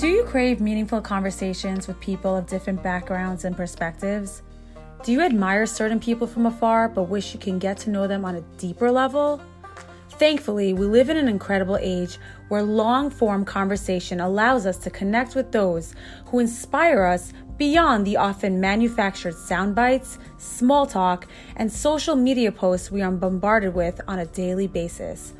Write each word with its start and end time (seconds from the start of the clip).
Do 0.00 0.08
you 0.08 0.24
crave 0.24 0.62
meaningful 0.62 1.02
conversations 1.02 1.86
with 1.86 2.00
people 2.00 2.34
of 2.34 2.46
different 2.46 2.82
backgrounds 2.82 3.44
and 3.44 3.54
perspectives? 3.54 4.40
Do 5.04 5.12
you 5.12 5.20
admire 5.20 5.66
certain 5.66 6.00
people 6.00 6.26
from 6.26 6.46
afar 6.46 6.88
but 6.88 7.02
wish 7.02 7.34
you 7.34 7.38
can 7.38 7.58
get 7.58 7.76
to 7.80 7.90
know 7.90 8.06
them 8.06 8.24
on 8.24 8.36
a 8.36 8.40
deeper 8.56 8.90
level? 8.90 9.42
Thankfully, 10.12 10.72
we 10.72 10.86
live 10.86 11.10
in 11.10 11.18
an 11.18 11.28
incredible 11.28 11.76
age 11.76 12.16
where 12.48 12.62
long 12.62 13.10
form 13.10 13.44
conversation 13.44 14.20
allows 14.20 14.64
us 14.64 14.78
to 14.78 14.88
connect 14.88 15.34
with 15.34 15.52
those 15.52 15.94
who 16.28 16.38
inspire 16.38 17.02
us 17.02 17.34
beyond 17.58 18.06
the 18.06 18.16
often 18.16 18.58
manufactured 18.58 19.34
sound 19.34 19.74
bites, 19.74 20.18
small 20.38 20.86
talk, 20.86 21.28
and 21.56 21.70
social 21.70 22.16
media 22.16 22.50
posts 22.50 22.90
we 22.90 23.02
are 23.02 23.12
bombarded 23.12 23.74
with 23.74 24.00
on 24.08 24.18
a 24.18 24.24
daily 24.24 24.66
basis. 24.66 25.34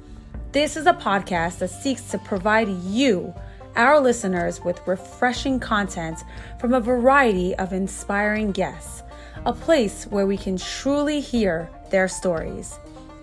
This 0.52 0.76
is 0.76 0.84
a 0.84 0.92
podcast 0.92 1.60
that 1.60 1.68
seeks 1.68 2.10
to 2.10 2.18
provide 2.18 2.68
you 2.68 3.32
our 3.76 4.00
listeners 4.00 4.62
with 4.62 4.86
refreshing 4.86 5.60
content 5.60 6.24
from 6.58 6.74
a 6.74 6.80
variety 6.80 7.54
of 7.56 7.72
inspiring 7.72 8.52
guests, 8.52 9.02
a 9.46 9.52
place 9.52 10.04
where 10.04 10.26
we 10.26 10.36
can 10.36 10.56
truly 10.56 11.20
hear 11.20 11.70
their 11.90 12.08
stories. 12.08 12.78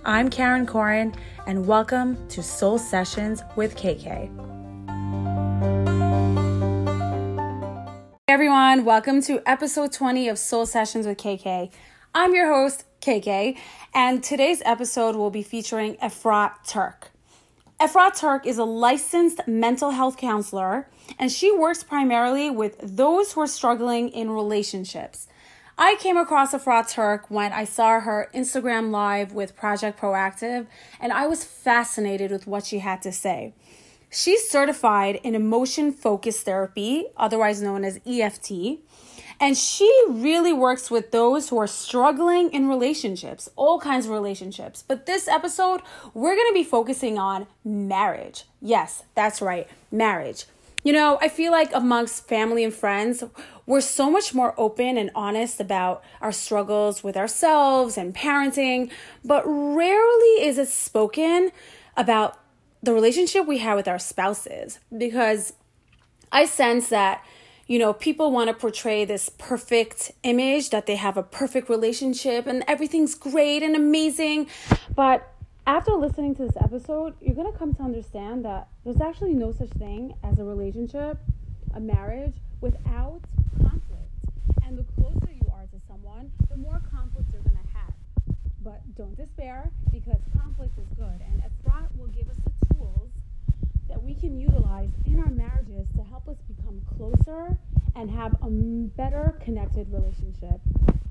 I'm 0.06 0.30
Karen 0.30 0.66
Corin, 0.66 1.14
and 1.48 1.68
welcome 1.68 2.28
to 2.30 2.42
Soul 2.42 2.78
Sessions 2.78 3.44
with 3.56 3.76
KK. 3.76 4.30
Hey 8.28 8.34
everyone, 8.34 8.86
welcome 8.86 9.22
to 9.24 9.42
episode 9.46 9.92
20 9.92 10.30
of 10.30 10.40
Soul 10.40 10.66
Sessions 10.66 11.06
with 11.06 11.18
KK. 11.18 11.72
I'm 12.16 12.34
your 12.34 12.54
host, 12.54 12.86
KK, 13.02 13.58
and 13.94 14.24
today's 14.24 14.62
episode 14.66 15.16
will 15.16 15.30
be 15.30 15.44
featuring 15.44 15.96
Efrat 15.98 16.66
Turk. 16.66 17.12
Efrat 17.80 18.18
Turk 18.18 18.48
is 18.48 18.58
a 18.58 18.64
licensed 18.64 19.48
mental 19.48 19.92
health 19.92 20.18
counselor, 20.18 20.90
and 21.20 21.32
she 21.32 21.56
works 21.56 21.84
primarily 21.84 22.50
with 22.50 22.80
those 22.82 23.34
who 23.34 23.42
are 23.42 23.48
struggling 23.48 24.10
in 24.10 24.32
relationships. 24.32 25.28
I 25.78 25.96
came 26.00 26.18
across 26.18 26.54
Efrat 26.54 26.90
Turk 26.90 27.30
when 27.30 27.54
I 27.54 27.66
saw 27.66 28.00
her 28.00 28.32
Instagram 28.34 28.90
live 28.90 29.32
with 29.34 29.56
Project 29.56 30.00
Proactive, 30.00 30.66
and 31.00 31.14
I 31.14 31.28
was 31.28 31.44
fascinated 31.44 32.32
with 32.32 32.48
what 32.48 32.66
she 32.66 32.80
had 32.80 33.04
to 33.04 33.12
say. 33.12 33.54
She's 34.10 34.50
certified 34.50 35.20
in 35.22 35.36
emotion 35.36 35.92
focused 35.92 36.46
therapy, 36.46 37.06
otherwise 37.16 37.62
known 37.62 37.86
as 37.86 38.00
EFT, 38.08 38.80
and 39.40 39.58
she 39.58 39.92
really 40.10 40.54
works 40.54 40.90
with 40.90 41.12
those 41.12 41.50
who 41.50 41.58
are 41.58 41.68
struggling 41.68 42.52
in 42.52 42.68
relationships, 42.68 43.50
all 43.56 43.80
kinds 43.80 44.06
of 44.06 44.12
relationships. 44.12 44.84
But 44.88 45.06
this 45.06 45.28
episode, 45.28 45.82
we're 46.14 46.36
going 46.36 46.50
to 46.50 46.54
be 46.54 46.64
focusing 46.64 47.18
on 47.20 47.48
marriage. 47.64 48.46
Yes, 48.62 49.04
that's 49.16 49.42
right, 49.42 49.68
marriage. 49.92 50.46
You 50.84 50.94
know, 50.94 51.18
I 51.22 51.28
feel 51.28 51.52
like 51.52 51.72
amongst 51.74 52.28
family 52.28 52.64
and 52.64 52.74
friends, 52.74 53.24
we're 53.66 53.82
so 53.82 54.10
much 54.10 54.34
more 54.34 54.56
open 54.58 54.98
and 54.98 55.12
honest 55.14 55.60
about 55.60 56.04
our 56.22 56.32
struggles 56.32 57.04
with 57.04 57.18
ourselves 57.18 57.98
and 57.98 58.16
parenting, 58.16 58.90
but 59.26 59.44
rarely 59.46 60.46
is 60.46 60.58
it 60.58 60.70
spoken 60.70 61.52
about 61.98 62.40
the 62.82 62.94
relationship 62.94 63.46
we 63.46 63.58
have 63.58 63.76
with 63.76 63.88
our 63.88 64.00
spouses 64.00 64.80
because 64.96 65.54
I 66.32 66.46
sense 66.46 66.90
that 66.90 67.24
you 67.68 67.80
know, 67.80 67.92
people 67.92 68.32
want 68.32 68.48
to 68.50 68.54
portray 68.54 69.04
this 69.04 69.30
perfect 69.30 70.12
image 70.24 70.70
that 70.70 70.86
they 70.86 70.96
have 70.96 71.18
a 71.18 71.24
perfect 71.24 71.70
relationship 71.70 72.48
and 72.48 72.64
everything's 72.68 73.14
great 73.14 73.62
and 73.62 73.76
amazing. 73.76 74.48
But 74.96 75.30
after 75.66 75.92
listening 75.92 76.34
to 76.36 76.44
this 76.44 76.56
episode, 76.62 77.16
you're 77.20 77.36
going 77.36 77.52
to 77.52 77.58
come 77.58 77.76
to 77.76 77.84
understand 77.84 78.46
that 78.46 78.70
there's 78.86 79.02
actually 79.02 79.34
no 79.34 79.52
such 79.52 79.70
thing 79.72 80.14
as 80.24 80.40
a 80.40 80.46
relationship, 80.46 81.18
a 81.76 81.80
marriage, 81.82 82.36
without 82.62 83.20
conflict. 83.62 84.12
And 84.66 84.78
the 84.78 84.86
closer 84.96 85.30
you 85.30 85.52
are 85.54 85.64
to 85.64 85.82
someone, 85.90 86.32
the 86.50 86.56
more 86.56 86.82
conflict 86.90 87.28
you're 87.34 87.42
going 87.42 87.58
to 87.58 87.78
have. 87.78 87.94
But 88.64 88.80
don't 88.96 89.18
despair 89.18 89.70
because 89.92 90.22
conflict 90.40 90.78
is 90.80 90.88
good. 90.98 91.20
And 91.20 91.44
Efrat 91.44 91.88
will 91.98 92.08
give 92.08 92.30
us 92.30 92.38
the 92.46 92.74
tools 92.74 93.10
that 93.90 94.02
we 94.02 94.14
can 94.14 94.40
utilize 94.40 94.90
in 95.06 95.20
our 95.20 95.30
marriages 95.30 95.88
to 95.98 96.04
help 96.04 96.30
us 96.30 96.38
closer 96.98 97.58
and 97.96 98.10
have 98.10 98.34
a 98.44 98.50
better 98.50 99.40
connected 99.44 99.88
relationship. 99.92 100.60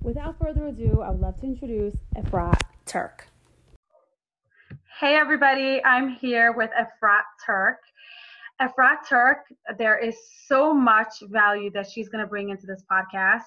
Without 0.03 0.39
further 0.39 0.67
ado, 0.67 1.03
I 1.03 1.11
would 1.11 1.21
love 1.21 1.41
to 1.41 1.47
introduce 1.47 1.95
Efrat 2.17 2.61
Turk. 2.85 3.29
Hey, 5.01 5.17
everybody, 5.17 5.83
I'm 5.85 6.11
here 6.11 6.53
with 6.53 6.71
Efrat 6.71 7.25
Turk. 7.45 7.79
Efrat 8.61 8.99
Turk, 9.09 9.39
there 9.79 9.99
is 9.99 10.17
so 10.47 10.73
much 10.73 11.13
value 11.29 11.71
that 11.73 11.91
she's 11.91 12.09
going 12.09 12.25
to 12.25 12.29
bring 12.29 12.51
into 12.51 12.67
this 12.67 12.83
podcast. 12.91 13.43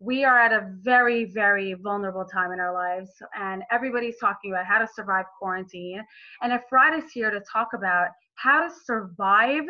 We 0.00 0.24
are 0.24 0.38
at 0.38 0.52
a 0.52 0.68
very, 0.82 1.24
very 1.26 1.74
vulnerable 1.74 2.24
time 2.24 2.52
in 2.52 2.60
our 2.60 2.74
lives, 2.74 3.10
and 3.38 3.62
everybody's 3.70 4.18
talking 4.18 4.52
about 4.52 4.66
how 4.66 4.78
to 4.78 4.88
survive 4.92 5.26
quarantine. 5.38 6.02
And 6.42 6.52
Efrat 6.52 6.98
is 6.98 7.12
here 7.12 7.30
to 7.30 7.40
talk 7.50 7.68
about 7.74 8.08
how 8.34 8.66
to 8.66 8.74
survive 8.84 9.64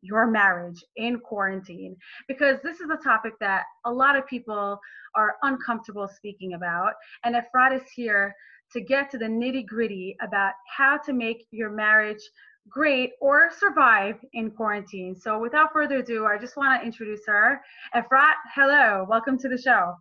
your 0.00 0.26
marriage 0.26 0.84
in 0.96 1.18
quarantine 1.18 1.96
because 2.28 2.58
this 2.62 2.80
is 2.80 2.90
a 2.90 3.02
topic 3.02 3.32
that 3.40 3.64
a 3.84 3.92
lot 3.92 4.16
of 4.16 4.26
people 4.26 4.78
are 5.14 5.36
uncomfortable 5.42 6.08
speaking 6.08 6.54
about 6.54 6.92
and 7.24 7.34
Efrat 7.34 7.74
is 7.74 7.88
here 7.94 8.34
to 8.72 8.80
get 8.80 9.10
to 9.10 9.18
the 9.18 9.24
nitty 9.24 9.66
gritty 9.66 10.16
about 10.20 10.52
how 10.76 10.98
to 10.98 11.12
make 11.12 11.46
your 11.50 11.70
marriage 11.70 12.20
great 12.68 13.12
or 13.20 13.50
survive 13.58 14.16
in 14.34 14.50
quarantine. 14.50 15.16
So 15.16 15.38
without 15.38 15.72
further 15.72 15.98
ado, 15.98 16.26
I 16.26 16.38
just 16.38 16.56
want 16.56 16.80
to 16.80 16.86
introduce 16.86 17.22
her. 17.26 17.60
Efrat, 17.94 18.34
hello, 18.54 19.06
welcome 19.08 19.38
to 19.38 19.48
the 19.48 19.56
show. 19.56 19.94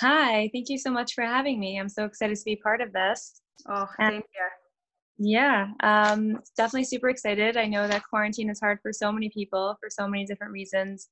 Hi, 0.00 0.50
thank 0.52 0.68
you 0.68 0.78
so 0.78 0.90
much 0.90 1.14
for 1.14 1.22
having 1.22 1.60
me. 1.60 1.78
I'm 1.78 1.88
so 1.88 2.04
excited 2.04 2.36
to 2.36 2.44
be 2.44 2.56
part 2.56 2.80
of 2.80 2.92
this. 2.92 3.40
Oh, 3.68 3.86
same 3.98 4.22
here. 4.32 4.52
Yeah, 5.18 5.68
um, 5.82 6.40
definitely 6.56 6.84
super 6.84 7.08
excited. 7.08 7.56
I 7.56 7.66
know 7.66 7.86
that 7.86 8.02
quarantine 8.08 8.50
is 8.50 8.60
hard 8.60 8.78
for 8.82 8.92
so 8.92 9.12
many 9.12 9.28
people 9.28 9.76
for 9.80 9.88
so 9.90 10.08
many 10.08 10.24
different 10.24 10.52
reasons, 10.52 11.08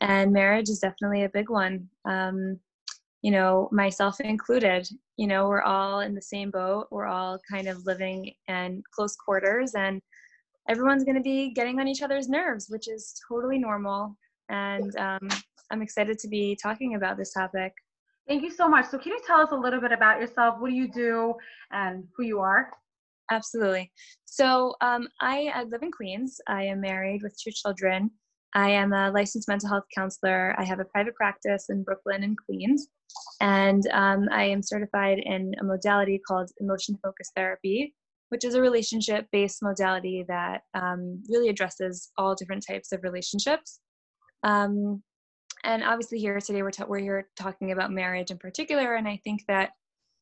and 0.00 0.32
marriage 0.32 0.68
is 0.68 0.80
definitely 0.80 1.24
a 1.24 1.28
big 1.28 1.48
one. 1.48 1.88
Um, 2.04 2.58
you 3.22 3.30
know, 3.30 3.68
myself 3.72 4.20
included. 4.20 4.88
You 5.16 5.26
know, 5.26 5.48
we're 5.48 5.62
all 5.62 6.00
in 6.00 6.14
the 6.14 6.22
same 6.22 6.50
boat. 6.50 6.88
We're 6.90 7.06
all 7.06 7.38
kind 7.50 7.68
of 7.68 7.84
living 7.86 8.32
in 8.48 8.82
close 8.92 9.16
quarters, 9.16 9.74
and 9.74 10.02
everyone's 10.68 11.04
going 11.04 11.16
to 11.16 11.22
be 11.22 11.52
getting 11.54 11.80
on 11.80 11.88
each 11.88 12.02
other's 12.02 12.28
nerves, 12.28 12.66
which 12.68 12.88
is 12.88 13.20
totally 13.28 13.58
normal. 13.58 14.16
And 14.48 14.94
um, 14.96 15.28
I'm 15.70 15.82
excited 15.82 16.18
to 16.18 16.28
be 16.28 16.56
talking 16.60 16.94
about 16.94 17.16
this 17.16 17.32
topic. 17.32 17.72
Thank 18.28 18.42
you 18.42 18.50
so 18.50 18.68
much. 18.68 18.86
So, 18.86 18.98
can 18.98 19.12
you 19.12 19.20
tell 19.26 19.40
us 19.40 19.52
a 19.52 19.56
little 19.56 19.80
bit 19.80 19.92
about 19.92 20.20
yourself? 20.20 20.56
What 20.58 20.70
do 20.70 20.76
you 20.76 20.90
do, 20.92 21.34
and 21.70 22.04
who 22.16 22.24
you 22.24 22.40
are? 22.40 22.70
Absolutely. 23.30 23.90
So 24.24 24.74
um, 24.80 25.08
I, 25.20 25.64
live 25.70 25.82
in 25.82 25.90
Queens. 25.90 26.40
I 26.48 26.64
am 26.64 26.80
married 26.80 27.22
with 27.22 27.36
two 27.42 27.50
children. 27.50 28.10
I 28.54 28.70
am 28.70 28.92
a 28.92 29.10
licensed 29.10 29.48
mental 29.48 29.68
health 29.68 29.84
counselor. 29.94 30.54
I 30.58 30.64
have 30.64 30.80
a 30.80 30.84
private 30.84 31.14
practice 31.14 31.66
in 31.68 31.82
Brooklyn 31.82 32.22
and 32.22 32.36
Queens. 32.46 32.88
And 33.40 33.86
um, 33.92 34.28
I 34.32 34.44
am 34.44 34.62
certified 34.62 35.18
in 35.18 35.52
a 35.60 35.64
modality 35.64 36.20
called 36.26 36.50
emotion 36.60 36.98
focused 37.02 37.32
therapy, 37.36 37.94
which 38.30 38.44
is 38.44 38.54
a 38.54 38.60
relationship 38.60 39.26
based 39.32 39.62
modality 39.62 40.24
that 40.28 40.62
um, 40.74 41.22
really 41.28 41.48
addresses 41.48 42.10
all 42.16 42.34
different 42.34 42.64
types 42.66 42.92
of 42.92 43.02
relationships. 43.02 43.80
Um, 44.42 45.02
and 45.64 45.82
obviously, 45.82 46.18
here 46.18 46.38
today, 46.40 46.62
we're, 46.62 46.70
ta- 46.70 46.86
we're 46.88 46.98
here 47.00 47.28
talking 47.36 47.72
about 47.72 47.90
marriage 47.90 48.30
in 48.30 48.38
particular. 48.38 48.94
And 48.94 49.08
I 49.08 49.20
think 49.24 49.42
that 49.48 49.70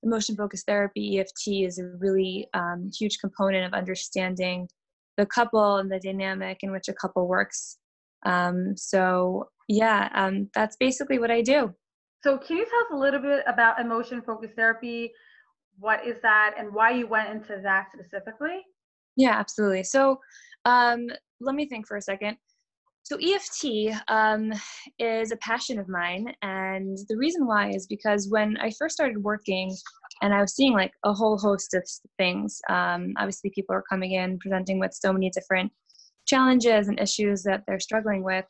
emotion 0.04 0.36
focused 0.36 0.66
therapy, 0.66 1.18
EFT, 1.18 1.66
is 1.66 1.78
a 1.78 1.86
really 1.98 2.46
um, 2.54 2.90
huge 2.96 3.18
component 3.18 3.64
of 3.66 3.72
understanding 3.72 4.68
the 5.16 5.26
couple 5.26 5.76
and 5.76 5.90
the 5.90 6.00
dynamic 6.00 6.58
in 6.62 6.72
which 6.72 6.88
a 6.88 6.92
couple 6.92 7.26
works. 7.26 7.78
Um, 8.26 8.76
so, 8.76 9.48
yeah, 9.68 10.08
um, 10.14 10.48
that's 10.54 10.76
basically 10.76 11.18
what 11.18 11.30
I 11.30 11.42
do. 11.42 11.74
So, 12.22 12.38
can 12.38 12.56
you 12.56 12.64
tell 12.64 12.80
us 12.80 12.86
a 12.92 12.96
little 12.96 13.20
bit 13.20 13.44
about 13.46 13.80
emotion 13.80 14.22
focused 14.22 14.54
therapy? 14.54 15.12
What 15.78 16.06
is 16.06 16.16
that 16.22 16.54
and 16.58 16.72
why 16.72 16.90
you 16.90 17.06
went 17.06 17.30
into 17.30 17.60
that 17.62 17.88
specifically? 17.92 18.62
Yeah, 19.16 19.38
absolutely. 19.38 19.84
So, 19.84 20.20
um, 20.64 21.08
let 21.40 21.54
me 21.54 21.66
think 21.66 21.86
for 21.86 21.96
a 21.96 22.02
second. 22.02 22.36
So, 23.04 23.18
EFT 23.22 24.00
um, 24.08 24.50
is 24.98 25.30
a 25.30 25.36
passion 25.36 25.78
of 25.78 25.90
mine. 25.90 26.34
And 26.40 26.96
the 27.10 27.18
reason 27.18 27.46
why 27.46 27.68
is 27.68 27.86
because 27.86 28.30
when 28.30 28.56
I 28.56 28.70
first 28.78 28.94
started 28.94 29.22
working 29.22 29.76
and 30.22 30.32
I 30.32 30.40
was 30.40 30.54
seeing 30.54 30.72
like 30.72 30.92
a 31.04 31.12
whole 31.12 31.36
host 31.36 31.74
of 31.74 31.86
things, 32.16 32.58
um, 32.70 33.12
obviously, 33.18 33.50
people 33.50 33.74
are 33.74 33.84
coming 33.90 34.12
in 34.12 34.38
presenting 34.38 34.78
with 34.78 34.94
so 34.94 35.12
many 35.12 35.28
different 35.28 35.70
challenges 36.26 36.88
and 36.88 36.98
issues 36.98 37.42
that 37.42 37.64
they're 37.66 37.78
struggling 37.78 38.24
with. 38.24 38.46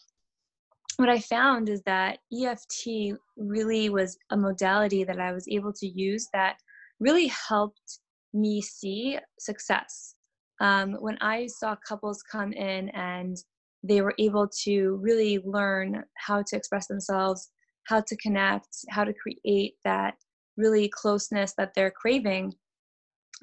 What 0.98 1.08
I 1.08 1.18
found 1.18 1.68
is 1.68 1.82
that 1.86 2.18
EFT 2.32 3.18
really 3.36 3.90
was 3.90 4.16
a 4.30 4.36
modality 4.36 5.02
that 5.02 5.18
I 5.18 5.32
was 5.32 5.48
able 5.48 5.72
to 5.72 5.86
use 5.88 6.28
that 6.32 6.58
really 7.00 7.26
helped 7.26 7.98
me 8.32 8.62
see 8.62 9.18
success. 9.40 10.14
Um, 10.60 10.92
when 11.00 11.18
I 11.20 11.48
saw 11.48 11.74
couples 11.84 12.22
come 12.22 12.52
in 12.52 12.90
and 12.90 13.36
they 13.84 14.00
were 14.00 14.14
able 14.18 14.48
to 14.64 14.98
really 15.02 15.38
learn 15.44 16.02
how 16.16 16.42
to 16.42 16.56
express 16.56 16.86
themselves, 16.86 17.50
how 17.86 18.00
to 18.00 18.16
connect, 18.16 18.68
how 18.88 19.04
to 19.04 19.12
create 19.12 19.74
that 19.84 20.14
really 20.56 20.88
closeness 20.88 21.52
that 21.58 21.72
they're 21.74 21.90
craving. 21.90 22.54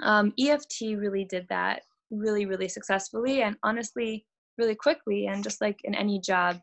Um, 0.03 0.33
EFT 0.39 0.97
really 0.97 1.25
did 1.25 1.45
that 1.49 1.83
really, 2.09 2.45
really 2.45 2.67
successfully 2.67 3.43
and 3.43 3.55
honestly, 3.61 4.25
really 4.57 4.75
quickly. 4.75 5.27
And 5.27 5.43
just 5.43 5.61
like 5.61 5.79
in 5.83 5.93
any 5.93 6.19
job, 6.19 6.59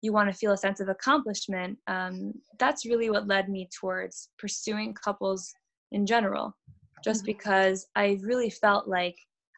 you 0.00 0.14
want 0.14 0.30
to 0.30 0.36
feel 0.36 0.52
a 0.52 0.56
sense 0.56 0.80
of 0.80 0.88
accomplishment. 0.88 1.78
Um, 1.88 2.32
that's 2.58 2.86
really 2.86 3.10
what 3.10 3.28
led 3.28 3.50
me 3.50 3.68
towards 3.78 4.30
pursuing 4.38 4.94
couples 4.94 5.52
in 5.92 6.06
general, 6.06 6.56
just 7.04 7.20
mm-hmm. 7.20 7.32
because 7.32 7.86
I 7.96 8.18
really 8.22 8.48
felt 8.48 8.88
like 8.88 9.16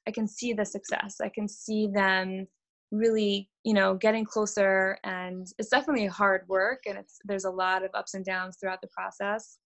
I 0.09 0.11
can 0.11 0.27
see 0.27 0.53
the 0.53 0.65
success. 0.65 1.17
I 1.23 1.29
can 1.29 1.47
see 1.47 1.87
them 1.87 2.49
really 2.93 3.49
you 3.65 3.73
know 3.75 3.95
getting 3.95 4.25
closer 4.25 4.99
and 5.03 5.49
it's 5.59 5.71
definitely 5.71 6.07
hard 6.07 6.43
work 6.47 6.83
and 6.87 6.99
it's 6.99 7.19
there's 7.25 7.45
a 7.45 7.51
lot 7.51 7.83
of 7.83 7.91
ups 7.95 8.15
and 8.15 8.25
downs 8.25 8.57
throughout 8.61 8.81
the 8.81 8.89
process. 8.89 9.59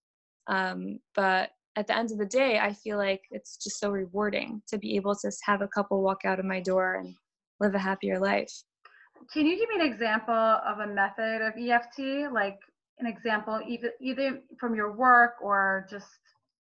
Um, 0.48 1.00
but 1.14 1.50
at 1.74 1.86
the 1.86 1.96
end 1.96 2.10
of 2.10 2.18
the 2.18 2.24
day 2.24 2.58
i 2.58 2.72
feel 2.72 2.96
like 2.96 3.20
it's 3.30 3.56
just 3.56 3.78
so 3.78 3.90
rewarding 3.90 4.62
to 4.66 4.78
be 4.78 4.96
able 4.96 5.14
to 5.14 5.30
have 5.44 5.60
a 5.60 5.68
couple 5.68 6.02
walk 6.02 6.24
out 6.24 6.38
of 6.38 6.44
my 6.46 6.60
door 6.60 6.94
and 6.94 7.14
live 7.60 7.74
a 7.74 7.78
happier 7.78 8.18
life. 8.18 8.52
Can 9.32 9.46
you 9.46 9.58
give 9.58 9.68
me 9.68 9.86
an 9.86 9.92
example 9.92 10.34
of 10.34 10.78
a 10.80 10.86
method 10.86 11.42
of 11.42 11.54
eft 11.58 11.98
like 12.32 12.58
an 12.98 13.06
example 13.06 13.60
either 13.66 13.92
either 14.00 14.40
from 14.58 14.74
your 14.74 14.92
work 14.92 15.34
or 15.42 15.86
just 15.90 16.06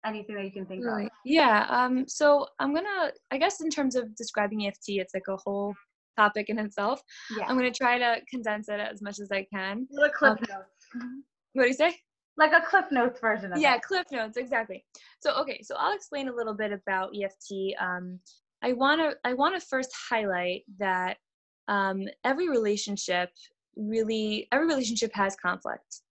anything 0.04 0.36
that 0.36 0.44
you 0.44 0.52
can 0.52 0.66
think 0.66 0.84
of. 0.86 1.08
Yeah 1.24 1.66
um 1.68 2.06
so 2.08 2.46
i'm 2.58 2.74
gonna 2.74 3.12
i 3.30 3.38
guess 3.38 3.60
in 3.60 3.70
terms 3.70 3.96
of 3.96 4.14
describing 4.14 4.66
eft 4.66 4.84
it's 4.86 5.14
like 5.14 5.28
a 5.28 5.36
whole 5.36 5.74
topic 6.18 6.48
in 6.48 6.58
itself. 6.58 7.00
Yeah. 7.36 7.46
I'm 7.46 7.58
going 7.58 7.70
to 7.70 7.76
try 7.76 7.98
to 7.98 8.16
condense 8.30 8.68
it 8.68 8.80
as 8.80 9.00
much 9.02 9.18
as 9.20 9.30
I 9.30 9.46
can. 9.52 9.86
Like 9.90 10.12
clip 10.12 10.32
um, 10.32 10.46
notes. 10.48 11.12
What 11.52 11.62
do 11.64 11.68
you 11.68 11.74
say? 11.74 11.94
Like 12.36 12.52
a 12.52 12.60
clip 12.60 12.92
notes 12.92 13.20
version 13.20 13.52
of 13.52 13.58
yeah, 13.58 13.76
it. 13.76 13.82
clip 13.82 14.06
notes, 14.12 14.36
exactly. 14.36 14.84
So, 15.20 15.34
okay, 15.40 15.60
so 15.62 15.74
I'll 15.76 15.94
explain 15.94 16.28
a 16.28 16.34
little 16.34 16.54
bit 16.54 16.72
about 16.72 17.10
EFT. 17.16 17.74
Um, 17.80 18.20
I 18.62 18.72
want 18.72 19.00
to 19.00 19.16
I 19.24 19.34
want 19.34 19.60
to 19.60 19.66
first 19.66 19.90
highlight 20.10 20.62
that 20.78 21.16
um, 21.68 22.04
every 22.24 22.48
relationship 22.48 23.30
really 23.76 24.48
every 24.52 24.66
relationship 24.66 25.12
has 25.14 25.36
conflict. 25.36 26.02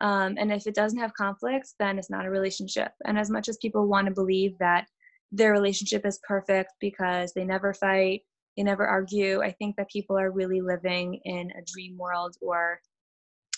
Um, 0.00 0.34
and 0.36 0.52
if 0.52 0.66
it 0.66 0.74
doesn't 0.74 0.98
have 0.98 1.14
conflicts, 1.14 1.74
then 1.78 1.96
it's 1.98 2.10
not 2.10 2.26
a 2.26 2.30
relationship. 2.30 2.90
And 3.06 3.16
as 3.16 3.30
much 3.30 3.48
as 3.48 3.56
people 3.58 3.86
want 3.86 4.08
to 4.08 4.14
believe 4.14 4.58
that 4.58 4.86
their 5.30 5.52
relationship 5.52 6.04
is 6.04 6.20
perfect 6.26 6.72
because 6.80 7.32
they 7.32 7.44
never 7.44 7.72
fight, 7.72 8.22
they 8.56 8.62
never 8.62 8.86
argue. 8.86 9.42
I 9.42 9.52
think 9.52 9.76
that 9.76 9.90
people 9.90 10.18
are 10.18 10.30
really 10.30 10.60
living 10.60 11.20
in 11.24 11.50
a 11.52 11.64
dream 11.72 11.96
world, 11.96 12.36
or 12.40 12.78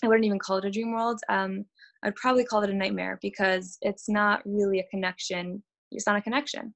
I 0.02 0.08
wouldn't 0.08 0.24
even 0.24 0.38
call 0.38 0.58
it 0.58 0.64
a 0.64 0.70
dream 0.70 0.92
world. 0.92 1.20
Um, 1.28 1.64
I'd 2.02 2.14
probably 2.16 2.44
call 2.44 2.62
it 2.62 2.70
a 2.70 2.74
nightmare 2.74 3.18
because 3.22 3.78
it's 3.80 4.08
not 4.08 4.42
really 4.44 4.80
a 4.80 4.86
connection. 4.90 5.62
It's 5.90 6.06
not 6.06 6.16
a 6.16 6.22
connection. 6.22 6.74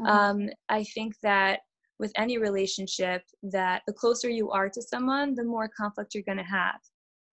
Mm-hmm. 0.00 0.06
Um, 0.06 0.48
I 0.68 0.84
think 0.94 1.14
that 1.22 1.60
with 1.98 2.12
any 2.16 2.38
relationship, 2.38 3.22
that 3.42 3.82
the 3.86 3.92
closer 3.92 4.30
you 4.30 4.50
are 4.50 4.68
to 4.70 4.82
someone, 4.82 5.34
the 5.34 5.44
more 5.44 5.68
conflict 5.76 6.14
you're 6.14 6.22
going 6.22 6.38
to 6.38 6.44
have. 6.44 6.78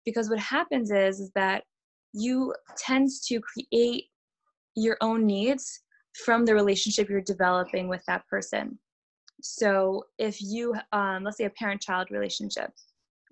Because 0.05 0.31
what 0.31 0.39
happens 0.39 0.91
is, 0.91 1.21
is 1.21 1.31
that 1.35 1.65
you 2.13 2.55
tends 2.79 3.27
to 3.27 3.41
create 3.41 4.05
your 4.75 4.97
own 5.01 5.27
needs 5.27 5.81
from 6.25 6.45
the 6.45 6.55
relationship 6.55 7.09
you're 7.09 7.21
developing 7.21 7.89
with 7.89 8.03
that 8.07 8.27
person 8.29 8.79
so 9.47 10.05
if 10.19 10.41
you 10.41 10.75
um, 10.93 11.23
let's 11.23 11.37
say 11.37 11.45
a 11.45 11.51
parent 11.51 11.81
child 11.81 12.09
relationship 12.11 12.71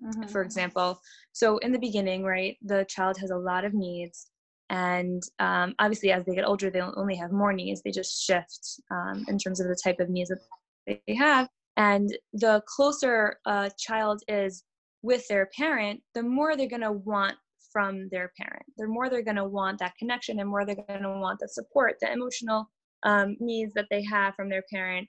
mm-hmm. 0.03 0.23
for 0.23 0.41
example 0.41 0.99
so 1.31 1.57
in 1.59 1.71
the 1.71 1.79
beginning 1.79 2.23
right 2.23 2.57
the 2.61 2.85
child 2.87 3.17
has 3.19 3.31
a 3.31 3.37
lot 3.37 3.65
of 3.65 3.73
needs 3.73 4.27
and 4.69 5.21
um, 5.39 5.75
obviously 5.79 6.11
as 6.11 6.25
they 6.25 6.35
get 6.35 6.47
older 6.47 6.69
they 6.69 6.81
only 6.81 7.15
have 7.15 7.31
more 7.31 7.53
needs. 7.53 7.81
They 7.81 7.91
just 7.91 8.23
shift 8.23 8.81
um, 8.91 9.23
in 9.27 9.37
terms 9.37 9.59
of 9.59 9.67
the 9.67 9.77
type 9.81 9.99
of 9.99 10.09
needs 10.09 10.29
that 10.29 10.99
they 11.07 11.15
have. 11.15 11.47
And 11.77 12.15
the 12.33 12.61
closer 12.67 13.37
a 13.45 13.71
child 13.77 14.23
is 14.27 14.63
with 15.01 15.27
their 15.27 15.49
parent 15.57 16.01
the 16.15 16.23
more 16.23 16.55
they're 16.55 16.67
going 16.67 16.81
to 16.81 16.91
want 16.91 17.35
from 17.71 18.07
their 18.09 18.31
parent. 18.37 18.63
The 18.77 18.87
more 18.87 19.09
they're 19.09 19.23
going 19.23 19.37
to 19.37 19.45
want 19.45 19.79
that 19.79 19.95
connection 19.97 20.39
and 20.39 20.49
more 20.49 20.65
they're 20.65 20.75
going 20.75 21.01
to 21.01 21.19
want 21.19 21.39
the 21.39 21.47
support 21.47 21.95
the 22.01 22.11
emotional 22.11 22.69
um, 23.03 23.35
needs 23.39 23.73
that 23.73 23.87
they 23.91 24.03
have 24.05 24.33
from 24.35 24.49
their 24.49 24.63
parent 24.71 25.07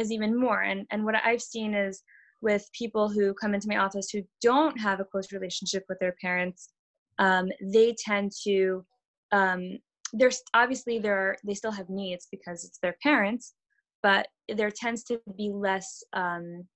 is 0.00 0.12
even 0.12 0.38
more. 0.38 0.62
And 0.62 0.86
and 0.90 1.04
what 1.04 1.14
I've 1.14 1.42
seen 1.42 1.74
is 1.74 2.02
with 2.42 2.68
people 2.72 3.08
who 3.08 3.34
come 3.34 3.54
into 3.54 3.68
my 3.68 3.76
office 3.76 4.08
who 4.10 4.22
don't 4.42 4.78
have 4.80 5.00
a 5.00 5.04
close 5.04 5.32
relationship 5.32 5.84
with 5.88 5.98
their 5.98 6.14
parents, 6.20 6.70
um, 7.18 7.50
they 7.62 7.94
tend 8.04 8.32
to 8.44 8.84
um, 9.32 9.78
there's 10.12 10.42
obviously 10.54 10.98
there 10.98 11.16
are, 11.16 11.36
they 11.44 11.54
still 11.54 11.70
have 11.70 11.88
needs 11.88 12.26
because 12.30 12.64
it's 12.64 12.78
their 12.78 12.96
parents, 13.02 13.54
but 14.02 14.26
there 14.48 14.70
tends 14.70 15.04
to 15.04 15.20
be 15.36 15.50
less 15.52 16.02
um, 16.12 16.66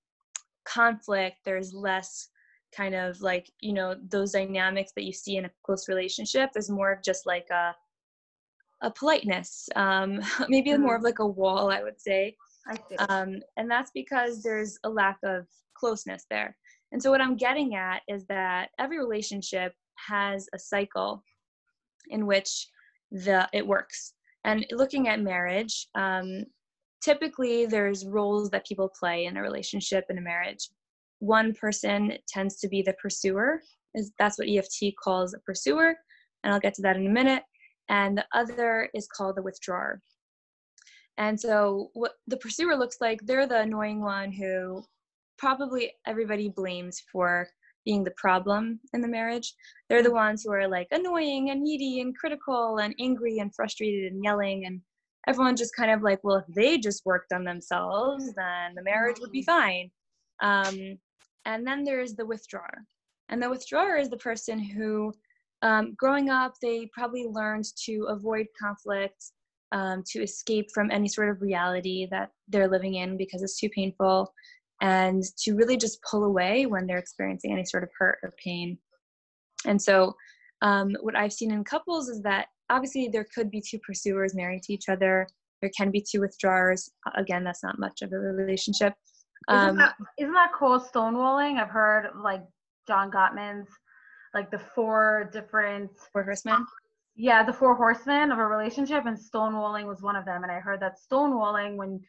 conflict. 0.65 1.37
There's 1.45 1.73
less 1.73 2.29
kind 2.77 2.95
of 2.95 3.21
like 3.21 3.49
you 3.61 3.73
know 3.73 3.95
those 4.09 4.33
dynamics 4.33 4.93
that 4.97 5.05
you 5.05 5.13
see 5.13 5.37
in 5.37 5.45
a 5.45 5.51
close 5.65 5.89
relationship. 5.89 6.51
There's 6.53 6.71
more 6.71 6.93
of 6.93 7.03
just 7.03 7.27
like 7.27 7.47
a 7.51 7.75
a 8.83 8.91
politeness, 8.91 9.69
um, 9.77 10.21
maybe 10.49 10.77
more 10.77 10.97
of 10.97 11.03
like 11.03 11.21
a 11.21 11.27
wall, 11.27 11.71
I 11.71 11.83
would 11.83 12.01
say. 12.01 12.37
I 12.67 12.77
see. 12.89 12.97
Um, 13.09 13.41
and 13.57 13.71
that's 13.71 13.91
because 13.95 14.43
there's 14.43 14.79
a 14.85 14.89
lack 14.89 15.19
of 15.23 15.47
closeness 15.75 16.25
there. 16.31 16.57
And 16.93 17.03
so, 17.03 17.11
what 17.11 17.21
I'm 17.21 17.37
getting 17.37 17.75
at 17.75 18.03
is 18.09 18.25
that 18.27 18.71
every 18.79 18.99
relationship 18.99 19.73
has 20.09 20.49
a 20.55 20.59
cycle 20.59 21.23
in 22.09 22.27
which 22.27 22.69
the 23.11 23.49
it 23.53 23.67
works. 23.67 24.15
And 24.45 24.67
looking 24.73 25.09
at 25.09 25.21
marriage, 25.21 25.89
um, 25.95 26.45
typically 27.03 27.67
there's 27.67 28.07
roles 28.07 28.51
that 28.51 28.67
people 28.67 28.91
play 28.99 29.25
in 29.25 29.37
a 29.37 29.43
relationship 29.43 30.05
in 30.11 30.19
a 30.19 30.23
marriage. 30.23 30.69
One 31.21 31.55
person 31.55 32.13
tends 32.29 32.57
to 32.61 32.69
be 32.69 32.83
the 32.83 32.95
pursuer, 32.95 33.63
is 33.95 34.13
that's 34.19 34.39
what 34.39 34.49
EFT 34.49 34.95
calls 35.03 35.35
a 35.35 35.39
pursuer, 35.41 35.95
and 36.43 36.53
I'll 36.53 36.61
get 36.61 36.75
to 36.75 36.83
that 36.83 36.97
in 36.97 37.07
a 37.07 37.11
minute. 37.11 37.43
And 37.89 38.19
the 38.19 38.25
other 38.35 38.89
is 38.95 39.07
called 39.07 39.37
the 39.37 39.43
withdrawer. 39.43 40.01
And 41.19 41.39
so 41.39 41.91
what 41.95 42.13
the 42.27 42.37
pursuer 42.37 42.77
looks 42.77 42.97
like, 43.01 43.21
they're 43.23 43.47
the 43.47 43.61
annoying 43.61 44.01
one 44.01 44.33
who 44.33 44.85
probably 45.39 45.93
everybody 46.07 46.49
blames 46.49 47.03
for 47.13 47.49
being 47.85 48.03
the 48.03 48.13
problem 48.13 48.81
in 48.93 49.01
the 49.01 49.09
marriage. 49.09 49.55
They're 49.89 50.03
the 50.03 50.11
ones 50.11 50.43
who 50.43 50.53
are 50.53 50.67
like 50.67 50.89
annoying 50.91 51.51
and 51.51 51.63
needy 51.63 52.01
and 52.01 52.17
critical 52.17 52.79
and 52.79 52.95
angry 52.99 53.39
and 53.39 53.55
frustrated 53.55 54.13
and 54.13 54.25
yelling 54.25 54.67
and 54.67 54.81
everyone 55.27 55.57
just 55.57 55.75
kind 55.77 55.91
of 55.91 56.03
like, 56.03 56.23
well, 56.23 56.37
if 56.37 56.55
they 56.55 56.79
just 56.79 57.05
worked 57.07 57.33
on 57.33 57.45
themselves, 57.45 58.33
then 58.35 58.75
the 58.75 58.83
marriage 58.83 59.17
would 59.21 59.33
be 59.33 59.45
mm-hmm. 59.45 59.51
fine. 59.51 59.91
Um, 60.43 60.99
and 61.47 61.67
then 61.67 61.85
there's 61.85 62.15
the 62.15 62.27
withdrawer. 62.27 62.85
And 63.29 63.43
the 63.43 63.51
withdrawer 63.51 63.97
is 63.97 64.11
the 64.11 64.17
person 64.19 64.59
who, 64.59 65.13
um, 65.63 65.95
growing 65.97 66.29
up, 66.29 66.55
they 66.61 66.91
probably 66.93 67.27
learned 67.27 67.65
to 67.85 68.07
avoid 68.09 68.47
conflict 68.61 69.33
um, 69.75 70.05
to 70.07 70.23
escape 70.23 70.69
from 70.73 70.91
any 70.91 71.09
sort 71.09 71.29
of 71.29 71.43
reality 71.43 72.07
that 72.11 72.31
they're 72.49 72.69
living 72.69 72.95
in 72.95 73.19
because 73.19 73.43
it's 73.43 73.59
too 73.59 73.69
painful 73.71 74.33
and 74.81 75.23
to 75.39 75.55
really 75.55 75.77
just 75.77 75.99
pull 76.09 76.25
away 76.25 76.65
when 76.67 76.87
they're 76.87 76.99
experiencing 76.99 77.53
any 77.53 77.65
sort 77.65 77.83
of 77.83 77.91
hurt 77.99 78.19
or 78.23 78.33
pain. 78.43 78.79
And 79.67 79.81
so, 79.83 80.15
um, 80.63 80.93
what 81.01 81.17
I've 81.17 81.33
seen 81.33 81.53
in 81.53 81.65
couples 81.65 82.09
is 82.09 82.23
that 82.23 82.47
obviously 82.71 83.09
there 83.13 83.27
could 83.35 83.51
be 83.51 83.61
two 83.61 83.79
pursuers 83.81 84.35
married 84.35 84.63
to 84.63 84.73
each 84.73 84.89
other. 84.89 85.27
There 85.61 85.71
can 85.77 85.91
be 85.91 86.05
two 86.09 86.21
withdrawers. 86.21 86.91
Again, 87.17 87.43
that's 87.45 87.65
not 87.65 87.79
much 87.79 88.03
of 88.03 88.13
a 88.13 88.17
relationship. 88.17 88.95
Um, 89.49 89.71
isn't, 89.71 89.79
that, 89.79 89.95
isn't 90.19 90.33
that 90.33 90.53
called 90.53 90.83
stonewalling? 90.83 91.61
I've 91.61 91.71
heard 91.71 92.11
like 92.23 92.43
John 92.87 93.11
Gottman's, 93.11 93.69
like 94.33 94.51
the 94.51 94.61
four 94.75 95.29
different 95.33 95.91
four 96.13 96.23
horsemen 96.23 96.65
yeah 97.17 97.45
the 97.45 97.53
four 97.53 97.75
horsemen 97.75 98.33
of 98.33 98.39
a 98.39 98.47
relationship 98.47 99.07
and 99.07 99.17
stonewalling 99.17 99.87
was 99.87 100.03
one 100.03 100.17
of 100.17 100.25
them. 100.25 100.43
And 100.43 100.53
i 100.53 100.59
heard 100.59 100.81
that 100.81 100.97
stonewalling 100.99 101.77
when 101.77 102.01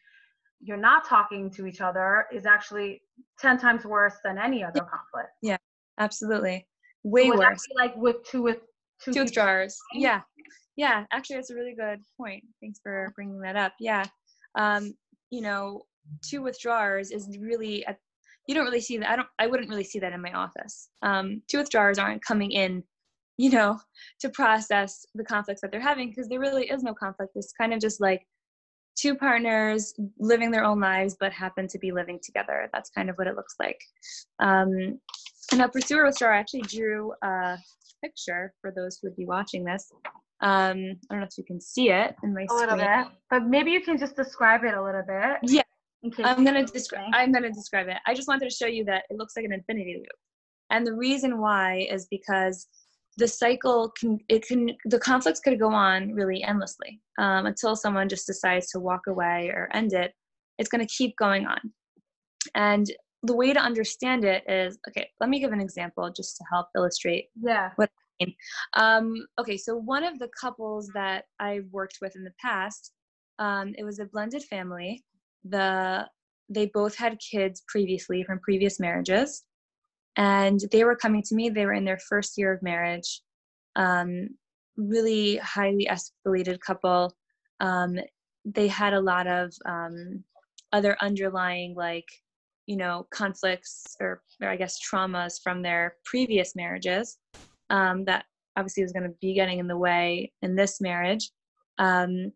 you're 0.60 0.76
not 0.76 1.06
talking 1.06 1.50
to 1.50 1.66
each 1.66 1.80
other 1.80 2.26
is 2.32 2.46
actually 2.46 3.02
10 3.38 3.58
times 3.58 3.84
worse 3.84 4.14
than 4.24 4.38
any 4.38 4.64
other 4.64 4.80
conflict. 4.80 5.30
Yeah 5.42 5.58
absolutely. 5.98 6.66
Way 7.04 7.28
so 7.28 7.38
worse. 7.38 7.62
like 7.76 7.96
with 7.96 8.24
two 8.24 8.42
with 8.42 8.58
two, 9.02 9.12
two 9.12 9.20
withdrawers 9.24 9.76
yeah. 9.94 10.22
Yeah 10.76 11.04
actually 11.12 11.36
that's 11.36 11.50
a 11.50 11.54
really 11.54 11.74
good 11.74 12.00
point. 12.16 12.42
Thanks 12.60 12.80
for 12.82 13.12
bringing 13.14 13.40
that 13.40 13.56
up. 13.56 13.74
Yeah. 13.78 14.04
Um 14.56 14.94
you 15.30 15.40
know 15.40 15.82
two 16.24 16.42
withdrawers 16.42 17.10
is 17.10 17.36
really 17.40 17.84
a, 17.84 17.96
you 18.46 18.54
don't 18.54 18.64
really 18.64 18.80
see 18.80 18.96
that 18.96 19.10
i 19.10 19.16
don't 19.16 19.28
i 19.40 19.46
wouldn't 19.48 19.68
really 19.68 19.82
see 19.84 19.98
that 20.00 20.12
in 20.12 20.20
my 20.20 20.32
office. 20.32 20.88
Um 21.02 21.42
two 21.48 21.58
withdrawers 21.58 21.98
aren't 21.98 22.24
coming 22.24 22.50
in 22.50 22.82
you 23.36 23.50
know, 23.50 23.78
to 24.20 24.28
process 24.30 25.04
the 25.14 25.24
conflicts 25.24 25.60
that 25.60 25.70
they're 25.70 25.80
having 25.80 26.08
because 26.08 26.28
there 26.28 26.40
really 26.40 26.68
is 26.68 26.82
no 26.82 26.94
conflict. 26.94 27.32
It's 27.34 27.52
kind 27.52 27.74
of 27.74 27.80
just 27.80 28.00
like 28.00 28.26
two 28.96 29.14
partners 29.14 29.94
living 30.18 30.50
their 30.50 30.64
own 30.64 30.80
lives 30.80 31.16
but 31.20 31.32
happen 31.32 31.68
to 31.68 31.78
be 31.78 31.92
living 31.92 32.18
together. 32.22 32.68
That's 32.72 32.90
kind 32.90 33.10
of 33.10 33.16
what 33.16 33.26
it 33.26 33.36
looks 33.36 33.54
like. 33.60 33.78
Um, 34.40 34.98
and 35.52 35.62
a 35.62 35.68
pursuer 35.68 36.04
withdrawer, 36.04 36.32
I 36.32 36.38
actually 36.38 36.62
drew 36.62 37.12
a 37.22 37.56
picture 38.02 38.52
for 38.60 38.72
those 38.74 38.98
who 39.00 39.08
would 39.08 39.16
be 39.16 39.26
watching 39.26 39.64
this. 39.64 39.92
Um, 40.40 40.78
I 41.10 41.14
don't 41.14 41.20
know 41.20 41.26
if 41.26 41.38
you 41.38 41.44
can 41.44 41.60
see 41.60 41.90
it 41.90 42.14
in 42.22 42.34
my 42.34 42.46
screen. 42.46 42.60
little 42.60 42.76
bit, 42.76 43.06
but 43.30 43.46
maybe 43.46 43.70
you 43.70 43.80
can 43.80 43.98
just 43.98 44.16
describe 44.16 44.64
it 44.64 44.74
a 44.74 44.82
little 44.82 45.02
bit. 45.06 45.38
Yeah, 45.42 45.62
Okay. 46.06 46.22
I'm 46.22 46.44
gonna 46.44 46.64
describe. 46.64 47.10
I'm 47.12 47.32
gonna 47.32 47.52
describe 47.52 47.88
it. 47.88 47.96
I 48.06 48.14
just 48.14 48.28
wanted 48.28 48.48
to 48.48 48.54
show 48.54 48.66
you 48.66 48.84
that 48.84 49.04
it 49.08 49.16
looks 49.16 49.34
like 49.36 49.44
an 49.44 49.52
infinity 49.52 49.96
loop, 49.98 50.06
and 50.70 50.86
the 50.86 50.92
reason 50.92 51.40
why 51.40 51.86
is 51.90 52.06
because 52.10 52.68
the 53.16 53.28
cycle 53.28 53.92
can 53.98 54.18
it 54.28 54.46
can 54.46 54.70
the 54.84 54.98
conflicts 54.98 55.40
could 55.40 55.58
go 55.58 55.70
on 55.70 56.12
really 56.12 56.42
endlessly 56.42 57.00
um, 57.18 57.46
until 57.46 57.74
someone 57.76 58.08
just 58.08 58.26
decides 58.26 58.70
to 58.70 58.80
walk 58.80 59.02
away 59.08 59.50
or 59.54 59.68
end 59.72 59.92
it. 59.92 60.12
It's 60.58 60.68
gonna 60.68 60.86
keep 60.86 61.16
going 61.16 61.46
on, 61.46 61.60
and 62.54 62.86
the 63.22 63.34
way 63.34 63.52
to 63.52 63.60
understand 63.60 64.24
it 64.24 64.44
is 64.48 64.78
okay. 64.88 65.08
Let 65.20 65.30
me 65.30 65.40
give 65.40 65.52
an 65.52 65.60
example 65.60 66.10
just 66.14 66.36
to 66.36 66.44
help 66.50 66.68
illustrate. 66.76 67.28
Yeah. 67.40 67.70
What 67.76 67.90
I 68.20 68.24
mean. 68.24 68.34
Um, 68.74 69.26
okay, 69.38 69.56
so 69.56 69.76
one 69.76 70.04
of 70.04 70.18
the 70.18 70.28
couples 70.40 70.90
that 70.94 71.24
I've 71.40 71.66
worked 71.70 71.98
with 72.00 72.16
in 72.16 72.24
the 72.24 72.32
past, 72.40 72.92
um, 73.38 73.74
it 73.76 73.84
was 73.84 73.98
a 73.98 74.06
blended 74.06 74.42
family 74.44 75.04
the 75.50 76.06
they 76.48 76.66
both 76.66 76.96
had 76.96 77.18
kids 77.18 77.62
previously 77.68 78.22
from 78.22 78.38
previous 78.40 78.78
marriages 78.78 79.44
and 80.16 80.60
they 80.72 80.84
were 80.84 80.96
coming 80.96 81.22
to 81.22 81.34
me. 81.34 81.48
They 81.48 81.66
were 81.66 81.72
in 81.72 81.84
their 81.84 81.98
first 82.08 82.36
year 82.36 82.52
of 82.52 82.62
marriage. 82.62 83.22
Um, 83.76 84.28
really 84.76 85.36
highly 85.36 85.88
escalated 85.90 86.60
couple. 86.60 87.14
Um, 87.60 87.98
they 88.44 88.68
had 88.68 88.94
a 88.94 89.00
lot 89.00 89.26
of 89.26 89.52
um, 89.66 90.22
other 90.72 90.96
underlying 91.00 91.74
like 91.74 92.06
you 92.66 92.76
know 92.76 93.06
conflicts 93.12 93.96
or, 94.00 94.22
or 94.42 94.48
i 94.48 94.56
guess 94.56 94.80
traumas 94.82 95.34
from 95.40 95.62
their 95.62 95.94
previous 96.04 96.56
marriages 96.56 97.18
um, 97.70 98.04
that 98.04 98.24
obviously 98.56 98.82
was 98.82 98.92
going 98.92 99.04
to 99.04 99.14
be 99.20 99.34
getting 99.34 99.58
in 99.58 99.66
the 99.66 99.76
way 99.76 100.32
in 100.42 100.56
this 100.56 100.80
marriage. 100.80 101.30
Um, 101.78 102.32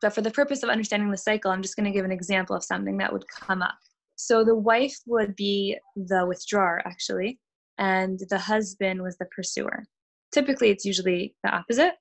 but 0.00 0.14
for 0.14 0.20
the 0.20 0.30
purpose 0.30 0.62
of 0.62 0.68
understanding 0.68 1.10
the 1.10 1.16
cycle, 1.16 1.50
I'm 1.50 1.62
just 1.62 1.76
going 1.76 1.86
to 1.86 1.96
give 1.96 2.04
an 2.04 2.12
example 2.12 2.54
of 2.54 2.64
something 2.64 2.98
that 2.98 3.12
would 3.12 3.24
come 3.28 3.62
up. 3.62 3.78
So 4.16 4.44
the 4.44 4.54
wife 4.54 4.96
would 5.06 5.34
be 5.36 5.76
the 5.96 6.26
withdrawer, 6.26 6.82
actually, 6.86 7.38
and 7.78 8.20
the 8.30 8.38
husband 8.38 9.02
was 9.02 9.16
the 9.18 9.26
pursuer. 9.26 9.84
Typically, 10.32 10.70
it's 10.70 10.84
usually 10.84 11.34
the 11.42 11.50
opposite, 11.50 11.94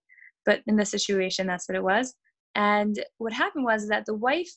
but 0.45 0.61
in 0.67 0.75
this 0.75 0.91
situation, 0.91 1.47
that's 1.47 1.67
what 1.67 1.75
it 1.75 1.83
was. 1.83 2.13
And 2.55 3.03
what 3.17 3.33
happened 3.33 3.65
was 3.65 3.87
that 3.87 4.05
the 4.05 4.13
wife, 4.13 4.51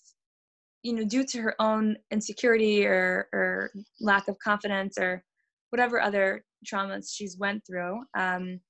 you 0.82 0.92
know, 0.92 1.04
due 1.04 1.24
to 1.24 1.40
her 1.40 1.54
own 1.60 1.96
insecurity 2.10 2.86
or, 2.86 3.28
or 3.32 3.70
lack 4.00 4.28
of 4.28 4.38
confidence 4.38 4.98
or 4.98 5.22
whatever 5.70 6.00
other 6.00 6.44
traumas 6.64 7.08
she's 7.12 7.38
went 7.38 7.62
through, 7.66 8.02
um, 8.16 8.60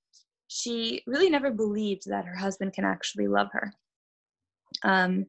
she 0.49 1.03
really 1.07 1.29
never 1.29 1.51
believed 1.51 2.03
that 2.07 2.25
her 2.25 2.37
husband 2.37 2.73
can 2.73 2.85
actually 2.85 3.27
love 3.27 3.49
her 3.53 3.75
um, 4.85 5.27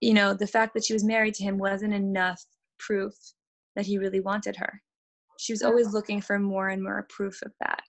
you 0.00 0.14
know, 0.14 0.34
the 0.34 0.46
fact 0.46 0.74
that 0.74 0.84
she 0.84 0.92
was 0.92 1.04
married 1.04 1.34
to 1.34 1.44
him 1.44 1.58
wasn't 1.58 1.94
enough 1.94 2.42
proof 2.86 3.14
that 3.76 3.86
he 3.86 3.98
really 3.98 4.20
wanted 4.20 4.56
her. 4.56 4.82
She 5.38 5.52
was 5.52 5.62
always 5.62 5.92
looking 5.92 6.20
for 6.20 6.38
more 6.38 6.68
and 6.68 6.82
more 6.82 7.06
proof 7.08 7.40
of 7.42 7.52
that. 7.60 7.82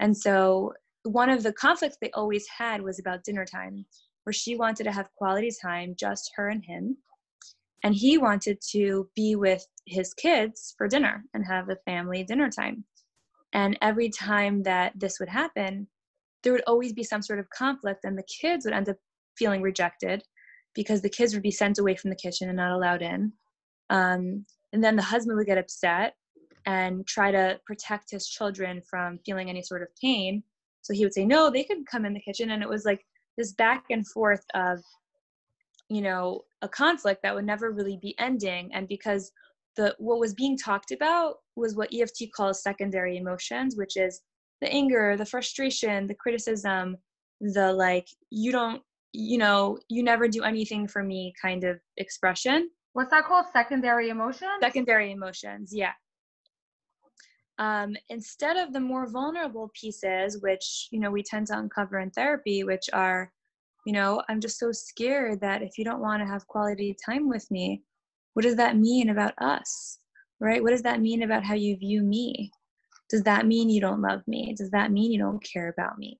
And 0.00 0.16
so 0.16 0.72
one 1.04 1.30
of 1.30 1.42
the 1.42 1.52
conflicts 1.52 1.96
they 2.00 2.10
always 2.12 2.46
had 2.48 2.82
was 2.82 2.98
about 2.98 3.24
dinner 3.24 3.44
time, 3.44 3.84
where 4.24 4.32
she 4.32 4.56
wanted 4.56 4.84
to 4.84 4.92
have 4.92 5.12
quality 5.16 5.50
time, 5.62 5.94
just 5.98 6.30
her 6.36 6.48
and 6.48 6.64
him. 6.64 6.96
And 7.82 7.94
he 7.94 8.16
wanted 8.16 8.58
to 8.70 9.08
be 9.14 9.36
with 9.36 9.66
his 9.86 10.14
kids 10.14 10.74
for 10.78 10.88
dinner 10.88 11.24
and 11.34 11.44
have 11.46 11.68
a 11.68 11.76
family 11.84 12.24
dinner 12.24 12.48
time. 12.48 12.84
And 13.52 13.78
every 13.82 14.08
time 14.08 14.62
that 14.62 14.92
this 14.96 15.20
would 15.20 15.28
happen, 15.28 15.86
there 16.42 16.52
would 16.52 16.64
always 16.66 16.92
be 16.92 17.04
some 17.04 17.22
sort 17.22 17.38
of 17.38 17.50
conflict, 17.50 18.04
and 18.04 18.16
the 18.16 18.24
kids 18.40 18.64
would 18.64 18.74
end 18.74 18.88
up 18.88 18.96
feeling 19.36 19.62
rejected 19.62 20.22
because 20.74 21.02
the 21.02 21.10
kids 21.10 21.34
would 21.34 21.42
be 21.42 21.50
sent 21.50 21.78
away 21.78 21.94
from 21.94 22.10
the 22.10 22.16
kitchen 22.16 22.48
and 22.48 22.56
not 22.56 22.72
allowed 22.72 23.02
in. 23.02 23.32
Um, 23.90 24.44
and 24.72 24.82
then 24.82 24.96
the 24.96 25.02
husband 25.02 25.36
would 25.36 25.46
get 25.46 25.58
upset 25.58 26.14
and 26.66 27.06
try 27.06 27.30
to 27.30 27.60
protect 27.66 28.10
his 28.10 28.26
children 28.26 28.80
from 28.88 29.18
feeling 29.24 29.50
any 29.50 29.62
sort 29.62 29.82
of 29.82 29.88
pain. 30.00 30.42
So 30.82 30.94
he 30.94 31.04
would 31.04 31.14
say, 31.14 31.24
no, 31.24 31.50
they 31.50 31.64
could 31.64 31.86
come 31.86 32.04
in 32.04 32.14
the 32.14 32.20
kitchen. 32.20 32.50
And 32.50 32.62
it 32.62 32.68
was 32.68 32.84
like 32.84 33.04
this 33.36 33.52
back 33.52 33.84
and 33.90 34.06
forth 34.08 34.44
of, 34.54 34.80
you 35.88 36.00
know, 36.00 36.42
a 36.62 36.68
conflict 36.68 37.22
that 37.22 37.34
would 37.34 37.44
never 37.44 37.70
really 37.70 37.98
be 38.00 38.14
ending. 38.18 38.70
And 38.72 38.88
because 38.88 39.30
the 39.76 39.94
what 39.98 40.20
was 40.20 40.34
being 40.34 40.56
talked 40.56 40.92
about 40.92 41.36
was 41.56 41.74
what 41.74 41.92
EFT 41.92 42.32
calls 42.34 42.62
secondary 42.62 43.16
emotions, 43.16 43.76
which 43.76 43.96
is 43.96 44.22
the 44.60 44.72
anger, 44.72 45.16
the 45.16 45.26
frustration, 45.26 46.06
the 46.06 46.14
criticism, 46.14 46.96
the 47.40 47.72
like, 47.72 48.08
you 48.30 48.52
don't 48.52 48.82
you 49.16 49.38
know, 49.38 49.78
you 49.88 50.02
never 50.02 50.26
do 50.26 50.42
anything 50.42 50.88
for 50.88 51.02
me 51.02 51.32
kind 51.40 51.62
of 51.62 51.78
expression. 51.98 52.68
What's 52.94 53.10
that 53.10 53.24
called? 53.24 53.46
Secondary 53.52 54.08
emotions? 54.08 54.60
Secondary 54.60 55.12
emotions, 55.12 55.72
yeah. 55.74 55.92
Um, 57.58 57.94
instead 58.08 58.56
of 58.56 58.72
the 58.72 58.80
more 58.80 59.08
vulnerable 59.08 59.70
pieces, 59.78 60.40
which, 60.42 60.88
you 60.90 60.98
know, 60.98 61.10
we 61.10 61.22
tend 61.22 61.46
to 61.48 61.58
uncover 61.58 62.00
in 62.00 62.10
therapy, 62.10 62.64
which 62.64 62.88
are, 62.92 63.30
you 63.86 63.92
know, 63.92 64.22
I'm 64.28 64.40
just 64.40 64.58
so 64.58 64.72
scared 64.72 65.40
that 65.42 65.62
if 65.62 65.76
you 65.76 65.84
don't 65.84 66.00
want 66.00 66.22
to 66.22 66.26
have 66.26 66.46
quality 66.46 66.96
time 67.04 67.28
with 67.28 67.48
me, 67.50 67.82
what 68.32 68.42
does 68.42 68.56
that 68.56 68.76
mean 68.76 69.10
about 69.10 69.34
us? 69.38 69.98
Right? 70.40 70.62
What 70.62 70.70
does 70.70 70.82
that 70.82 71.00
mean 71.00 71.22
about 71.22 71.44
how 71.44 71.54
you 71.54 71.76
view 71.76 72.02
me? 72.02 72.50
Does 73.10 73.22
that 73.22 73.46
mean 73.46 73.68
you 73.68 73.80
don't 73.80 74.02
love 74.02 74.22
me? 74.26 74.54
Does 74.56 74.70
that 74.70 74.90
mean 74.90 75.12
you 75.12 75.18
don't 75.18 75.44
care 75.44 75.68
about 75.68 75.98
me? 75.98 76.18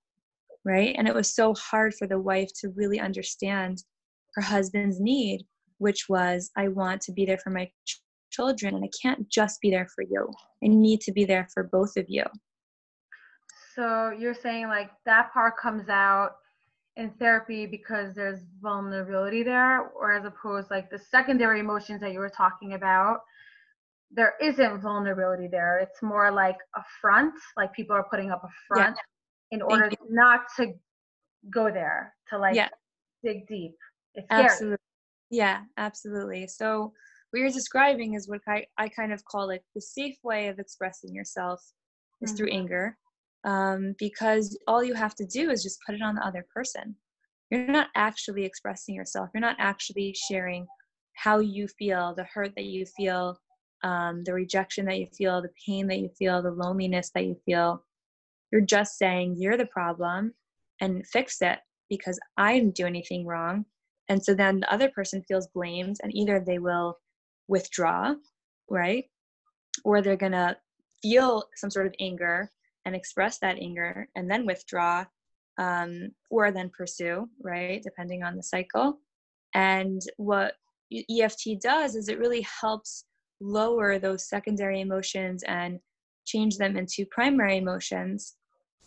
right? 0.65 0.95
And 0.97 1.07
it 1.07 1.15
was 1.15 1.35
so 1.35 1.55
hard 1.55 1.95
for 1.95 2.07
the 2.07 2.19
wife 2.19 2.51
to 2.61 2.71
really 2.71 2.99
understand 2.99 3.85
her 4.35 4.43
husband's 4.43 5.01
need, 5.01 5.47
which 5.79 6.07
was, 6.09 6.51
I 6.57 6.69
want 6.69 7.01
to 7.03 7.13
be 7.13 7.27
there 7.27 7.39
for 7.39 7.51
my 7.51 7.71
ch- 7.87 8.01
children, 8.31 8.75
and 8.75 8.85
I 8.85 8.91
can't 9.01 9.29
just 9.29 9.61
be 9.61 9.71
there 9.71 9.89
for 9.95 10.03
you. 10.03 10.29
I 10.63 10.69
need 10.69 11.01
to 11.03 11.13
be 11.13 11.25
there 11.25 11.47
for 11.53 11.65
both 11.65 11.97
of 11.97 12.07
you. 12.09 12.25
So 13.75 14.11
you're 14.11 14.35
saying 14.35 14.69
like 14.69 14.91
that 15.05 15.33
part 15.33 15.57
comes 15.57 15.89
out 15.89 16.37
in 16.97 17.11
therapy 17.19 17.67
because 17.67 18.15
there's 18.15 18.41
vulnerability 18.63 19.43
there, 19.43 19.89
or 19.89 20.13
as 20.13 20.25
opposed 20.25 20.71
like 20.71 20.91
the 20.91 20.99
secondary 20.99 21.61
emotions 21.61 22.01
that 22.01 22.13
you 22.13 22.21
were 22.21 22.29
talking 22.29 22.75
about, 22.75 23.21
there 24.11 24.35
isn't 24.41 24.81
vulnerability 24.81 25.49
there. 25.49 25.79
It's 25.79 26.03
more 26.03 26.31
like 26.31 26.57
a 26.77 26.83
front, 27.01 27.35
like 27.57 27.73
people 27.73 27.97
are 27.97 28.07
putting 28.09 28.31
up 28.31 28.45
a 28.45 28.49
front 28.69 28.97
in 29.51 29.61
order 29.61 29.91
not 30.09 30.43
to 30.57 30.73
go 31.51 31.71
there 31.71 32.15
to 32.31 32.39
like 32.39 32.55
yeah. 32.55 32.69
dig 33.25 33.47
deep. 33.49 33.77
It's 34.15 34.27
scary. 34.27 34.45
Absolutely. 34.45 34.79
Yeah, 35.31 35.63
absolutely. 35.77 36.47
So 36.47 36.93
what 37.31 37.41
you're 37.41 37.51
describing 37.51 38.15
is 38.15 38.29
what 38.29 38.41
I, 38.47 38.65
I 38.79 38.89
kind 38.89 39.13
of 39.13 39.25
call 39.25 39.51
it 39.51 39.65
the 39.75 39.81
safe 39.81 40.17
way 40.23 40.49
of 40.49 40.59
expressing 40.59 41.15
yourself 41.15 41.61
is 42.21 42.31
mm-hmm. 42.31 42.37
through 42.37 42.53
anger. 42.53 42.97
Um, 43.45 43.95
because 43.99 44.59
all 44.67 44.83
you 44.83 44.95
have 44.95 45.15
to 45.17 45.27
do 45.27 45.51
is 45.51 45.63
just 45.63 45.81
put 45.85 45.95
it 45.95 46.03
on 46.03 46.15
the 46.15 46.27
other 46.27 46.47
person. 46.55 46.97
You're 47.51 47.67
not 47.67 47.89
actually 47.95 48.45
expressing 48.45 48.95
yourself. 48.95 49.29
You're 49.35 49.41
not 49.41 49.57
actually 49.59 50.15
sharing 50.29 50.67
how 51.15 51.41
you 51.41 51.69
feel, 51.79 52.15
the 52.17 52.25
hurt 52.33 52.53
that 52.57 52.65
you 52.65 52.87
feel, 52.97 53.37
um, 53.83 54.23
the 54.25 54.33
rejection 54.33 54.87
that 54.87 54.99
you 54.99 55.07
feel, 55.17 55.43
the 55.43 55.51
pain 55.67 55.87
that 55.89 55.99
you 55.99 56.09
feel, 56.19 56.43
the 56.43 56.51
loneliness 56.51 57.11
that 57.15 57.27
you 57.27 57.37
feel. 57.45 57.85
You're 58.51 58.63
just 58.63 58.97
saying 58.97 59.37
you're 59.39 59.59
the 59.59 59.67
problem 59.67 60.33
and 60.81 61.07
fix 61.07 61.43
it 61.43 61.59
because 61.91 62.19
I 62.37 62.55
didn't 62.55 62.77
do 62.77 62.87
anything 62.87 63.27
wrong. 63.27 63.67
And 64.09 64.23
so 64.23 64.35
then 64.35 64.61
the 64.61 64.73
other 64.73 64.89
person 64.91 65.23
feels 65.27 65.49
blamed, 65.49 65.97
and 66.03 66.15
either 66.15 66.41
they 66.41 66.59
will 66.59 66.99
withdraw, 67.49 68.15
right? 68.71 69.05
Or 69.85 70.03
they're 70.03 70.17
going 70.17 70.33
to 70.33 70.57
feel 71.03 71.45
some 71.57 71.71
sort 71.71 71.87
of 71.87 71.95
anger 72.01 72.51
and 72.85 72.95
express 72.95 73.39
that 73.39 73.59
anger 73.59 74.09
and 74.15 74.31
then 74.31 74.47
withdraw, 74.47 75.05
um, 75.59 76.11
or 76.31 76.51
then 76.51 76.71
pursue, 76.77 77.29
right? 77.43 77.83
Depending 77.83 78.23
on 78.23 78.37
the 78.37 78.43
cycle. 78.43 78.99
And 79.55 80.03
what 80.17 80.55
EFT 80.93 81.61
does 81.63 81.95
is 81.95 82.09
it 82.09 82.19
really 82.19 82.47
helps 82.61 83.05
lower 83.41 83.99
those 83.99 84.29
secondary 84.29 84.81
emotions 84.81 85.43
and 85.45 85.79
change 86.25 86.57
them 86.57 86.77
into 86.77 87.07
primary 87.07 87.59
emotions 87.59 88.37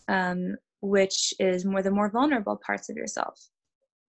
um, 0.08 0.56
which 0.82 1.34
is 1.40 1.66
more 1.66 1.82
the 1.82 1.92
more 1.92 2.10
vulnerable 2.10 2.60
parts 2.66 2.90
of 2.90 2.96
yourself 2.96 3.40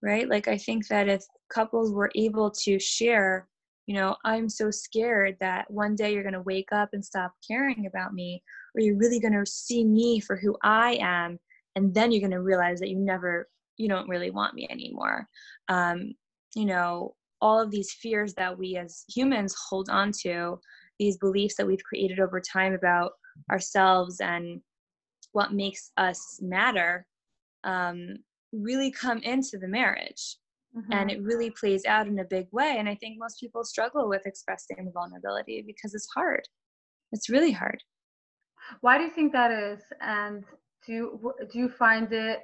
right? 0.01 0.29
Like 0.29 0.47
i 0.47 0.57
think 0.57 0.87
that 0.87 1.09
if 1.09 1.23
couples 1.51 1.91
were 1.91 2.11
able 2.15 2.51
to 2.51 2.79
share 2.79 3.47
you 3.87 3.95
know 3.95 4.15
i'm 4.23 4.47
so 4.47 4.69
scared 4.69 5.35
that 5.39 5.69
one 5.71 5.95
day 5.95 6.13
you're 6.13 6.21
going 6.21 6.33
to 6.33 6.41
wake 6.41 6.71
up 6.71 6.89
and 6.93 7.03
stop 7.03 7.33
caring 7.47 7.87
about 7.87 8.13
me 8.13 8.43
or 8.75 8.81
you're 8.81 8.97
really 8.97 9.19
going 9.19 9.33
to 9.33 9.45
see 9.49 9.83
me 9.83 10.19
for 10.19 10.37
who 10.37 10.55
i 10.63 10.95
am 11.01 11.39
and 11.75 11.91
then 11.93 12.11
you're 12.11 12.21
going 12.21 12.29
to 12.29 12.41
realize 12.41 12.79
that 12.79 12.89
you 12.89 12.99
never 12.99 13.47
you 13.79 13.87
don't 13.87 14.09
really 14.09 14.29
want 14.29 14.53
me 14.53 14.67
anymore. 14.69 15.27
Um, 15.69 16.13
you 16.55 16.65
know 16.65 17.15
all 17.41 17.61
of 17.61 17.71
these 17.71 17.93
fears 17.93 18.33
that 18.33 18.57
we 18.57 18.75
as 18.75 19.05
humans 19.07 19.55
hold 19.69 19.89
on 19.89 20.11
to 20.23 20.59
these 20.99 21.17
beliefs 21.17 21.55
that 21.55 21.65
we've 21.65 21.83
created 21.83 22.19
over 22.19 22.41
time 22.41 22.73
about 22.73 23.13
ourselves 23.49 24.19
and 24.19 24.59
what 25.31 25.53
makes 25.53 25.91
us 25.95 26.39
matter 26.41 27.05
um, 27.63 28.17
really 28.51 28.91
come 28.91 29.19
into 29.19 29.57
the 29.57 29.67
marriage. 29.67 30.37
Mm-hmm. 30.77 30.93
and 30.93 31.09
it 31.09 31.23
really 31.23 31.49
plays 31.49 31.83
out 31.85 32.05
in 32.05 32.19
a 32.19 32.23
big 32.23 32.45
way. 32.51 32.75
And 32.77 32.87
i 32.87 32.93
think 32.93 33.17
most 33.17 33.39
people 33.39 33.63
struggle 33.63 34.07
with 34.07 34.27
expressing 34.27 34.91
vulnerability 34.93 35.63
because 35.65 35.95
it's 35.95 36.07
hard. 36.15 36.47
It's 37.11 37.27
really 37.27 37.51
hard. 37.51 37.81
Why 38.81 38.99
do 38.99 39.05
you 39.05 39.09
think 39.09 39.33
that 39.33 39.49
is? 39.51 39.81
And 39.99 40.43
do 40.85 40.93
you, 40.93 41.33
do 41.51 41.57
you 41.57 41.69
find 41.69 42.13
it 42.13 42.41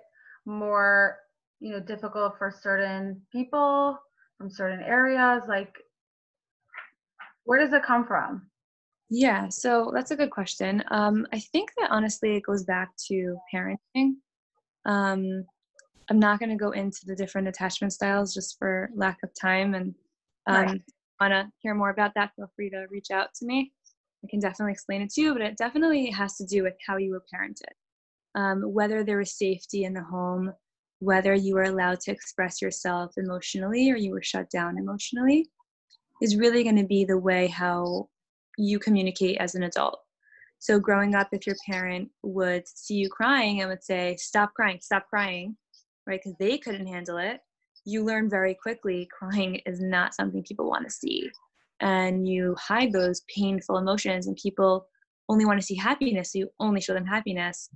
more 0.48 1.18
you 1.60 1.72
know 1.72 1.80
difficult 1.80 2.38
for 2.38 2.52
certain 2.52 3.22
people 3.32 3.98
from 4.38 4.50
certain 4.50 4.82
areas? 4.82 5.44
Like 5.48 5.76
where 7.44 7.60
does 7.60 7.74
it 7.74 7.84
come 7.84 8.08
from? 8.08 8.50
Yeah 9.12 9.50
so 9.50 9.92
that's 9.94 10.10
a 10.10 10.16
good 10.16 10.32
question. 10.32 10.84
Um, 10.90 11.28
i 11.32 11.40
think 11.40 11.70
that 11.78 11.92
honestly 11.92 12.36
it 12.38 12.44
goes 12.44 12.64
back 12.64 12.90
to 13.08 13.38
parenting. 13.54 14.14
Um, 14.86 15.46
i'm 16.10 16.20
not 16.20 16.40
going 16.40 16.50
to 16.50 16.56
go 16.56 16.72
into 16.72 17.06
the 17.06 17.16
different 17.16 17.48
attachment 17.48 17.94
styles 17.94 18.34
just 18.34 18.58
for 18.58 18.90
lack 18.96 19.18
of 19.24 19.30
time 19.40 19.74
and 19.76 19.94
um, 20.48 20.66
right. 20.66 20.82
want 21.20 21.32
to 21.32 21.48
hear 21.60 21.74
more 21.74 21.90
about 21.90 22.12
that 22.16 22.32
feel 22.36 22.52
free 22.56 22.70
to 22.70 22.86
reach 22.90 23.12
out 23.12 23.30
to 23.36 23.46
me 23.46 23.72
i 24.24 24.28
can 24.30 24.40
definitely 24.40 24.72
explain 24.72 25.02
it 25.02 25.10
to 25.10 25.22
you 25.22 25.34
but 25.34 25.42
it 25.42 25.58
definitely 25.58 26.10
has 26.10 26.36
to 26.36 26.46
do 26.46 26.64
with 26.64 26.74
how 26.86 26.98
you 26.98 27.12
were 27.12 27.24
parented 27.34 27.74
um, 28.40 28.62
whether 28.62 29.04
there 29.04 29.18
was 29.18 29.38
safety 29.38 29.86
in 29.86 29.94
the 29.94 30.04
home 30.04 30.52
whether 31.00 31.34
you 31.34 31.56
were 31.56 31.64
allowed 31.64 32.00
to 32.00 32.12
express 32.12 32.62
yourself 32.62 33.14
emotionally 33.18 33.92
or 33.92 33.96
you 33.96 34.12
were 34.12 34.24
shut 34.24 34.50
down 34.50 34.78
emotionally 34.78 35.50
is 36.22 36.36
really 36.36 36.64
going 36.64 36.78
to 36.78 36.86
be 36.86 37.04
the 37.04 37.18
way 37.18 37.48
how 37.48 38.08
you 38.58 38.80
communicate 38.80 39.38
as 39.40 39.56
an 39.56 39.64
adult. 39.64 40.00
So, 40.60 40.80
growing 40.80 41.16
up, 41.16 41.28
if 41.32 41.46
your 41.46 41.58
parent 41.70 42.10
would 42.24 42.64
see 42.68 42.96
you 42.96 43.10
crying 43.10 43.62
and 43.62 43.70
would 43.70 43.84
say, 43.84 44.16
Stop 44.18 44.54
crying, 44.54 44.80
stop 44.82 45.06
crying, 45.10 45.58
right? 46.08 46.20
Because 46.24 46.38
they 46.40 46.58
couldn't 46.58 46.88
handle 46.88 47.18
it, 47.18 47.40
you 47.86 48.04
learn 48.04 48.30
very 48.30 48.56
quickly 48.56 49.08
crying 49.18 49.62
is 49.66 49.80
not 49.80 50.14
something 50.14 50.44
people 50.44 50.70
want 50.70 50.86
to 50.86 50.92
see. 50.92 51.30
And 51.82 52.28
you 52.28 52.56
hide 52.60 52.92
those 52.92 53.22
painful 53.34 53.78
emotions, 53.78 54.28
and 54.28 54.38
people 54.38 54.88
only 55.30 55.46
want 55.46 55.60
to 55.60 55.66
see 55.66 55.76
happiness, 55.76 56.32
so 56.32 56.40
you 56.40 56.50
only 56.60 56.82
show 56.82 56.94
them 56.94 57.06
happiness. 57.06 57.70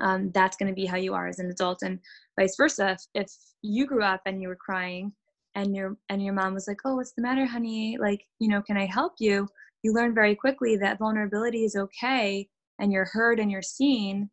Um, 0.00 0.30
that's 0.32 0.56
going 0.56 0.68
to 0.68 0.74
be 0.74 0.86
how 0.86 0.96
you 0.96 1.14
are 1.14 1.28
as 1.28 1.38
an 1.38 1.50
adult 1.50 1.82
and 1.82 1.98
vice 2.38 2.54
versa. 2.56 2.90
If, 2.92 3.00
if 3.14 3.32
you 3.62 3.86
grew 3.86 4.04
up 4.04 4.22
and 4.24 4.40
you 4.40 4.48
were 4.48 4.56
crying 4.56 5.12
and 5.56 5.74
your 5.74 5.96
and 6.08 6.22
your 6.22 6.32
mom 6.32 6.54
was 6.54 6.68
like 6.68 6.78
oh 6.84 6.94
what's 6.94 7.12
the 7.12 7.22
matter 7.22 7.44
honey? 7.44 7.98
Like 8.00 8.24
you 8.38 8.48
know 8.48 8.62
can 8.62 8.76
i 8.76 8.86
help 8.86 9.14
you? 9.18 9.48
You 9.82 9.92
learn 9.92 10.14
very 10.14 10.36
quickly 10.36 10.76
that 10.76 10.98
vulnerability 10.98 11.64
is 11.64 11.74
okay 11.74 12.48
and 12.78 12.92
you're 12.92 13.08
heard 13.12 13.40
and 13.40 13.50
you're 13.50 13.62
seen 13.62 14.30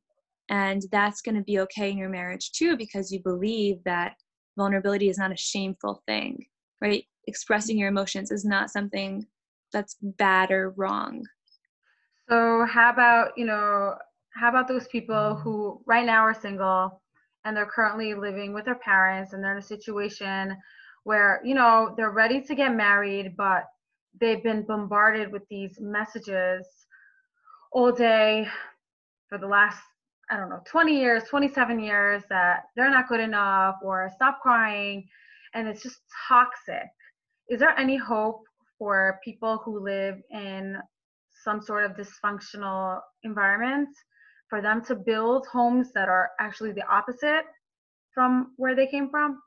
and 0.49 0.83
that's 0.91 1.21
going 1.21 1.35
to 1.35 1.43
be 1.43 1.59
okay 1.59 1.91
in 1.91 1.97
your 1.97 2.09
marriage 2.09 2.51
too 2.51 2.77
because 2.77 3.11
you 3.11 3.21
believe 3.21 3.83
that 3.83 4.15
vulnerability 4.57 5.09
is 5.09 5.17
not 5.17 5.31
a 5.31 5.37
shameful 5.37 6.01
thing 6.07 6.45
right? 6.81 7.05
Expressing 7.27 7.77
your 7.77 7.89
emotions 7.89 8.31
is 8.31 8.45
not 8.45 8.69
something 8.69 9.25
that's 9.73 9.97
bad 10.01 10.51
or 10.51 10.71
wrong. 10.71 11.25
So 12.29 12.65
how 12.65 12.91
about 12.91 13.37
you 13.37 13.45
know 13.45 13.95
how 14.33 14.49
about 14.49 14.67
those 14.67 14.87
people 14.87 15.35
who 15.35 15.81
right 15.85 16.05
now 16.05 16.21
are 16.21 16.33
single 16.33 17.01
and 17.45 17.55
they're 17.55 17.65
currently 17.65 18.13
living 18.13 18.53
with 18.53 18.65
their 18.65 18.75
parents 18.75 19.33
and 19.33 19.43
they're 19.43 19.53
in 19.53 19.59
a 19.59 19.61
situation 19.61 20.55
where 21.03 21.41
you 21.43 21.55
know 21.55 21.93
they're 21.95 22.11
ready 22.11 22.41
to 22.41 22.55
get 22.55 22.75
married 22.75 23.35
but 23.37 23.65
they've 24.19 24.43
been 24.43 24.63
bombarded 24.63 25.31
with 25.31 25.43
these 25.49 25.79
messages 25.79 26.65
all 27.71 27.91
day 27.91 28.47
for 29.29 29.37
the 29.37 29.47
last 29.47 29.79
i 30.29 30.37
don't 30.37 30.49
know 30.49 30.61
20 30.65 30.97
years 30.97 31.23
27 31.29 31.79
years 31.79 32.23
that 32.29 32.63
they're 32.75 32.89
not 32.89 33.07
good 33.07 33.19
enough 33.19 33.75
or 33.83 34.11
stop 34.15 34.39
crying 34.41 35.07
and 35.53 35.67
it's 35.67 35.81
just 35.83 35.99
toxic 36.27 36.87
is 37.49 37.59
there 37.59 37.77
any 37.77 37.95
hope 37.97 38.43
for 38.77 39.19
people 39.23 39.61
who 39.63 39.79
live 39.79 40.15
in 40.31 40.77
some 41.43 41.61
sort 41.61 41.85
of 41.85 41.91
dysfunctional 41.93 42.99
environment 43.23 43.89
for 44.49 44.61
them 44.61 44.83
to 44.85 44.95
build 44.95 45.45
homes 45.47 45.91
that 45.93 46.09
are 46.09 46.29
actually 46.39 46.71
the 46.71 46.85
opposite 46.87 47.45
from 48.13 48.53
where 48.57 48.75
they 48.75 48.87
came 48.87 49.09
from? 49.09 49.41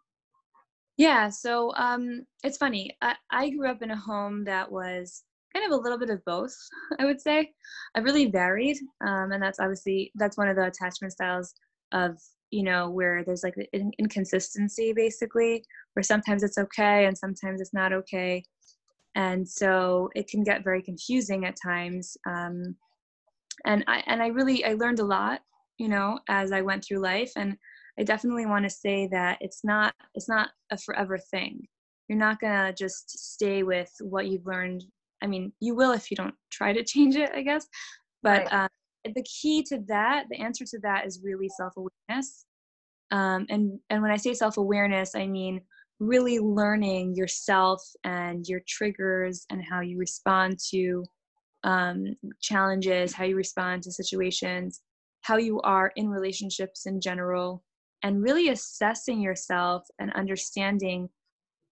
Yeah, 0.96 1.30
so 1.30 1.74
um, 1.76 2.26
it's 2.44 2.58
funny. 2.58 2.96
I, 3.00 3.14
I 3.30 3.50
grew 3.50 3.68
up 3.68 3.82
in 3.82 3.90
a 3.90 3.96
home 3.96 4.44
that 4.44 4.70
was 4.70 5.24
kind 5.52 5.66
of 5.66 5.72
a 5.78 5.82
little 5.82 5.98
bit 5.98 6.10
of 6.10 6.24
both, 6.24 6.54
I 6.98 7.04
would 7.04 7.20
say. 7.20 7.52
I 7.94 8.00
really 8.00 8.26
varied, 8.26 8.78
um, 9.06 9.32
and 9.32 9.42
that's 9.42 9.60
obviously 9.60 10.12
that's 10.16 10.36
one 10.36 10.48
of 10.48 10.56
the 10.56 10.66
attachment 10.66 11.12
styles 11.12 11.54
of 11.92 12.18
you 12.50 12.62
know 12.62 12.90
where 12.90 13.24
there's 13.24 13.44
like 13.44 13.54
inconsistency 13.98 14.92
basically, 14.92 15.64
where 15.94 16.02
sometimes 16.02 16.42
it's 16.42 16.58
okay 16.58 17.06
and 17.06 17.16
sometimes 17.16 17.60
it's 17.60 17.74
not 17.74 17.92
okay, 17.92 18.42
and 19.14 19.48
so 19.48 20.10
it 20.14 20.28
can 20.28 20.42
get 20.42 20.64
very 20.64 20.82
confusing 20.82 21.44
at 21.44 21.56
times. 21.62 22.16
Um, 22.26 22.76
and 23.64 23.84
i 23.86 24.02
and 24.06 24.22
i 24.22 24.28
really 24.28 24.64
i 24.64 24.74
learned 24.74 25.00
a 25.00 25.04
lot 25.04 25.40
you 25.78 25.88
know 25.88 26.18
as 26.28 26.52
i 26.52 26.60
went 26.60 26.84
through 26.84 27.00
life 27.00 27.32
and 27.36 27.56
i 27.98 28.02
definitely 28.02 28.46
want 28.46 28.64
to 28.64 28.70
say 28.70 29.08
that 29.10 29.38
it's 29.40 29.64
not 29.64 29.94
it's 30.14 30.28
not 30.28 30.50
a 30.70 30.78
forever 30.78 31.18
thing 31.18 31.60
you're 32.08 32.18
not 32.18 32.40
going 32.40 32.52
to 32.52 32.72
just 32.72 33.10
stay 33.32 33.62
with 33.62 33.90
what 34.00 34.26
you've 34.26 34.46
learned 34.46 34.84
i 35.22 35.26
mean 35.26 35.52
you 35.60 35.74
will 35.74 35.92
if 35.92 36.10
you 36.10 36.16
don't 36.16 36.34
try 36.50 36.72
to 36.72 36.84
change 36.84 37.16
it 37.16 37.30
i 37.34 37.42
guess 37.42 37.66
but 38.22 38.44
right. 38.44 38.52
uh, 38.52 38.68
the 39.14 39.24
key 39.24 39.62
to 39.62 39.78
that 39.86 40.24
the 40.30 40.38
answer 40.38 40.64
to 40.64 40.78
that 40.82 41.06
is 41.06 41.20
really 41.22 41.48
self-awareness 41.48 42.44
um, 43.12 43.46
and 43.48 43.78
and 43.90 44.02
when 44.02 44.10
i 44.10 44.16
say 44.16 44.34
self-awareness 44.34 45.14
i 45.14 45.26
mean 45.26 45.60
really 46.00 46.38
learning 46.38 47.14
yourself 47.14 47.82
and 48.04 48.48
your 48.48 48.60
triggers 48.66 49.44
and 49.50 49.62
how 49.62 49.80
you 49.80 49.98
respond 49.98 50.58
to 50.70 51.04
um, 51.62 52.06
challenges, 52.40 53.12
how 53.12 53.24
you 53.24 53.36
respond 53.36 53.82
to 53.82 53.92
situations, 53.92 54.80
how 55.20 55.36
you 55.36 55.60
are 55.60 55.92
in 55.96 56.08
relationships 56.08 56.86
in 56.86 57.00
general, 57.00 57.62
and 58.02 58.22
really 58.22 58.48
assessing 58.48 59.20
yourself 59.20 59.86
and 59.98 60.10
understanding 60.14 61.08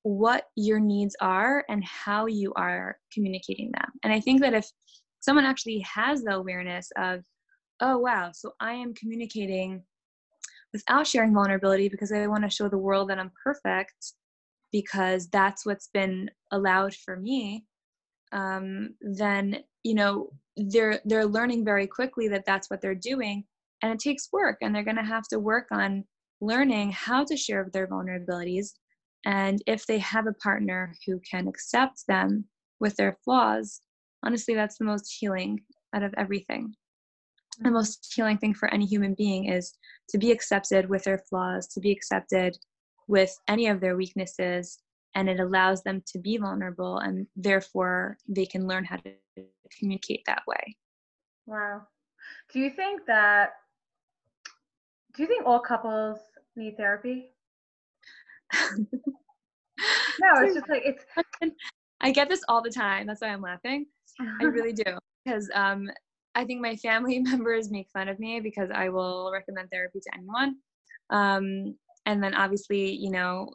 what 0.02 0.44
your 0.56 0.80
needs 0.80 1.16
are 1.20 1.64
and 1.68 1.84
how 1.84 2.26
you 2.26 2.52
are 2.54 2.96
communicating 3.12 3.70
them. 3.72 3.90
And 4.02 4.12
I 4.12 4.20
think 4.20 4.40
that 4.40 4.54
if 4.54 4.66
someone 5.20 5.44
actually 5.44 5.80
has 5.80 6.22
the 6.22 6.34
awareness 6.34 6.90
of, 6.96 7.24
oh, 7.80 7.98
wow, 7.98 8.30
so 8.32 8.52
I 8.60 8.72
am 8.72 8.94
communicating 8.94 9.82
without 10.72 11.06
sharing 11.06 11.34
vulnerability 11.34 11.88
because 11.88 12.12
I 12.12 12.26
want 12.26 12.44
to 12.44 12.50
show 12.50 12.68
the 12.68 12.78
world 12.78 13.10
that 13.10 13.18
I'm 13.18 13.32
perfect 13.42 14.12
because 14.72 15.28
that's 15.28 15.64
what's 15.64 15.88
been 15.92 16.30
allowed 16.52 16.94
for 16.94 17.16
me 17.16 17.64
um, 18.32 18.90
then 19.00 19.58
you 19.82 19.94
know 19.94 20.30
they're 20.56 21.00
they're 21.04 21.26
learning 21.26 21.64
very 21.64 21.86
quickly 21.86 22.28
that 22.28 22.44
that's 22.46 22.68
what 22.68 22.80
they're 22.80 22.94
doing 22.94 23.44
and 23.82 23.92
it 23.92 23.98
takes 23.98 24.28
work 24.32 24.58
and 24.60 24.74
they're 24.74 24.84
going 24.84 24.96
to 24.96 25.02
have 25.02 25.26
to 25.28 25.38
work 25.38 25.68
on 25.70 26.04
learning 26.40 26.90
how 26.90 27.24
to 27.24 27.36
share 27.36 27.68
their 27.72 27.86
vulnerabilities 27.86 28.72
and 29.24 29.62
if 29.66 29.86
they 29.86 29.98
have 29.98 30.26
a 30.26 30.32
partner 30.34 30.94
who 31.06 31.20
can 31.20 31.48
accept 31.48 32.06
them 32.06 32.44
with 32.80 32.96
their 32.96 33.18
flaws 33.24 33.80
honestly 34.24 34.54
that's 34.54 34.78
the 34.78 34.84
most 34.84 35.16
healing 35.18 35.60
out 35.94 36.02
of 36.02 36.14
everything. 36.16 36.74
The 37.60 37.70
mm. 37.70 37.72
most 37.72 38.12
healing 38.14 38.38
thing 38.38 38.54
for 38.54 38.72
any 38.72 38.86
human 38.86 39.14
being 39.14 39.46
is 39.46 39.74
to 40.10 40.18
be 40.18 40.30
accepted 40.30 40.88
with 40.88 41.04
their 41.04 41.18
flaws 41.18 41.66
to 41.68 41.80
be 41.80 41.90
accepted 41.90 42.56
with 43.06 43.34
any 43.48 43.68
of 43.68 43.80
their 43.80 43.96
weaknesses 43.96 44.78
and 45.14 45.28
it 45.28 45.40
allows 45.40 45.82
them 45.82 46.02
to 46.12 46.18
be 46.18 46.36
vulnerable 46.36 46.98
and 46.98 47.26
therefore 47.34 48.18
they 48.28 48.44
can 48.44 48.66
learn 48.66 48.84
how 48.84 48.96
to 48.96 49.12
communicate 49.78 50.22
that 50.26 50.42
way. 50.46 50.76
Wow. 51.46 51.82
Do 52.52 52.60
you 52.60 52.70
think 52.70 53.06
that 53.06 53.50
do 55.14 55.22
you 55.22 55.28
think 55.28 55.46
all 55.46 55.58
couples 55.58 56.18
need 56.54 56.76
therapy 56.76 57.30
no 60.20 60.42
it's 60.42 60.54
just 60.54 60.68
like 60.68 60.82
it's 60.84 61.04
i 62.00 62.10
get 62.10 62.28
this 62.28 62.42
all 62.48 62.62
the 62.62 62.70
time. 62.70 63.06
That's 63.06 63.20
why 63.20 63.28
i'm 63.28 63.42
laughing. 63.42 63.86
I 64.40 64.44
really 64.44 64.72
do. 64.72 64.84
Because 65.24 65.50
um 65.54 65.88
i 66.34 66.44
think 66.44 66.60
my 66.60 66.76
family 66.76 67.18
members 67.18 67.70
make 67.70 67.88
fun 67.92 68.08
of 68.08 68.18
me 68.18 68.40
because 68.40 68.70
i 68.74 68.88
will 68.88 69.30
recommend 69.32 69.70
therapy 69.70 70.00
to 70.00 70.10
anyone. 70.14 70.56
Um 71.10 71.76
and 72.06 72.22
then 72.22 72.34
obviously 72.34 72.92
you 72.92 73.10
know 73.10 73.50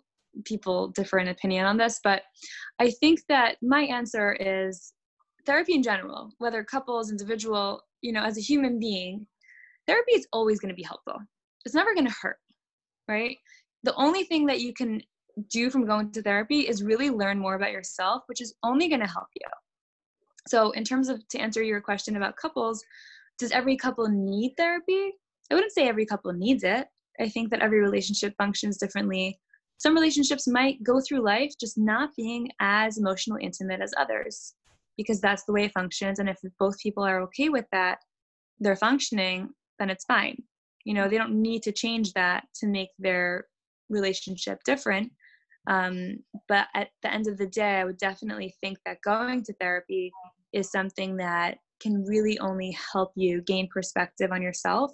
people 0.45 0.89
differ 0.89 1.19
in 1.19 1.27
opinion 1.27 1.65
on 1.65 1.77
this, 1.77 1.99
but 2.03 2.23
I 2.79 2.91
think 2.91 3.21
that 3.29 3.57
my 3.61 3.81
answer 3.81 4.33
is 4.33 4.93
therapy 5.45 5.73
in 5.73 5.83
general, 5.83 6.31
whether 6.39 6.63
couples, 6.63 7.11
individual, 7.11 7.81
you 8.01 8.11
know, 8.11 8.23
as 8.23 8.37
a 8.37 8.41
human 8.41 8.79
being, 8.79 9.25
therapy 9.87 10.13
is 10.13 10.27
always 10.33 10.59
going 10.59 10.69
to 10.69 10.75
be 10.75 10.83
helpful. 10.83 11.17
It's 11.65 11.75
never 11.75 11.93
going 11.93 12.07
to 12.07 12.15
hurt, 12.21 12.37
right? 13.07 13.37
The 13.83 13.95
only 13.95 14.23
thing 14.23 14.45
that 14.47 14.61
you 14.61 14.73
can 14.73 15.01
do 15.49 15.69
from 15.69 15.85
going 15.85 16.11
to 16.11 16.21
therapy 16.21 16.61
is 16.61 16.83
really 16.83 17.09
learn 17.09 17.39
more 17.39 17.55
about 17.55 17.71
yourself, 17.71 18.23
which 18.27 18.41
is 18.41 18.53
only 18.63 18.87
going 18.87 19.01
to 19.01 19.07
help 19.07 19.27
you. 19.35 19.47
So, 20.47 20.71
in 20.71 20.83
terms 20.83 21.09
of 21.09 21.25
to 21.29 21.39
answer 21.39 21.63
your 21.63 21.81
question 21.81 22.15
about 22.15 22.35
couples, 22.35 22.83
does 23.39 23.51
every 23.51 23.77
couple 23.77 24.07
need 24.07 24.53
therapy? 24.57 25.13
I 25.51 25.55
wouldn't 25.55 25.73
say 25.73 25.87
every 25.87 26.05
couple 26.05 26.31
needs 26.33 26.63
it. 26.63 26.87
I 27.19 27.29
think 27.29 27.49
that 27.49 27.61
every 27.61 27.79
relationship 27.79 28.33
functions 28.37 28.77
differently. 28.77 29.39
Some 29.77 29.93
relationships 29.93 30.47
might 30.47 30.83
go 30.83 31.01
through 31.01 31.23
life 31.23 31.53
just 31.59 31.77
not 31.77 32.11
being 32.15 32.49
as 32.59 32.97
emotionally 32.97 33.43
intimate 33.43 33.81
as 33.81 33.93
others 33.97 34.53
because 34.97 35.19
that's 35.19 35.43
the 35.45 35.53
way 35.53 35.65
it 35.65 35.73
functions. 35.73 36.19
And 36.19 36.29
if 36.29 36.37
both 36.59 36.79
people 36.79 37.03
are 37.03 37.21
okay 37.23 37.49
with 37.49 37.65
that, 37.71 37.99
they're 38.59 38.75
functioning, 38.75 39.49
then 39.79 39.89
it's 39.89 40.05
fine. 40.05 40.37
You 40.85 40.93
know, 40.93 41.07
they 41.07 41.17
don't 41.17 41.41
need 41.41 41.63
to 41.63 41.71
change 41.71 42.13
that 42.13 42.45
to 42.55 42.67
make 42.67 42.89
their 42.99 43.45
relationship 43.89 44.59
different. 44.65 45.11
Um, 45.67 46.17
but 46.47 46.67
at 46.75 46.89
the 47.01 47.13
end 47.13 47.27
of 47.27 47.37
the 47.37 47.47
day, 47.47 47.79
I 47.79 47.85
would 47.85 47.97
definitely 47.97 48.53
think 48.61 48.79
that 48.85 49.01
going 49.03 49.43
to 49.45 49.53
therapy 49.53 50.11
is 50.51 50.69
something 50.69 51.17
that 51.17 51.57
can 51.79 52.03
really 52.05 52.37
only 52.39 52.77
help 52.93 53.11
you 53.15 53.41
gain 53.41 53.67
perspective 53.73 54.31
on 54.31 54.41
yourself 54.41 54.91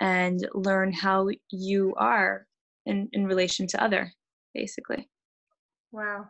and 0.00 0.46
learn 0.54 0.92
how 0.92 1.28
you 1.50 1.94
are 1.96 2.46
in, 2.86 3.08
in 3.12 3.26
relation 3.26 3.66
to 3.68 3.82
other, 3.82 4.12
basically. 4.54 5.08
Wow. 5.92 6.26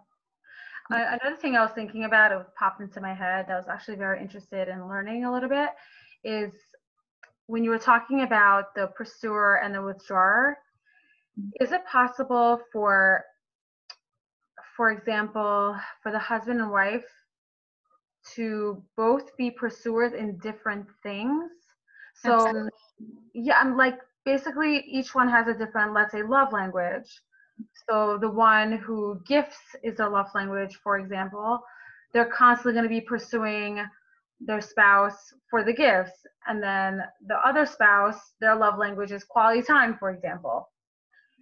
Uh, 0.90 1.16
another 1.20 1.37
thing 1.37 1.55
I 1.55 1.61
was 1.61 1.72
thinking 1.72 2.05
about, 2.05 2.33
it 2.33 2.46
popped 2.59 2.81
into 2.81 3.01
my 3.01 3.12
head, 3.12 3.46
that 3.48 3.53
I 3.53 3.57
was 3.57 3.68
actually 3.68 3.96
very 3.96 4.20
interested 4.20 4.68
in 4.68 4.88
learning 4.88 5.24
a 5.24 5.33
little 5.33 5.48
bit, 5.48 5.68
is 6.24 6.55
when 7.46 7.62
you 7.62 7.70
were 7.70 7.79
talking 7.79 8.22
about 8.22 8.74
the 8.74 8.88
pursuer 8.96 9.61
and 9.62 9.74
the 9.74 9.83
withdrawer, 9.83 10.57
is 11.61 11.72
it 11.72 11.85
possible 11.87 12.61
for, 12.72 13.24
for 14.77 14.90
example, 14.90 15.77
for 16.03 16.12
the 16.12 16.18
husband 16.18 16.61
and 16.61 16.70
wife 16.70 17.07
to 18.35 18.83
both 18.96 19.37
be 19.37 19.51
pursuers 19.51 20.12
in 20.12 20.38
different 20.38 20.87
things? 21.03 21.51
So, 22.14 22.33
Absolutely. 22.33 22.70
yeah, 23.35 23.59
I'm 23.61 23.77
like 23.77 23.98
basically 24.24 24.79
each 24.81 25.14
one 25.14 25.29
has 25.29 25.48
a 25.48 25.55
different, 25.55 25.94
let's 25.94 26.12
say, 26.12 26.22
love 26.22 26.53
language. 26.53 27.20
So 27.88 28.18
the 28.20 28.31
one 28.31 28.72
who 28.72 29.20
gifts 29.27 29.59
is 29.83 29.96
their 29.96 30.09
love 30.09 30.29
language, 30.35 30.79
for 30.83 30.98
example, 30.98 31.61
they're 32.12 32.27
constantly 32.27 32.72
going 32.72 32.85
to 32.85 32.88
be 32.88 33.01
pursuing 33.01 33.85
their 34.40 34.61
spouse 34.61 35.35
for 35.51 35.64
the 35.64 35.72
gifts. 35.72 36.12
And 36.46 36.62
then 36.62 37.03
the 37.27 37.37
other 37.44 37.66
spouse, 37.66 38.35
their 38.40 38.55
love 38.55 38.79
language 38.79 39.12
is 39.12 39.24
quality 39.24 39.62
time, 39.62 39.96
for 39.98 40.11
example. 40.11 40.68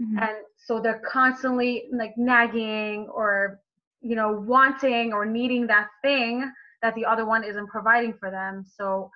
Mm-hmm. 0.00 0.18
And 0.18 0.36
so 0.56 0.80
they're 0.80 1.02
constantly 1.10 1.84
like 1.92 2.14
nagging 2.16 3.08
or, 3.12 3.60
you 4.00 4.16
know, 4.16 4.32
wanting 4.32 5.12
or 5.12 5.24
needing 5.24 5.66
that 5.68 5.88
thing 6.02 6.50
that 6.82 6.94
the 6.94 7.04
other 7.04 7.24
one 7.24 7.44
isn't 7.44 7.68
providing 7.68 8.14
for 8.14 8.30
them. 8.30 8.64
So 8.76 9.10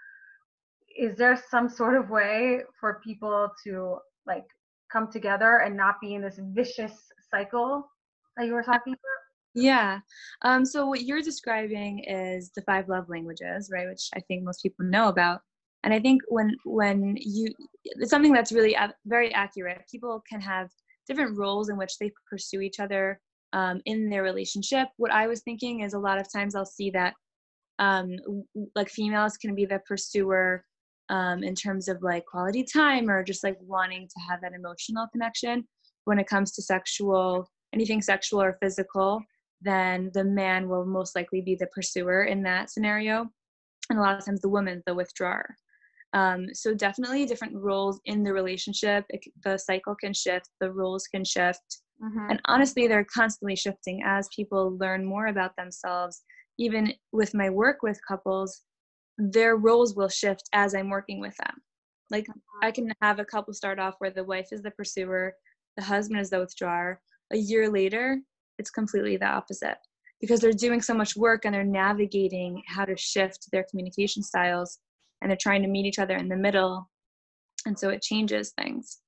is 0.99 1.17
there 1.17 1.41
some 1.51 1.69
sort 1.69 1.97
of 1.97 2.11
way 2.11 2.61
for 2.79 3.01
people 3.05 3.51
to 3.65 3.99
like 4.27 4.47
come 4.91 5.11
together 5.11 5.59
and 5.59 5.77
not 5.77 6.01
be 6.01 6.15
in 6.15 6.23
this 6.23 6.39
vicious 6.39 6.93
cycle 7.31 7.89
that 8.37 8.47
you 8.47 8.55
were 8.55 8.63
talking 8.63 8.93
about? 8.93 9.21
Yeah. 9.55 9.99
Um, 10.43 10.65
so 10.65 10.87
what 10.87 11.03
you're 11.03 11.23
describing 11.23 12.05
is 12.05 12.51
the 12.55 12.63
five 12.63 12.89
love 12.89 13.09
languages, 13.09 13.71
right? 13.73 13.89
Which 13.89 14.09
I 14.15 14.21
think 14.21 14.45
most 14.45 14.63
people 14.63 14.87
know 14.87 15.09
about. 15.09 15.43
And 15.83 15.95
I 15.95 16.01
think 16.01 16.23
when 16.29 16.55
when 16.65 17.17
you 17.19 17.49
it's 17.85 18.11
something 18.11 18.33
that's 18.33 18.53
really 18.53 18.77
very 19.07 19.33
accurate. 19.33 19.83
People 19.91 20.23
can 20.29 20.41
have 20.41 20.69
different 21.09 21.37
roles 21.39 21.71
in 21.71 21.77
which 21.77 21.99
they 21.99 22.13
pursue 22.29 22.61
each 22.61 22.81
other 22.81 23.21
um, 23.53 23.81
in 23.87 24.09
their 24.09 24.23
relationship. 24.23 24.89
What 24.97 25.11
I 25.11 25.27
was 25.27 25.41
thinking 25.41 25.81
is 25.81 25.95
a 25.95 25.99
lot 25.99 26.19
of 26.19 26.31
times 26.33 26.55
I'll 26.55 26.67
see 26.67 26.91
that 26.91 27.15
um, 27.79 28.17
like 28.75 28.91
females 28.91 29.37
can 29.37 29.55
be 29.55 29.65
the 29.65 29.81
pursuer 29.89 30.65
um, 31.09 31.43
in 31.43 31.55
terms 31.55 31.89
of 31.89 32.03
like 32.03 32.25
quality 32.27 32.63
time 32.63 33.11
or 33.11 33.25
just 33.25 33.43
like 33.43 33.57
wanting 33.61 34.07
to 34.07 34.21
have 34.29 34.41
that 34.43 34.53
emotional 34.53 35.09
connection 35.11 35.67
when 36.05 36.19
it 36.19 36.29
comes 36.29 36.53
to 36.53 36.63
sexual 36.63 37.49
anything 37.75 38.01
sexual 38.01 38.41
or 38.43 38.59
physical 38.63 39.21
then 39.61 40.11
the 40.15 40.25
man 40.25 40.69
will 40.69 40.87
most 40.87 41.15
likely 41.15 41.41
be 41.41 41.55
the 41.55 41.67
pursuer 41.75 42.25
in 42.25 42.43
that 42.43 42.71
scenario 42.71 43.27
and 43.91 43.99
a 43.99 44.03
lot 44.03 44.17
of 44.17 44.25
times 44.25 44.41
the 44.41 44.49
woman's 44.49 44.83
the 44.87 44.95
withdrawer 44.95 45.55
um, 46.13 46.47
so 46.53 46.75
definitely 46.75 47.25
different 47.25 47.55
roles 47.55 48.01
in 48.07 48.23
the 48.23 48.33
relationship 48.33 49.05
it, 49.11 49.25
the 49.45 49.57
cycle 49.57 49.95
can 49.95 50.13
shift 50.13 50.49
the 50.61 50.71
roles 50.71 51.07
can 51.07 51.25
shift 51.25 51.83
mm-hmm. 52.03 52.31
and 52.31 52.41
honestly 52.47 52.87
they're 52.87 53.07
constantly 53.15 53.57
shifting 53.57 54.03
as 54.05 54.29
people 54.35 54.77
learn 54.79 55.05
more 55.05 55.27
about 55.29 55.55
themselves 55.57 56.23
even 56.59 56.93
with 57.13 57.33
my 57.35 57.49
work 57.49 57.79
with 57.83 57.99
couples 58.07 58.63
their 59.21 59.57
roles 59.57 59.95
will 59.95 60.09
shift 60.09 60.49
as 60.53 60.75
I'm 60.75 60.89
working 60.89 61.21
with 61.21 61.37
them. 61.37 61.55
Like 62.11 62.27
I 62.63 62.71
can 62.71 62.93
have 63.03 63.19
a 63.19 63.25
couple 63.25 63.55
start 63.55 63.79
off 63.79 63.95
where 63.99 64.11
the 64.11 64.25
wife 64.25 64.49
is 64.51 64.63
the 64.63 64.71
pursuer, 64.73 65.35
the 65.77 65.85
husband 65.85 66.21
is 66.21 66.31
the 66.31 66.41
withdrawer. 66.41 67.01
A 67.33 67.37
year 67.37 67.71
later, 67.71 68.19
it's 68.59 68.71
completely 68.71 69.17
the 69.17 69.27
opposite 69.27 69.79
because 70.21 70.41
they're 70.41 70.53
doing 70.53 70.83
so 70.83 70.93
much 70.93 71.17
work 71.17 71.45
and 71.45 71.55
they're 71.55 71.65
navigating 71.65 72.63
how 72.67 72.85
to 72.85 72.97
shift 72.97 73.49
their 73.53 73.65
communication 73.71 74.23
styles 74.23 74.79
and 75.21 75.31
they're 75.31 75.39
trying 75.41 75.63
to 75.63 75.69
meet 75.69 75.87
each 75.87 75.99
other 75.99 76.17
in 76.17 76.29
the 76.29 76.37
middle. 76.37 76.89
And 77.67 77.79
so 77.79 77.91
it 77.91 78.03
changes 78.03 78.53
things. 78.59 78.99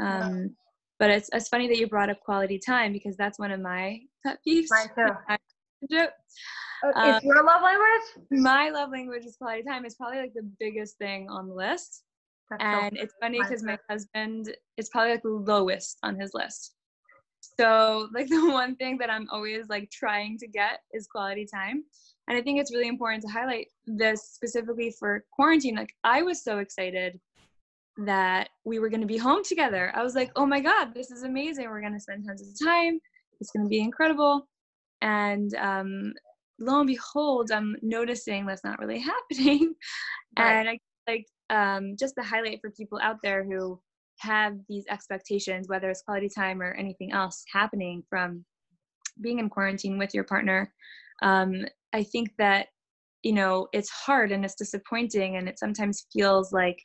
Um, 0.00 0.56
but 0.98 1.10
it's, 1.10 1.30
it's 1.32 1.48
funny 1.48 1.68
that 1.68 1.78
you 1.78 1.86
brought 1.86 2.10
up 2.10 2.20
quality 2.20 2.58
time 2.58 2.92
because 2.92 3.16
that's 3.16 3.38
one 3.38 3.52
of 3.52 3.60
my 3.60 4.00
pet 4.24 4.38
peeves. 4.46 4.66
Mine 4.70 5.38
too. 5.90 6.06
Uh, 6.84 6.92
um, 6.94 7.20
your 7.22 7.42
love 7.42 7.62
language? 7.62 8.28
My 8.30 8.68
love 8.68 8.90
language 8.90 9.24
is 9.24 9.36
quality 9.36 9.62
time. 9.62 9.86
It's 9.86 9.94
probably 9.94 10.18
like 10.18 10.34
the 10.34 10.48
biggest 10.60 10.98
thing 10.98 11.26
on 11.30 11.48
the 11.48 11.54
list. 11.54 12.02
That's 12.50 12.62
and 12.62 12.96
so 12.96 13.02
it's 13.02 13.14
funny 13.20 13.38
because 13.38 13.62
my 13.62 13.78
husband 13.88 14.54
is 14.76 14.88
probably 14.90 15.12
like 15.12 15.22
the 15.22 15.30
lowest 15.30 15.98
on 16.02 16.20
his 16.20 16.32
list. 16.34 16.74
So 17.58 18.08
like 18.14 18.28
the 18.28 18.50
one 18.50 18.76
thing 18.76 18.98
that 18.98 19.10
I'm 19.10 19.26
always 19.30 19.68
like 19.68 19.90
trying 19.90 20.38
to 20.38 20.46
get 20.46 20.80
is 20.92 21.06
quality 21.06 21.46
time. 21.52 21.84
And 22.28 22.36
I 22.36 22.42
think 22.42 22.60
it's 22.60 22.72
really 22.72 22.88
important 22.88 23.22
to 23.22 23.28
highlight 23.28 23.68
this 23.86 24.30
specifically 24.32 24.94
for 24.98 25.24
quarantine. 25.32 25.76
Like 25.76 25.94
I 26.02 26.22
was 26.22 26.42
so 26.42 26.58
excited 26.58 27.20
that 28.04 28.48
we 28.64 28.78
were 28.78 28.88
going 28.88 29.00
to 29.00 29.06
be 29.06 29.16
home 29.16 29.42
together. 29.44 29.92
I 29.94 30.02
was 30.02 30.14
like, 30.14 30.32
"Oh 30.36 30.46
my 30.46 30.60
god, 30.60 30.92
this 30.94 31.10
is 31.10 31.22
amazing. 31.22 31.68
We're 31.68 31.80
going 31.80 31.94
to 31.94 32.00
spend 32.00 32.26
tons 32.26 32.42
of 32.42 32.66
time. 32.66 32.98
It's 33.40 33.50
going 33.50 33.64
to 33.64 33.70
be 33.70 33.80
incredible." 33.80 34.48
And 35.02 35.54
um, 35.54 36.12
lo 36.58 36.80
and 36.80 36.86
behold, 36.86 37.52
I'm 37.52 37.76
noticing 37.82 38.44
that's 38.44 38.64
not 38.64 38.78
really 38.78 38.98
happening. 39.30 39.74
Right. 40.38 40.52
And 40.52 40.68
I 40.68 40.78
like 41.08 41.26
um, 41.50 41.96
just 41.98 42.14
the 42.16 42.22
highlight 42.22 42.60
for 42.60 42.70
people 42.70 42.98
out 43.02 43.16
there 43.22 43.44
who 43.44 43.80
have 44.18 44.56
these 44.68 44.84
expectations, 44.88 45.68
whether 45.68 45.90
it's 45.90 46.02
quality 46.02 46.28
time 46.28 46.62
or 46.62 46.72
anything 46.72 47.12
else 47.12 47.44
happening 47.52 48.02
from 48.08 48.44
being 49.20 49.38
in 49.38 49.48
quarantine 49.48 49.98
with 49.98 50.14
your 50.14 50.24
partner. 50.24 50.72
Um, 51.22 51.66
I 51.92 52.02
think 52.02 52.30
that 52.38 52.68
you 53.22 53.32
know 53.32 53.68
it's 53.72 53.90
hard 53.90 54.32
and 54.32 54.44
it's 54.44 54.54
disappointing, 54.54 55.36
and 55.36 55.48
it 55.48 55.58
sometimes 55.58 56.06
feels 56.12 56.52
like 56.52 56.78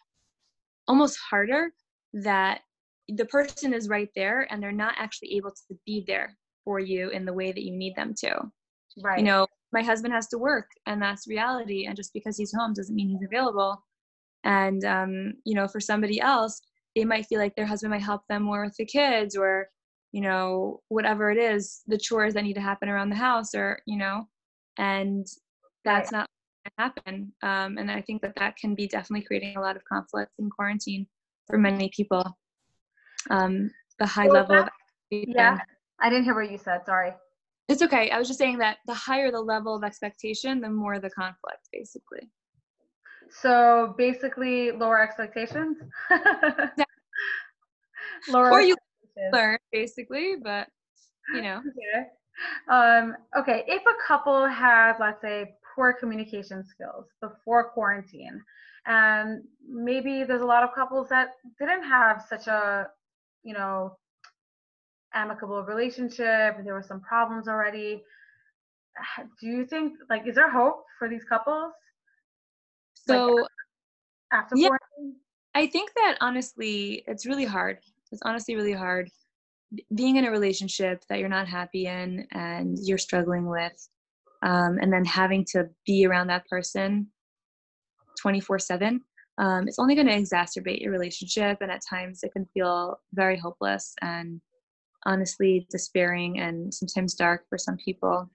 almost 0.88 1.18
harder 1.30 1.72
that 2.14 2.62
the 3.08 3.26
person 3.26 3.74
is 3.74 3.90
right 3.90 4.10
there 4.16 4.48
and 4.50 4.62
they're 4.62 4.72
not 4.72 4.96
actually 4.98 5.36
able 5.36 5.52
to 5.52 5.76
be 5.86 6.04
there 6.08 6.38
for 6.64 6.80
you 6.80 7.10
in 7.10 7.26
the 7.26 7.34
way 7.34 7.52
that 7.52 7.64
you 7.64 7.72
need 7.72 7.96
them 7.96 8.14
to. 8.18 8.40
Right. 9.02 9.20
You 9.20 9.26
know, 9.26 9.48
my 9.72 9.82
husband 9.82 10.14
has 10.14 10.28
to 10.28 10.38
work 10.38 10.68
and 10.86 11.02
that's 11.02 11.28
reality 11.28 11.86
and 11.86 11.96
just 11.96 12.14
because 12.14 12.38
he's 12.38 12.54
home 12.54 12.74
doesn't 12.74 12.96
mean 12.96 13.10
he's 13.10 13.26
available 13.26 13.82
and 14.44 14.84
um, 14.86 15.34
you 15.46 15.56
know 15.56 15.68
for 15.68 15.80
somebody 15.80 16.20
else 16.20 16.60
they 16.96 17.06
might 17.06 17.26
feel 17.28 17.40
like 17.40 17.56
their 17.56 17.66
husband 17.66 17.92
might 17.92 18.02
help 18.02 18.22
them 18.28 18.44
more 18.44 18.66
with 18.66 18.76
the 18.78 18.86
kids 18.86 19.36
or 19.36 19.68
you 20.12 20.22
know 20.22 20.82
whatever 20.90 21.32
it 21.32 21.38
is 21.38 21.82
the 21.88 21.98
chores 21.98 22.34
that 22.34 22.44
need 22.44 22.54
to 22.54 22.62
happen 22.62 22.90
around 22.90 23.10
the 23.10 23.16
house 23.16 23.56
or 23.56 23.80
you 23.86 23.98
know 23.98 24.28
and 24.78 25.26
that's 25.86 26.12
right. 26.12 26.20
not 26.20 26.28
going 26.78 26.94
to 26.96 27.12
happen 27.12 27.34
um, 27.44 27.78
and 27.78 27.90
i 27.92 28.02
think 28.02 28.22
that 28.22 28.36
that 28.36 28.56
can 28.58 28.76
be 28.76 28.88
definitely 28.88 29.26
creating 29.26 29.56
a 29.58 29.62
lot 29.62 29.76
of 29.76 29.84
conflict 29.86 30.32
in 30.40 30.50
quarantine 30.50 31.08
for 31.48 31.58
many 31.58 31.90
people 31.96 32.38
um, 33.30 33.70
the 34.00 34.06
high 34.06 34.28
well, 34.28 34.44
level 34.48 34.60
of 34.60 34.70
yeah 35.12 35.58
i 36.00 36.10
didn't 36.10 36.24
hear 36.24 36.36
what 36.36 36.52
you 36.52 36.58
said 36.58 36.86
sorry 36.86 37.14
it's 37.72 37.82
okay. 37.82 38.10
I 38.10 38.20
was 38.20 38.28
just 38.28 38.38
saying 38.38 38.58
that 38.58 38.80
the 38.86 38.94
higher 38.94 39.32
the 39.32 39.40
level 39.40 39.74
of 39.74 39.84
expectation, 39.86 40.60
the 40.60 40.70
more 40.70 41.00
the 41.00 41.10
conflict, 41.10 41.70
basically. 41.72 42.30
So 43.30 43.96
basically, 43.98 44.72
lower 44.72 45.02
expectations. 45.02 45.78
yeah. 46.12 46.84
Lower. 48.28 48.52
Or 48.52 48.62
you 48.62 48.76
learn, 49.32 49.58
basically, 49.72 50.36
but 50.42 50.68
you 51.34 51.42
know. 51.42 51.60
Okay. 51.60 52.08
Um, 52.70 53.16
okay. 53.38 53.64
If 53.68 53.84
a 53.84 53.94
couple 54.06 54.48
has, 54.48 54.96
let's 55.00 55.22
say, 55.22 55.56
poor 55.76 55.94
communication 55.94 56.66
skills 56.66 57.08
before 57.22 57.70
quarantine, 57.70 58.42
and 58.86 59.44
maybe 59.68 60.24
there's 60.24 60.42
a 60.42 60.46
lot 60.46 60.64
of 60.64 60.74
couples 60.74 61.10
that 61.10 61.36
didn't 61.60 61.84
have 61.84 62.24
such 62.28 62.48
a, 62.48 62.88
you 63.44 63.54
know, 63.54 63.98
amicable 65.14 65.64
relationship, 65.64 66.56
there 66.64 66.74
were 66.74 66.84
some 66.88 67.02
problems 67.02 67.48
already. 67.48 68.04
Do 69.40 69.48
you 69.48 69.66
think 69.66 69.94
like 70.10 70.28
is 70.28 70.36
there 70.36 70.50
hope 70.50 70.86
for 70.98 71.08
these 71.08 71.24
couples? 71.24 71.74
So 72.94 73.28
like, 73.28 73.46
after 74.32 74.56
yeah, 74.58 74.68
quarantine? 74.68 75.20
I 75.54 75.68
think 75.68 75.92
that 75.96 76.18
honestly, 76.22 77.04
it's 77.08 77.26
really 77.26 77.46
hard. 77.46 77.80
It's 78.12 78.22
honestly 78.26 78.56
really 78.56 78.74
hard. 78.74 79.10
Being 79.96 80.18
in 80.18 80.26
a 80.26 80.32
relationship 80.32 81.04
that 81.10 81.20
you're 81.20 81.30
not 81.30 81.48
happy 81.48 81.86
in 81.86 82.28
and 82.32 82.78
you're 82.82 82.98
struggling 82.98 83.48
with, 83.48 83.88
um, 84.44 84.78
and 84.82 84.92
then 84.92 85.06
having 85.06 85.46
to 85.52 85.70
be 85.86 86.06
around 86.06 86.28
that 86.28 86.48
person 86.48 87.08
24 88.20 88.60
7 88.60 89.02
um, 89.38 89.68
it's 89.68 89.80
only 89.80 89.96
going 89.96 90.08
to 90.08 90.14
exacerbate 90.14 90.82
your 90.82 90.92
relationship 90.92 91.60
and 91.62 91.72
at 91.72 91.82
times 91.88 92.20
it 92.24 92.34
can 92.34 92.46
feel 92.54 93.00
very 93.14 93.38
hopeless 93.38 93.96
and 94.02 94.42
honestly 95.06 95.66
despairing 95.72 96.40
and 96.40 96.74
sometimes 96.74 97.16
dark 97.16 97.46
for 97.50 97.58
some 97.58 97.78
people. 97.78 98.30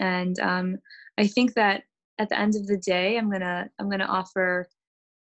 And 0.00 0.38
um, 0.40 0.78
i 1.18 1.26
think 1.26 1.54
that 1.54 1.82
at 2.18 2.28
the 2.28 2.38
end 2.38 2.54
of 2.54 2.66
the 2.66 2.78
day 2.78 3.18
i'm 3.18 3.28
going 3.28 3.40
to 3.40 3.68
i'm 3.78 3.88
going 3.88 3.98
to 3.98 4.06
offer 4.06 4.68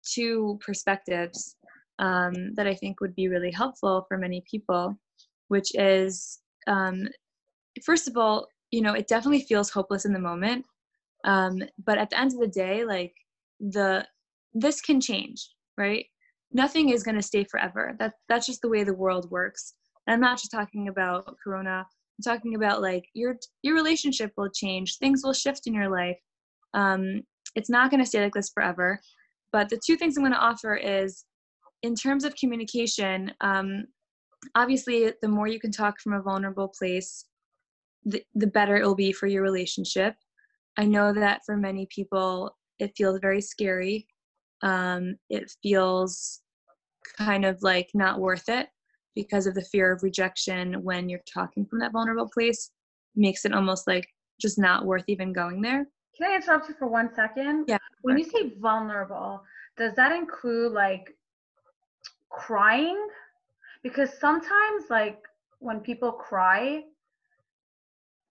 two 0.05 0.59
perspectives 0.65 1.56
um, 1.99 2.55
that 2.55 2.67
i 2.67 2.75
think 2.75 3.01
would 3.01 3.15
be 3.15 3.29
really 3.29 3.51
helpful 3.51 4.05
for 4.09 4.19
many 4.19 4.43
people 4.51 4.97
which 5.49 5.75
is 5.75 6.41
um, 6.67 7.09
first 7.85 8.09
of 8.09 8.17
all 8.17 8.47
you 8.71 8.81
know 8.81 8.95
it 8.95 9.09
definitely 9.09 9.43
feels 9.43 9.71
hopeless 9.71 10.05
in 10.05 10.13
the 10.13 10.19
moment 10.19 10.65
um, 11.25 11.63
but 11.85 11.99
at 11.99 12.11
the 12.11 12.19
end 12.19 12.33
of 12.33 12.41
the 12.41 12.49
day 12.49 12.85
like 12.85 13.15
the 13.61 14.07
this 14.55 14.81
can 14.81 15.01
change 15.01 15.51
right? 15.77 16.07
Nothing 16.53 16.91
is 16.91 17.03
going 17.03 17.17
to 17.17 17.23
stay 17.23 17.45
forever. 17.45 17.95
That 17.99 18.15
that's 18.29 18.47
just 18.47 18.63
the 18.63 18.69
way 18.69 18.85
the 18.85 18.95
world 18.95 19.31
works. 19.31 19.75
And 20.07 20.15
i'm 20.15 20.21
not 20.21 20.39
just 20.39 20.51
talking 20.51 20.89
about 20.89 21.37
corona. 21.43 21.87
I'm 22.19 22.23
talking 22.25 22.55
about 22.55 22.81
like 22.81 23.05
your 23.15 23.37
your 23.63 23.75
relationship 23.75 24.33
will 24.37 24.51
change. 24.51 24.99
Things 24.99 25.23
will 25.25 25.33
shift 25.33 25.67
in 25.67 25.75
your 25.75 25.91
life. 25.91 26.19
Um, 26.75 27.23
it's 27.55 27.71
not 27.71 27.91
going 27.91 28.01
to 28.01 28.07
stay 28.07 28.23
like 28.23 28.35
this 28.35 28.51
forever. 28.51 29.01
But 29.53 29.69
the 29.69 29.81
two 29.85 29.97
things 29.97 30.17
i'm 30.17 30.23
going 30.23 30.33
to 30.33 30.39
offer 30.39 30.75
is 30.75 31.25
in 31.87 31.95
terms 31.95 32.25
of 32.25 32.35
communication 32.37 33.33
um, 33.41 33.85
obviously 34.55 35.13
the 35.23 35.29
more 35.29 35.49
you 35.49 35.61
can 35.61 35.73
talk 35.73 36.01
from 36.01 36.13
a 36.13 36.23
vulnerable 36.23 36.69
place 36.69 37.27
the, 38.07 38.23
the 38.35 38.47
better 38.47 38.77
it 38.77 38.87
will 38.87 38.95
be 38.95 39.13
for 39.13 39.27
your 39.27 39.43
relationship. 39.43 40.15
I 40.79 40.85
know 40.85 41.13
that 41.13 41.43
for 41.45 41.57
many 41.57 41.87
people 41.95 42.57
it 42.79 42.93
feels 42.97 43.19
very 43.21 43.41
scary. 43.41 44.07
Um, 44.63 45.17
it 45.29 45.53
feels 45.63 46.41
kind 47.19 47.45
of 47.45 47.59
like 47.63 47.91
not 47.95 48.21
worth 48.21 48.49
it 48.49 48.69
because 49.15 49.47
of 49.47 49.55
the 49.55 49.63
fear 49.63 49.93
of 49.93 50.03
rejection 50.03 50.83
when 50.85 51.09
you're 51.09 51.21
talking 51.33 51.67
from 51.67 51.81
that 51.81 51.93
vulnerable 51.93 52.31
place. 52.33 52.71
Makes 53.17 53.45
it 53.45 53.53
almost 53.53 53.87
like 53.87 54.07
just 54.41 54.59
not 54.59 54.87
worth 54.87 55.05
even 55.09 55.33
going 55.33 55.61
there. 55.61 55.87
Can 56.17 56.31
i 56.31 56.37
interrupt 56.37 56.69
you 56.69 56.75
for 56.79 56.87
one 56.87 57.13
second? 57.15 57.65
Yeah 57.67 57.79
when 58.07 58.19
you 58.19 58.25
say 58.25 58.53
vulnerable 58.61 59.43
does 59.77 59.95
that 59.95 60.13
include 60.13 60.73
like 60.73 61.16
crying? 62.31 63.09
Because 63.83 64.11
sometimes 64.19 64.85
like 64.91 65.23
when 65.59 65.81
people 65.81 66.13
cry 66.13 66.83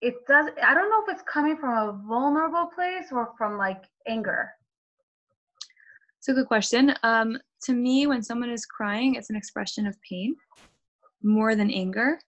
it 0.02 0.16
does 0.28 0.48
i 0.64 0.74
don't 0.74 0.90
know 0.90 1.04
if 1.08 1.14
it's 1.14 1.24
coming 1.24 1.58
from 1.58 1.72
a 1.72 2.00
vulnerable 2.08 2.70
place 2.74 3.08
or 3.12 3.32
from 3.38 3.58
like 3.58 3.84
anger. 4.08 4.52
It's 6.20 6.30
a 6.30 6.34
good 6.34 6.48
question. 6.48 6.94
Um, 7.04 7.38
to 7.64 7.74
me 7.74 8.08
when 8.08 8.22
someone 8.22 8.50
is 8.50 8.66
crying 8.66 9.16
it's 9.16 9.30
an 9.30 9.36
expression 9.36 9.88
of 9.88 9.96
pain 10.02 10.36
more 11.24 11.56
than 11.56 11.72
anger. 11.72 12.20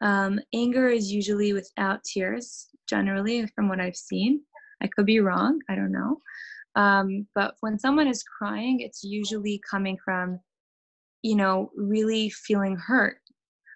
Um, 0.00 0.40
anger 0.54 0.88
is 0.88 1.12
usually 1.12 1.52
without 1.52 2.04
tears 2.04 2.68
generally 2.88 3.46
from 3.54 3.68
what 3.68 3.80
i've 3.80 3.96
seen. 3.96 4.42
I 4.82 4.86
could 4.86 5.06
be 5.06 5.20
wrong 5.20 5.60
i 5.68 5.74
don't 5.74 5.92
know. 5.92 6.20
Um, 6.76 7.26
but 7.34 7.54
when 7.60 7.78
someone 7.78 8.06
is 8.06 8.22
crying 8.22 8.80
it's 8.80 9.02
usually 9.02 9.60
coming 9.70 9.98
from 10.04 10.40
you 11.26 11.34
know 11.34 11.72
really 11.74 12.30
feeling 12.30 12.76
hurt 12.76 13.18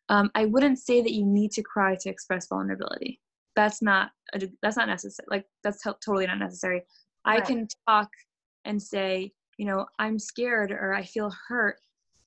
um, 0.08 0.30
i 0.36 0.44
wouldn't 0.44 0.78
say 0.78 1.02
that 1.02 1.12
you 1.12 1.26
need 1.26 1.50
to 1.50 1.62
cry 1.62 1.96
to 2.00 2.08
express 2.08 2.46
vulnerability. 2.46 3.20
That's 3.56 3.82
not 3.82 4.12
a, 4.32 4.48
that's 4.62 4.76
not 4.76 4.86
necessary 4.86 5.26
like 5.28 5.46
that's 5.64 5.82
t- 5.82 5.90
totally 6.04 6.28
not 6.28 6.38
necessary. 6.38 6.82
Right. 7.26 7.42
i 7.42 7.44
can 7.44 7.66
talk 7.88 8.08
and 8.64 8.80
say 8.80 9.32
you 9.58 9.66
know 9.66 9.84
i'm 9.98 10.18
scared 10.18 10.70
or 10.70 10.94
i 10.94 11.02
feel 11.02 11.34
hurt 11.48 11.76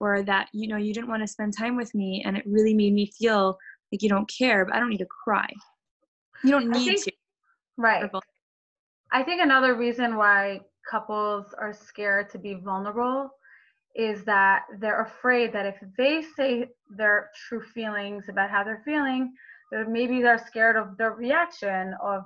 or 0.02 0.24
that 0.24 0.50
you 0.52 0.68
know 0.68 0.76
you 0.78 0.94
didn't 0.94 1.10
want 1.10 1.24
to 1.24 1.28
spend 1.28 1.58
time 1.58 1.78
with 1.78 1.96
me 1.96 2.22
and 2.26 2.36
it 2.36 2.44
really 2.46 2.74
made 2.74 2.94
me 2.94 3.10
feel 3.18 3.58
like 3.92 4.02
you 4.02 4.10
don't 4.10 4.30
care 4.30 4.66
but 4.66 4.76
i 4.76 4.80
don't 4.80 4.90
need 4.90 4.98
to 4.98 5.16
cry. 5.24 5.50
You 6.44 6.52
don't 6.52 6.70
need 6.70 6.86
think, 6.86 7.04
to. 7.06 7.12
Right. 7.78 8.12
I 9.14 9.24
think 9.24 9.42
another 9.42 9.76
reason 9.76 10.18
why 10.18 10.60
couples 10.90 11.56
are 11.58 11.74
scared 11.74 12.30
to 12.32 12.38
be 12.38 12.56
vulnerable 12.56 13.30
is 13.96 14.24
that 14.26 14.64
they're 14.80 15.02
afraid 15.02 15.54
that 15.54 15.66
if 15.66 15.76
they 15.98 16.24
say 16.36 16.68
their 16.90 17.30
true 17.48 17.62
feelings 17.62 18.26
about 18.30 18.50
how 18.50 18.64
they're 18.64 18.82
feeling, 18.84 19.34
that 19.72 19.90
maybe 19.90 20.22
they're 20.22 20.44
scared 20.48 20.76
of 20.76 20.98
the 20.98 21.10
reaction 21.10 21.94
of 22.02 22.24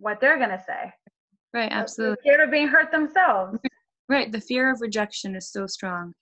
what 0.00 0.20
they're 0.20 0.38
gonna 0.38 0.62
say. 0.66 0.92
Right, 1.54 1.70
absolutely. 1.70 2.16
They're 2.24 2.34
scared 2.34 2.48
of 2.48 2.52
being 2.52 2.68
hurt 2.68 2.90
themselves. 2.90 3.58
Right, 4.08 4.32
the 4.32 4.40
fear 4.40 4.70
of 4.70 4.80
rejection 4.80 5.36
is 5.36 5.50
so 5.50 5.66
strong, 5.66 6.12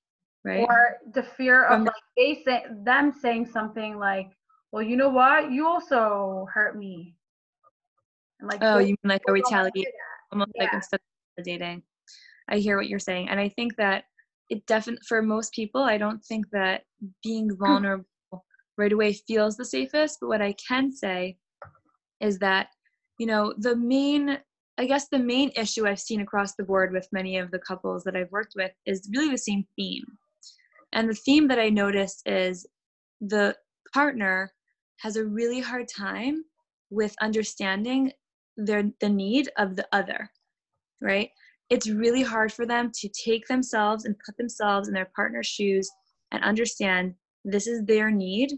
right? 0.45 0.61
Or 0.69 0.99
the 1.13 1.23
fear 1.23 1.65
of 1.65 1.83
like 1.83 1.95
they 2.17 2.43
say 2.45 2.65
them 2.85 3.13
saying 3.13 3.47
something 3.47 3.99
like, 3.99 4.31
"Well, 4.71 4.83
you 4.83 4.97
know 4.97 5.09
what? 5.09 5.51
You 5.51 5.67
also 5.67 6.47
hurt 6.53 6.77
me." 6.77 7.17
And 8.39 8.49
like, 8.49 8.61
oh, 8.63 8.79
you 8.79 8.97
mean 9.03 9.11
like 9.11 9.23
a 9.29 9.33
retaliation, 9.33 9.93
almost 10.31 10.53
yeah. 10.55 10.65
like 10.65 10.75
instead 10.75 11.01
of 11.39 11.45
dating. 11.45 11.83
I 12.49 12.59
hear 12.59 12.77
what 12.77 12.89
you're 12.89 12.99
saying, 12.99 13.29
and 13.29 13.41
I 13.41 13.49
think 13.49 13.77
that 13.77 14.05
it 14.51 14.67
definitely 14.67 15.03
for 15.09 15.23
most 15.23 15.53
people 15.55 15.83
i 15.83 15.97
don't 15.97 16.23
think 16.25 16.45
that 16.53 16.83
being 17.23 17.49
hmm. 17.49 17.57
vulnerable 17.65 18.05
right 18.77 18.93
away 18.93 19.13
feels 19.13 19.57
the 19.57 19.65
safest 19.65 20.19
but 20.21 20.29
what 20.29 20.43
i 20.43 20.55
can 20.69 20.93
say 20.93 21.37
is 22.21 22.39
that 22.39 22.69
you 23.19 23.27
know 23.27 23.55
the 23.59 23.77
main 23.77 24.39
i 24.79 24.85
guess 24.85 25.09
the 25.09 25.19
main 25.19 25.51
issue 25.57 25.87
i've 25.87 26.01
seen 26.01 26.21
across 26.21 26.55
the 26.55 26.65
board 26.65 26.93
with 26.93 27.09
many 27.13 27.39
of 27.39 27.51
the 27.51 27.59
couples 27.59 28.05
that 28.05 28.17
i've 28.17 28.31
worked 28.31 28.55
with 28.57 28.73
is 28.87 29.09
really 29.15 29.31
the 29.31 29.39
same 29.39 29.65
theme 29.77 30.05
and 30.93 31.09
the 31.09 31.15
theme 31.15 31.49
that 31.49 31.59
i 31.59 31.69
noticed 31.69 32.23
is 32.27 32.67
the 33.21 33.55
partner 33.93 34.53
has 34.99 35.17
a 35.17 35.25
really 35.25 35.61
hard 35.61 35.87
time 35.89 36.45
with 36.91 37.15
understanding 37.21 38.13
their 38.57 38.91
the 39.01 39.09
need 39.09 39.49
of 39.57 39.77
the 39.77 39.87
other 39.93 40.31
right 41.01 41.31
it's 41.71 41.89
really 41.89 42.23
hard 42.23 42.53
for 42.53 42.67
them 42.67 42.91
to 42.93 43.09
take 43.09 43.47
themselves 43.47 44.05
and 44.05 44.19
put 44.27 44.37
themselves 44.37 44.89
in 44.89 44.95
their 44.95 45.11
partner's 45.15 45.47
shoes 45.47 45.89
and 46.33 46.43
understand 46.43 47.15
this 47.45 47.67
is 47.67 47.85
their 47.85 48.11
need 48.11 48.53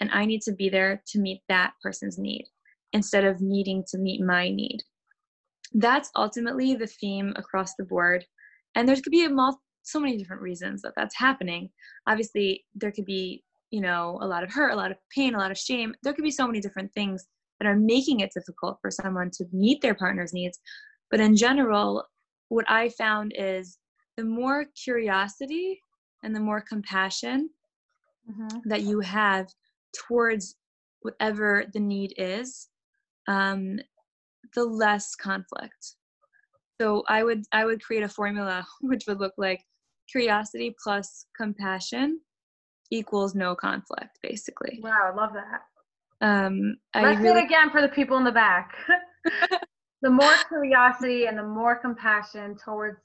and 0.00 0.10
I 0.12 0.24
need 0.24 0.42
to 0.42 0.52
be 0.52 0.68
there 0.68 1.02
to 1.08 1.18
meet 1.18 1.42
that 1.48 1.72
person's 1.82 2.18
need 2.18 2.46
instead 2.92 3.24
of 3.24 3.40
needing 3.40 3.84
to 3.88 3.98
meet 3.98 4.20
my 4.22 4.50
need. 4.50 4.82
That's 5.72 6.10
ultimately 6.16 6.74
the 6.74 6.86
theme 6.86 7.32
across 7.36 7.74
the 7.74 7.84
board. 7.84 8.24
And 8.74 8.88
there 8.88 8.96
could 8.96 9.10
be 9.10 9.24
a 9.24 9.30
mul- 9.30 9.60
so 9.82 10.00
many 10.00 10.16
different 10.16 10.42
reasons 10.42 10.82
that 10.82 10.94
that's 10.96 11.16
happening. 11.16 11.70
Obviously, 12.06 12.64
there 12.74 12.92
could 12.92 13.04
be, 13.04 13.44
you 13.70 13.80
know, 13.80 14.18
a 14.20 14.26
lot 14.26 14.42
of 14.42 14.52
hurt, 14.52 14.72
a 14.72 14.76
lot 14.76 14.90
of 14.90 14.96
pain, 15.14 15.34
a 15.34 15.38
lot 15.38 15.50
of 15.50 15.58
shame. 15.58 15.94
There 16.02 16.12
could 16.12 16.24
be 16.24 16.30
so 16.30 16.46
many 16.46 16.60
different 16.60 16.92
things 16.92 17.26
that 17.60 17.66
are 17.66 17.76
making 17.76 18.20
it 18.20 18.32
difficult 18.34 18.78
for 18.80 18.90
someone 18.90 19.30
to 19.34 19.44
meet 19.52 19.80
their 19.80 19.94
partner's 19.94 20.32
needs. 20.32 20.58
But 21.10 21.20
in 21.20 21.36
general, 21.36 22.04
what 22.50 22.70
I 22.70 22.90
found 22.90 23.32
is 23.36 23.78
the 24.16 24.24
more 24.24 24.66
curiosity 24.84 25.82
and 26.22 26.34
the 26.34 26.40
more 26.40 26.60
compassion 26.60 27.48
mm-hmm. 28.30 28.68
that 28.68 28.82
you 28.82 29.00
have 29.00 29.46
towards 29.96 30.56
whatever 31.00 31.64
the 31.72 31.80
need 31.80 32.12
is, 32.18 32.68
um, 33.28 33.78
the 34.54 34.64
less 34.64 35.14
conflict. 35.14 35.94
So 36.80 37.04
I 37.08 37.22
would 37.22 37.44
I 37.52 37.64
would 37.64 37.82
create 37.82 38.02
a 38.02 38.08
formula 38.08 38.66
which 38.82 39.04
would 39.06 39.20
look 39.20 39.34
like 39.38 39.62
curiosity 40.10 40.74
plus 40.82 41.26
compassion 41.36 42.20
equals 42.90 43.36
no 43.36 43.54
conflict, 43.54 44.18
basically. 44.22 44.80
Wow, 44.82 45.12
I 45.12 45.14
love 45.14 45.30
that. 45.34 46.26
Um, 46.26 46.76
Let's 46.94 47.20
really, 47.20 47.40
it 47.40 47.44
again 47.44 47.70
for 47.70 47.80
the 47.80 47.88
people 47.88 48.16
in 48.16 48.24
the 48.24 48.32
back. 48.32 48.74
the 50.02 50.10
more 50.10 50.34
curiosity 50.48 51.26
and 51.26 51.38
the 51.38 51.42
more 51.42 51.76
compassion 51.76 52.56
towards 52.56 53.00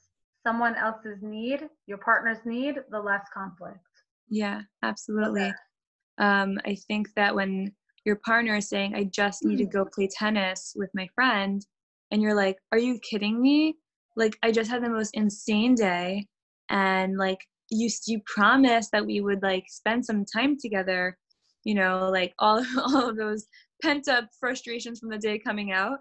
someone 0.46 0.76
else's 0.76 1.20
need, 1.22 1.68
your 1.88 1.98
partner's 1.98 2.40
need, 2.46 2.76
the 2.92 3.00
less 3.00 3.26
conflict. 3.34 3.80
Yeah, 4.30 4.62
absolutely. 4.84 5.54
Um, 6.18 6.58
I 6.66 6.78
think 6.88 7.10
that 7.16 7.36
when 7.36 7.74
your 8.06 8.18
partner 8.26 8.56
is 8.56 8.70
saying, 8.70 8.96
I 8.96 9.06
just 9.06 9.44
need 9.44 9.58
to 9.58 9.66
go 9.66 9.86
play 9.86 10.08
tennis 10.08 10.74
with 10.76 10.90
my 10.94 11.08
friend, 11.16 11.66
and 12.12 12.22
you're 12.22 12.36
like, 12.36 12.58
Are 12.72 12.78
you 12.78 13.00
kidding 13.00 13.42
me? 13.42 13.76
Like, 14.16 14.38
I 14.44 14.52
just 14.52 14.70
had 14.70 14.84
the 14.84 14.90
most 14.90 15.12
insane 15.16 15.76
day, 15.76 16.28
and 16.70 17.18
like, 17.18 17.40
you 17.70 17.90
you 18.06 18.22
promised 18.26 18.92
that 18.92 19.06
we 19.06 19.22
would 19.22 19.42
like 19.42 19.66
spend 19.68 20.06
some 20.06 20.24
time 20.24 20.56
together 20.60 21.18
you 21.66 21.74
know, 21.74 22.10
like 22.10 22.34
all, 22.40 22.64
all 22.78 23.10
of 23.10 23.18
those 23.18 23.46
pent 23.82 24.08
up 24.08 24.30
frustrations 24.40 25.00
from 25.00 25.10
the 25.10 25.18
day 25.18 25.38
coming 25.38 25.74
out. 25.74 26.00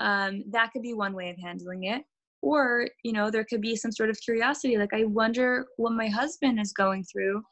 Um, 0.00 0.44
that 0.50 0.72
could 0.72 0.82
be 0.82 0.94
one 0.94 1.14
way 1.14 1.30
of 1.30 1.36
handling 1.38 1.84
it. 1.84 2.02
Or, 2.42 2.88
you 3.04 3.12
know, 3.12 3.30
there 3.30 3.44
could 3.44 3.60
be 3.60 3.76
some 3.76 3.92
sort 3.92 4.08
of 4.08 4.18
curiosity, 4.22 4.78
like, 4.78 4.94
I 4.94 5.04
wonder 5.04 5.66
what 5.76 5.92
my 5.92 6.08
husband 6.08 6.58
is 6.58 6.72
going 6.72 7.04
through 7.04 7.42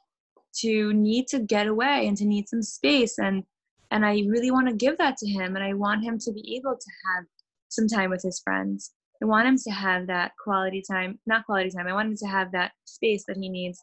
to 0.60 0.92
need 0.94 1.26
to 1.28 1.40
get 1.40 1.66
away 1.66 2.06
and 2.06 2.16
to 2.16 2.24
need 2.24 2.48
some 2.48 2.62
space. 2.62 3.18
And 3.18 3.44
and 3.90 4.04
I 4.04 4.22
really 4.28 4.50
want 4.50 4.68
to 4.68 4.74
give 4.74 4.98
that 4.98 5.16
to 5.18 5.26
him. 5.26 5.56
And 5.56 5.64
I 5.64 5.72
want 5.72 6.04
him 6.04 6.18
to 6.18 6.32
be 6.32 6.56
able 6.56 6.76
to 6.76 6.90
have 7.06 7.24
some 7.68 7.86
time 7.86 8.10
with 8.10 8.22
his 8.22 8.40
friends. 8.44 8.92
I 9.22 9.26
want 9.26 9.48
him 9.48 9.56
to 9.66 9.70
have 9.70 10.06
that 10.06 10.32
quality 10.42 10.82
time, 10.88 11.18
not 11.26 11.46
quality 11.46 11.70
time. 11.70 11.86
I 11.86 11.92
want 11.92 12.08
him 12.08 12.16
to 12.16 12.26
have 12.26 12.52
that 12.52 12.72
space 12.84 13.24
that 13.26 13.36
he 13.36 13.48
needs 13.48 13.80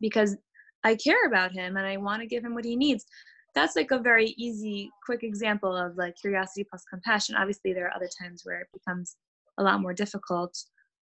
because 0.00 0.36
I 0.84 0.96
care 0.96 1.26
about 1.26 1.52
him 1.52 1.76
and 1.76 1.86
I 1.86 1.96
want 1.96 2.20
to 2.20 2.26
give 2.26 2.44
him 2.44 2.54
what 2.54 2.64
he 2.64 2.76
needs. 2.76 3.04
That's 3.54 3.76
like 3.76 3.90
a 3.90 3.98
very 3.98 4.34
easy, 4.38 4.90
quick 5.04 5.22
example 5.22 5.76
of 5.76 5.96
like 5.96 6.16
curiosity 6.16 6.64
plus 6.68 6.84
compassion. 6.88 7.36
Obviously, 7.36 7.72
there 7.72 7.86
are 7.86 7.94
other 7.94 8.08
times 8.20 8.42
where 8.44 8.60
it 8.60 8.68
becomes 8.72 9.16
a 9.58 9.62
lot 9.62 9.80
more 9.80 9.92
difficult 9.92 10.56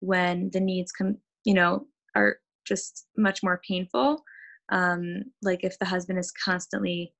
when 0.00 0.50
the 0.52 0.60
needs 0.60 0.92
come, 0.92 1.16
you 1.44 1.54
know, 1.54 1.86
are 2.14 2.36
just 2.66 3.06
much 3.16 3.42
more 3.42 3.60
painful. 3.66 4.22
Um, 4.70 5.24
like 5.42 5.64
if 5.64 5.78
the 5.78 5.86
husband 5.86 6.18
is 6.18 6.32
constantly, 6.32 7.14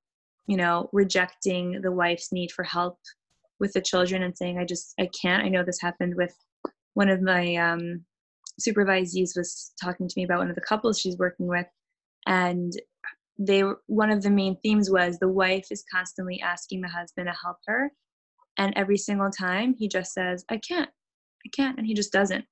you 0.47 0.57
know, 0.57 0.91
rejecting 0.93 1.81
the 1.81 1.93
wife's 1.93 2.33
need 2.33 2.53
for 2.53 2.63
help 2.63 2.99
with 3.61 3.73
the 3.73 3.81
children 3.81 4.23
and 4.23 4.37
saying, 4.37 4.59
I 4.59 4.65
just, 4.65 4.95
I 4.99 5.09
can't. 5.21 5.43
I 5.43 5.49
know 5.49 5.65
this 5.65 5.81
happened 5.81 6.15
with 6.17 6.35
one 6.95 7.09
of 7.09 7.23
my 7.23 7.57
um, 7.57 8.05
supervisees 8.61 9.37
was 9.37 9.73
talking 9.83 10.09
to 10.09 10.15
me 10.17 10.25
about 10.25 10.39
one 10.39 10.51
of 10.51 10.55
the 10.55 10.61
couples 10.61 10.99
she's 10.99 11.19
working 11.19 11.47
with 11.47 11.67
and 12.27 12.73
they 13.39 13.65
were 13.65 13.81
one 13.87 14.11
of 14.11 14.23
the 14.23 14.31
main 14.31 14.57
themes 14.63 14.91
was 14.91 15.19
the 15.19 15.29
wife 15.29 15.67
is 15.71 15.85
constantly 15.93 16.41
asking 16.41 16.81
the 16.81 16.89
husband 16.89 17.27
to 17.27 17.35
help 17.43 17.57
her. 17.67 17.91
And 18.59 18.73
every 18.77 18.97
single 18.97 19.31
time 19.31 19.75
he 19.77 19.89
just 19.89 20.13
says 20.13 20.45
i 20.49 20.57
can't 20.57 20.91
i 21.45 21.49
can't 21.55 21.79
and 21.79 21.87
he 21.87 21.95
just 21.95 22.13
doesn't. 22.13 22.45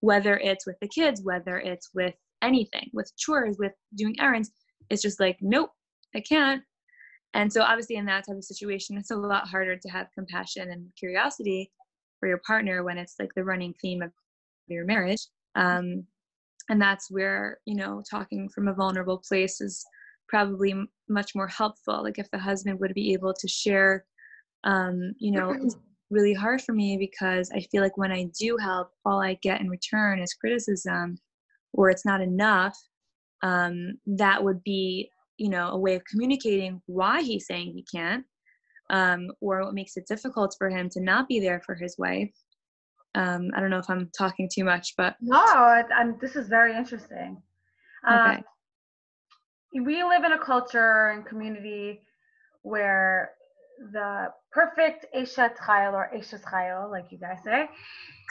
Whether 0.00 0.38
it's 0.38 0.66
with 0.66 0.76
the 0.80 0.88
kids 0.88 1.22
whether 1.22 1.58
it's 1.58 1.90
with 1.94 2.14
anything 2.42 2.90
with 2.92 3.12
chores 3.16 3.56
with 3.58 3.72
doing 3.96 4.14
errands 4.20 4.50
it's 4.90 5.02
just 5.02 5.20
like 5.20 5.38
nope 5.40 5.70
i 6.14 6.20
can't. 6.20 6.62
And 7.34 7.52
so 7.52 7.62
obviously 7.62 7.96
in 7.96 8.06
that 8.06 8.26
type 8.26 8.36
of 8.36 8.44
situation 8.44 8.96
it's 8.96 9.10
a 9.10 9.16
lot 9.16 9.48
harder 9.48 9.76
to 9.76 9.88
have 9.90 10.08
compassion 10.14 10.70
and 10.70 10.88
curiosity 10.98 11.70
for 12.18 12.28
your 12.28 12.40
partner 12.46 12.82
when 12.82 12.98
it's 12.98 13.16
like 13.18 13.30
the 13.34 13.44
running 13.44 13.74
theme 13.82 14.00
of 14.00 14.10
your 14.68 14.84
marriage. 14.86 15.26
Um, 15.54 16.06
and 16.68 16.80
that's 16.80 17.10
where 17.10 17.58
you 17.66 17.76
know 17.76 18.02
talking 18.08 18.48
from 18.48 18.68
a 18.68 18.74
vulnerable 18.74 19.22
place 19.26 19.60
is 19.60 19.84
probably 20.28 20.72
m- 20.72 20.88
much 21.08 21.34
more 21.34 21.48
helpful 21.48 22.02
like 22.02 22.18
if 22.18 22.30
the 22.30 22.38
husband 22.38 22.78
would 22.78 22.94
be 22.94 23.12
able 23.12 23.32
to 23.32 23.48
share 23.48 24.04
um, 24.64 25.12
you 25.18 25.32
know 25.32 25.54
it's 25.62 25.76
really 26.10 26.34
hard 26.34 26.60
for 26.62 26.72
me 26.72 26.96
because 26.96 27.50
i 27.54 27.60
feel 27.72 27.82
like 27.82 27.96
when 27.96 28.12
i 28.12 28.26
do 28.38 28.56
help 28.56 28.90
all 29.04 29.20
i 29.20 29.34
get 29.42 29.60
in 29.60 29.68
return 29.68 30.20
is 30.20 30.34
criticism 30.34 31.18
or 31.72 31.90
it's 31.90 32.06
not 32.06 32.20
enough 32.20 32.76
um, 33.42 33.94
that 34.06 34.42
would 34.42 34.62
be 34.62 35.10
you 35.36 35.48
know 35.48 35.68
a 35.70 35.78
way 35.78 35.94
of 35.94 36.02
communicating 36.04 36.80
why 36.86 37.22
he's 37.22 37.46
saying 37.46 37.72
he 37.72 37.84
can't 37.92 38.24
um, 38.90 39.28
or 39.40 39.64
what 39.64 39.74
makes 39.74 39.96
it 39.96 40.06
difficult 40.06 40.54
for 40.58 40.70
him 40.70 40.88
to 40.88 41.00
not 41.00 41.26
be 41.26 41.40
there 41.40 41.60
for 41.66 41.74
his 41.74 41.96
wife 41.98 42.30
um, 43.16 43.50
I 43.56 43.60
don't 43.60 43.70
know 43.70 43.78
if 43.78 43.88
I'm 43.88 44.10
talking 44.16 44.48
too 44.52 44.62
much, 44.62 44.94
but 44.96 45.16
no, 45.20 45.82
and 45.90 46.20
this 46.20 46.36
is 46.36 46.48
very 46.48 46.76
interesting. 46.76 47.42
Okay. 48.12 48.42
We 49.74 50.02
live 50.02 50.24
in 50.24 50.32
a 50.32 50.38
culture 50.38 51.10
and 51.10 51.26
community 51.26 52.02
where 52.62 53.30
the 53.92 54.28
perfect 54.52 55.06
Eshet 55.14 55.56
Chayil 55.56 55.92
or 55.92 56.10
Eshes 56.14 56.42
Chayil, 56.44 56.90
like 56.90 57.06
you 57.10 57.18
guys 57.18 57.38
say, 57.44 57.68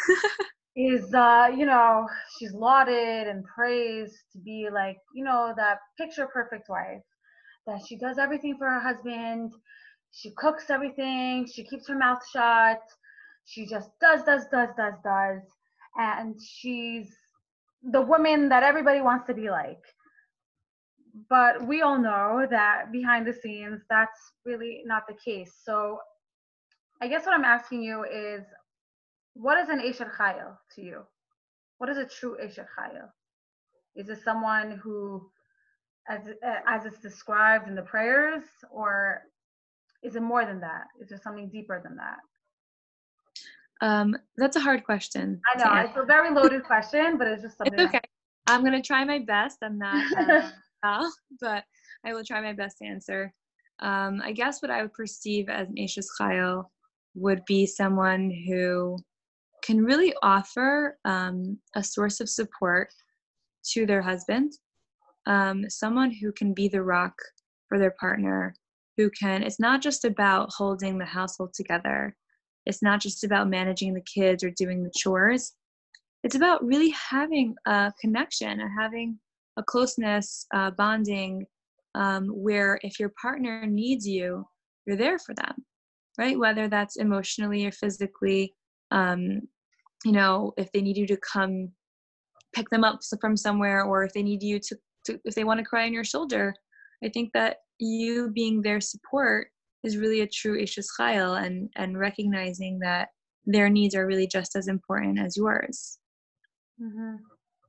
is 0.76 1.14
uh, 1.14 1.50
you 1.56 1.66
know, 1.66 2.08
she's 2.38 2.54
lauded 2.54 3.28
and 3.28 3.46
praised 3.46 4.18
to 4.34 4.40
be 4.40 4.68
like, 4.72 4.98
you 5.14 5.24
know, 5.24 5.54
that 5.56 5.80
picture 5.98 6.28
perfect 6.28 6.70
wife. 6.70 7.02
That 7.68 7.82
she 7.88 7.98
does 7.98 8.18
everything 8.20 8.58
for 8.58 8.70
her 8.70 8.80
husband, 8.80 9.52
she 10.12 10.32
cooks 10.38 10.70
everything, 10.70 11.48
she 11.52 11.64
keeps 11.64 11.88
her 11.88 11.98
mouth 11.98 12.22
shut, 12.32 12.82
she 13.46 13.66
just 13.66 13.90
does, 14.00 14.24
does, 14.24 14.46
does, 14.52 14.70
does, 14.78 14.94
does. 15.04 15.42
And 15.98 16.36
she's 16.42 17.10
the 17.84 18.02
woman 18.02 18.50
that 18.50 18.64
everybody 18.64 19.02
wants 19.02 19.28
to 19.28 19.34
be 19.34 19.50
like. 19.50 19.82
But 21.30 21.66
we 21.66 21.82
all 21.82 21.98
know 21.98 22.46
that 22.50 22.92
behind 22.92 23.26
the 23.26 23.34
scenes, 23.34 23.82
that's 23.90 24.20
really 24.44 24.84
not 24.86 25.04
the 25.08 25.14
case. 25.14 25.54
So 25.64 26.00
I 27.02 27.08
guess 27.08 27.26
what 27.26 27.34
I'm 27.34 27.46
asking 27.46 27.84
you 27.84 28.04
is 28.04 28.44
what 29.34 29.58
is 29.58 29.70
an 29.70 29.80
Eshet 29.80 30.12
Chayil 30.16 30.58
to 30.76 30.82
you? 30.82 31.02
What 31.78 31.90
is 31.90 31.98
a 31.98 32.06
true 32.06 32.38
Eshet 32.44 32.68
Chayil? 32.78 33.10
Is 33.96 34.10
it 34.10 34.24
someone 34.24 34.72
who, 34.72 35.30
as, 36.10 36.22
as 36.68 36.86
it's 36.86 37.00
described 37.00 37.70
in 37.70 37.76
the 37.76 37.82
prayers, 37.82 38.44
or 38.70 39.24
is 40.04 40.16
it 40.16 40.22
more 40.22 40.46
than 40.46 40.60
that? 40.60 40.88
Is 41.02 41.10
there 41.10 41.20
something 41.22 41.50
deeper 41.50 41.82
than 41.82 41.96
that? 41.96 42.18
Um, 43.82 44.18
that's 44.38 44.56
a 44.56 44.62
hard 44.62 44.84
question. 44.84 45.42
I 45.54 45.58
know 45.58 45.82
it's 45.82 45.98
a 45.98 46.04
very 46.04 46.34
loaded 46.34 46.64
question, 46.64 47.18
but 47.18 47.28
it's 47.28 47.42
just 47.42 47.58
something. 47.58 47.80
It's 47.80 47.96
okay. 47.96 48.02
I'm 48.48 48.64
gonna 48.64 48.82
try 48.82 49.04
my 49.04 49.20
best. 49.20 49.60
I'm 49.62 49.78
not 49.78 50.04
uh, 50.18 50.50
but 51.42 51.64
I 52.06 52.14
will 52.14 52.24
try 52.24 52.42
my 52.42 52.54
best 52.54 52.78
to 52.80 52.86
answer. 52.86 53.34
Um, 53.80 54.22
I 54.24 54.32
guess 54.32 54.62
what 54.62 54.72
I 54.72 54.82
would 54.82 54.94
perceive 54.94 55.50
as 55.50 55.68
an 55.70 55.76
Eshes 55.76 56.08
Chayil 56.20 56.66
would 57.16 57.44
be 57.46 57.66
someone 57.66 58.32
who 58.48 58.98
can 59.64 59.84
really 59.84 60.14
offer 60.22 60.98
um, 61.06 61.58
a 61.76 61.84
source 61.84 62.20
of 62.20 62.30
support 62.30 62.90
to 63.72 63.86
their 63.86 64.02
husband, 64.02 64.54
um, 65.26 65.70
someone 65.70 66.12
who 66.12 66.32
can 66.32 66.54
be 66.54 66.68
the 66.68 66.84
rock 66.84 67.14
for 67.68 67.80
their 67.80 67.96
partner, 68.00 68.54
who 68.96 69.10
can, 69.10 69.44
it's 69.44 69.60
not 69.60 69.82
just 69.82 70.06
about 70.06 70.52
holding 70.56 70.98
the 70.98 71.06
household 71.06 71.54
together, 71.54 72.16
it's 72.66 72.84
not 72.84 73.02
just 73.02 73.24
about 73.24 73.50
managing 73.50 73.94
the 73.94 74.02
kids 74.02 74.44
or 74.44 74.52
doing 74.52 74.84
the 74.84 74.92
chores. 74.96 75.54
It's 76.24 76.36
about 76.36 76.66
really 76.66 76.90
having 76.90 77.56
a 77.66 77.92
connection 78.00 78.60
and 78.60 78.70
having 78.80 79.20
a 79.58 79.64
closeness, 79.64 80.46
uh, 80.54 80.72
bonding, 80.72 81.46
um, 81.96 82.28
where 82.28 82.80
if 82.84 83.00
your 83.00 83.14
partner 83.22 83.66
needs 83.66 84.08
you, 84.08 84.46
you're 84.86 84.98
there 84.98 85.18
for 85.18 85.34
them, 85.36 85.66
right? 86.18 86.38
Whether 86.38 86.68
that's 86.68 86.98
emotionally 86.98 87.66
or 87.66 87.72
physically, 87.72 88.54
um, 88.92 89.42
you 90.04 90.12
know, 90.12 90.54
if 90.58 90.72
they 90.72 90.82
need 90.82 90.98
you 90.98 91.08
to 91.08 91.18
come 91.18 91.70
pick 92.54 92.70
them 92.70 92.84
up 92.84 93.00
from 93.20 93.36
somewhere, 93.36 93.84
or 93.84 94.04
if 94.04 94.14
they 94.14 94.24
need 94.24 94.42
you 94.42 94.60
to, 94.60 94.78
to 95.06 95.20
if 95.26 95.36
they 95.36 95.44
want 95.44 95.60
to 95.60 95.66
cry 95.66 95.86
on 95.86 95.94
your 95.94 96.04
shoulder, 96.04 96.54
I 97.04 97.10
think 97.10 97.32
that 97.34 97.58
you 97.80 98.32
being 98.34 98.62
their 98.62 98.80
support 98.80 99.48
is 99.84 99.98
really 99.98 100.22
a 100.22 100.28
true 100.28 100.60
Eshes 100.62 100.88
Chayil 101.00 101.44
and, 101.46 101.70
and 101.76 102.00
recognizing 102.00 102.80
that 102.80 103.10
their 103.46 103.70
needs 103.70 103.94
are 103.96 104.08
really 104.08 104.28
just 104.28 104.56
as 104.56 104.68
important 104.68 105.20
as 105.20 105.38
yours. 105.38 106.00
Mm-hmm. 106.82 107.16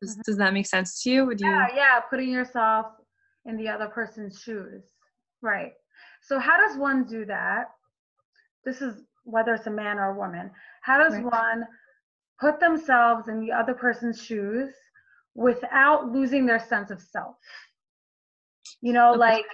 Does, 0.01 0.13
mm-hmm. 0.13 0.21
does 0.27 0.37
that 0.37 0.53
make 0.53 0.67
sense 0.67 1.03
to 1.03 1.11
you? 1.11 1.27
Would 1.27 1.41
you? 1.41 1.49
Yeah, 1.49 1.69
yeah, 1.75 2.01
putting 2.01 2.31
yourself 2.31 2.87
in 3.45 3.57
the 3.57 3.69
other 3.69 3.89
person's 3.89 4.41
shoes. 4.41 4.83
Right. 5.43 5.73
So, 6.23 6.39
how 6.39 6.57
does 6.57 6.77
one 6.77 7.05
do 7.05 7.25
that? 7.27 7.67
This 8.65 8.83
is 8.83 9.03
whether 9.25 9.55
it's 9.55 9.67
a 9.67 9.71
man 9.71 9.99
or 9.99 10.11
a 10.11 10.19
woman. 10.19 10.51
How 10.83 10.99
does 10.99 11.15
right. 11.15 11.25
one 11.25 11.65
put 12.41 12.61
themselves 12.61 13.29
in 13.29 13.41
the 13.41 13.53
other 13.53 13.75
person's 13.75 14.23
shoes 14.23 14.71
without 15.35 16.13
losing 16.13 16.47
their 16.47 16.61
sense 16.61 16.91
of 16.91 17.01
self? 17.01 17.37
You 18.83 18.93
know, 18.93 19.11
okay. 19.11 19.19
like 19.19 19.47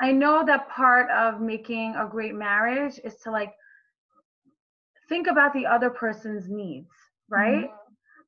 I 0.00 0.12
know 0.12 0.44
that 0.44 0.68
part 0.68 1.10
of 1.10 1.40
making 1.40 1.94
a 1.96 2.06
great 2.06 2.34
marriage 2.34 3.00
is 3.02 3.16
to 3.24 3.30
like 3.30 3.52
think 5.08 5.26
about 5.26 5.52
the 5.54 5.66
other 5.66 5.90
person's 5.90 6.48
needs, 6.48 6.90
right? 7.28 7.66
Mm-hmm. 7.66 7.74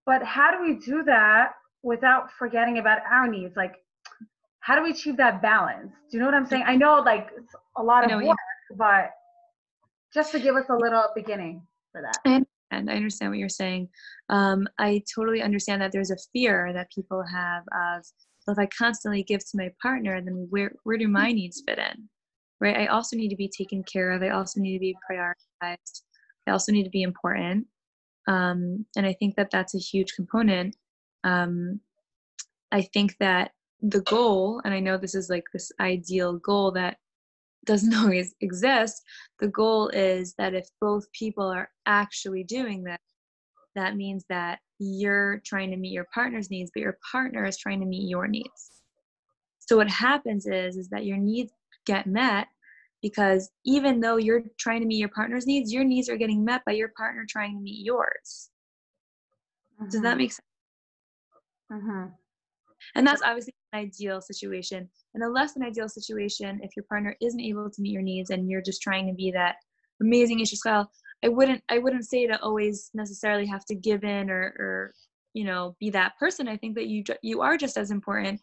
But 0.07 0.23
how 0.23 0.51
do 0.51 0.63
we 0.63 0.79
do 0.79 1.03
that 1.05 1.53
without 1.83 2.31
forgetting 2.39 2.79
about 2.79 2.99
our 3.11 3.29
needs? 3.29 3.57
Like, 3.57 3.77
how 4.61 4.77
do 4.77 4.83
we 4.83 4.91
achieve 4.91 5.17
that 5.17 5.41
balance? 5.41 5.93
Do 6.11 6.17
you 6.17 6.21
know 6.21 6.27
what 6.27 6.35
I'm 6.35 6.47
saying? 6.47 6.65
I 6.67 6.77
know 6.77 7.01
like 7.05 7.31
it's 7.37 7.55
a 7.77 7.83
lot 7.83 8.11
of 8.11 8.23
work, 8.23 8.37
but 8.77 9.11
just 10.13 10.33
to 10.33 10.41
give 10.41 10.57
us 10.57 10.67
a 10.69 10.75
little 10.75 11.05
beginning 11.15 11.63
for 11.93 12.03
that. 12.03 12.19
And, 12.25 12.47
and 12.71 12.91
I 12.91 12.95
understand 12.95 13.31
what 13.31 13.39
you're 13.39 13.49
saying. 13.49 13.89
Um, 14.29 14.69
I 14.79 15.03
totally 15.15 15.43
understand 15.43 15.81
that 15.81 15.93
there's 15.93 16.11
a 16.11 16.17
fear 16.33 16.73
that 16.75 16.91
people 16.95 17.23
have 17.23 17.63
of 17.73 18.05
so 18.49 18.53
if 18.53 18.59
I 18.59 18.67
constantly 18.67 19.23
give 19.23 19.41
to 19.41 19.59
my 19.59 19.71
partner, 19.83 20.23
then 20.23 20.47
where 20.49 20.73
where 20.85 20.97
do 20.97 21.07
my 21.07 21.33
needs 21.33 21.63
fit 21.69 21.79
in? 21.79 22.09
Right? 22.61 22.79
I 22.79 22.87
also 22.87 23.15
need 23.15 23.29
to 23.29 23.37
be 23.37 23.51
taken 23.55 23.85
care 23.85 24.11
of. 24.11 24.23
I 24.23 24.31
also 24.31 24.59
need 24.59 24.73
to 24.73 24.81
be 24.81 24.97
prioritized. 25.11 26.03
I 26.47 26.53
also 26.53 26.73
need 26.73 26.85
to 26.85 26.91
be 26.91 27.03
important. 27.03 27.67
Um, 28.27 28.87
and 28.97 29.05
I 29.05 29.13
think 29.13 29.37
that 29.37 29.51
that's 29.51 29.75
a 29.75 29.79
huge 29.79 30.15
component. 30.15 30.77
Um, 31.29 31.81
I 32.73 32.83
think 32.83 33.17
that 33.21 33.53
the 33.81 34.01
goal, 34.03 34.61
and 34.65 34.75
I 34.75 34.81
know 34.81 34.97
this 34.97 35.15
is 35.15 35.31
like 35.31 35.45
this 35.53 35.71
ideal 35.81 36.39
goal 36.39 36.73
that 36.73 36.97
doesn't 37.67 37.95
always 37.95 38.35
exist. 38.41 39.03
The 39.41 39.49
goal 39.49 39.89
is 39.89 40.35
that 40.39 40.55
if 40.55 40.67
both 40.81 41.11
people 41.13 41.45
are 41.45 41.69
actually 41.87 42.45
doing 42.45 42.83
this, 42.83 42.99
that 43.75 43.97
means 43.97 44.25
that 44.31 44.61
you're 44.79 45.43
trying 45.45 45.71
to 45.71 45.77
meet 45.77 45.93
your 45.93 46.07
partner's 46.15 46.51
needs, 46.51 46.71
but 46.75 46.81
your 46.81 46.99
partner 47.13 47.45
is 47.45 47.59
trying 47.59 47.81
to 47.81 47.87
meet 47.87 48.09
your 48.09 48.27
needs. 48.27 48.71
So 49.59 49.77
what 49.77 49.91
happens 49.91 50.47
is 50.47 50.77
is 50.77 50.89
that 50.89 51.05
your 51.05 51.19
needs 51.19 51.53
get 51.85 52.07
met 52.07 52.47
because 53.03 53.51
even 53.65 54.01
though 54.01 54.17
you're 54.17 54.45
trying 54.59 54.81
to 54.81 54.87
meet 54.87 54.99
your 54.99 55.11
partner's 55.11 55.47
needs, 55.47 55.73
your 55.73 55.85
needs 55.85 56.09
are 56.09 56.17
getting 56.17 56.45
met 56.45 56.63
by 56.65 56.73
your 56.73 56.91
partner 56.97 57.27
trying 57.29 57.55
to 57.55 57.61
meet 57.61 57.85
yours. 57.85 58.51
Mm-hmm. 59.75 59.91
Does 59.91 60.01
that 60.01 60.09
mm-hmm. 60.11 60.19
make 60.19 60.33
sense? 60.33 60.48
Mm-hmm. 61.73 62.07
And 62.95 63.07
that's 63.07 63.23
obviously 63.23 63.55
an 63.73 63.81
ideal 63.81 64.21
situation. 64.21 64.89
And 65.15 65.25
a 65.25 65.29
less 65.29 65.55
than 65.55 65.63
ideal 65.63 65.89
situation, 65.89 66.61
if 66.63 66.71
your 66.77 66.85
partner 66.85 67.17
isn't 67.21 67.41
able 67.41 67.71
to 67.71 67.83
meet 67.83 67.93
your 67.93 68.03
needs 68.03 68.31
and 68.31 68.49
you're 68.49 68.63
just 68.63 68.83
trying 68.83 69.07
to 69.09 69.15
be 69.15 69.31
that 69.33 69.57
amazing 70.01 70.45
style, 70.45 70.91
I 71.25 71.29
wouldn't 71.29 71.63
I 71.69 71.79
wouldn't 71.79 72.09
say 72.09 72.27
to 72.27 72.41
always 72.41 72.91
necessarily 72.95 73.47
have 73.47 73.65
to 73.67 73.75
give 73.75 74.05
in 74.05 74.31
or 74.31 74.55
or 74.59 74.95
you 75.35 75.45
know 75.45 75.77
be 75.81 75.91
that 75.91 76.17
person. 76.19 76.49
I 76.49 76.57
think 76.57 76.77
that 76.77 76.87
you 76.87 77.03
you 77.23 77.41
are 77.43 77.57
just 77.57 77.77
as 77.77 77.91
important, 77.91 78.41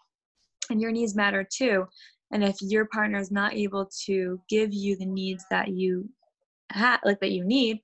and 0.69 0.81
your 0.81 0.91
needs 0.91 1.15
matter 1.15 1.47
too. 1.49 1.87
And 2.31 2.43
if 2.43 2.57
your 2.61 2.85
partner 2.85 3.19
is 3.19 3.31
not 3.31 3.53
able 3.53 3.89
to 4.05 4.41
give 4.49 4.73
you 4.73 4.97
the 4.97 5.05
needs 5.05 5.45
that 5.51 5.69
you 5.69 6.09
have, 6.71 6.99
like 7.05 7.19
that 7.21 7.31
you 7.31 7.45
need, 7.45 7.79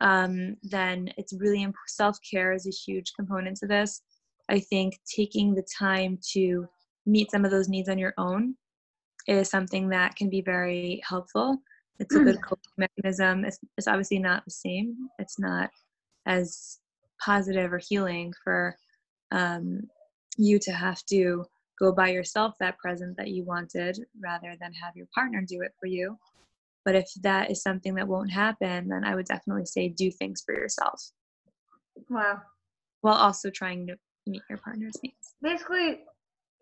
um, 0.00 0.56
then 0.62 1.10
it's 1.16 1.32
really 1.32 1.62
imp- 1.62 1.76
self 1.86 2.18
care 2.28 2.52
is 2.52 2.66
a 2.66 2.70
huge 2.70 3.12
component 3.16 3.56
to 3.58 3.66
this. 3.66 4.02
I 4.48 4.60
think 4.60 5.00
taking 5.14 5.54
the 5.54 5.66
time 5.78 6.18
to 6.32 6.66
meet 7.04 7.30
some 7.30 7.44
of 7.44 7.50
those 7.50 7.68
needs 7.68 7.88
on 7.88 7.98
your 7.98 8.14
own 8.18 8.56
is 9.26 9.50
something 9.50 9.88
that 9.88 10.16
can 10.16 10.30
be 10.30 10.40
very 10.40 11.00
helpful. 11.06 11.58
It's 11.98 12.14
a 12.14 12.20
good 12.20 12.42
coping 12.42 12.72
mechanism. 12.76 13.44
It's, 13.44 13.58
it's 13.76 13.88
obviously 13.88 14.18
not 14.18 14.44
the 14.44 14.50
same. 14.50 15.08
It's 15.18 15.38
not 15.38 15.70
as 16.26 16.78
positive 17.24 17.72
or 17.72 17.78
healing 17.78 18.32
for 18.44 18.76
um, 19.32 19.80
you 20.36 20.58
to 20.60 20.72
have 20.72 21.04
to 21.06 21.44
go 21.80 21.92
buy 21.92 22.08
yourself 22.08 22.54
that 22.60 22.78
present 22.78 23.16
that 23.16 23.28
you 23.28 23.44
wanted 23.44 23.98
rather 24.20 24.54
than 24.60 24.72
have 24.72 24.96
your 24.96 25.06
partner 25.14 25.42
do 25.46 25.62
it 25.62 25.72
for 25.80 25.86
you. 25.86 26.16
But 26.84 26.94
if 26.94 27.10
that 27.22 27.50
is 27.50 27.62
something 27.62 27.94
that 27.96 28.06
won't 28.06 28.30
happen, 28.30 28.88
then 28.88 29.04
I 29.04 29.14
would 29.14 29.26
definitely 29.26 29.66
say 29.66 29.88
do 29.88 30.10
things 30.10 30.42
for 30.44 30.54
yourself. 30.54 31.10
Wow. 32.08 32.42
While 33.00 33.16
also 33.16 33.50
trying 33.50 33.86
to 33.88 33.96
meet 34.30 34.42
your 34.48 34.58
partner's 34.58 34.94
needs. 35.02 35.34
Basically, 35.42 36.00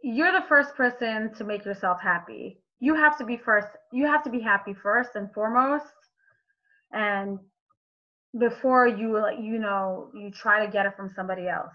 you're 0.03 0.33
the 0.33 0.47
first 0.49 0.75
person 0.75 1.33
to 1.35 1.45
make 1.45 1.65
yourself 1.65 2.01
happy. 2.01 2.61
You 2.81 2.95
have 2.95 3.17
to 3.19 3.25
be 3.25 3.37
first. 3.37 3.69
You 3.93 4.07
have 4.07 4.23
to 4.25 4.31
be 4.31 4.41
happy 4.41 4.75
first 4.75 5.11
and 5.15 5.33
foremost. 5.33 5.87
And 6.93 7.39
before 8.39 8.87
you 8.87 9.25
you 9.41 9.59
know, 9.59 10.11
you 10.15 10.31
try 10.31 10.65
to 10.65 10.71
get 10.71 10.87
it 10.87 10.95
from 10.97 11.11
somebody 11.15 11.49
else. 11.49 11.75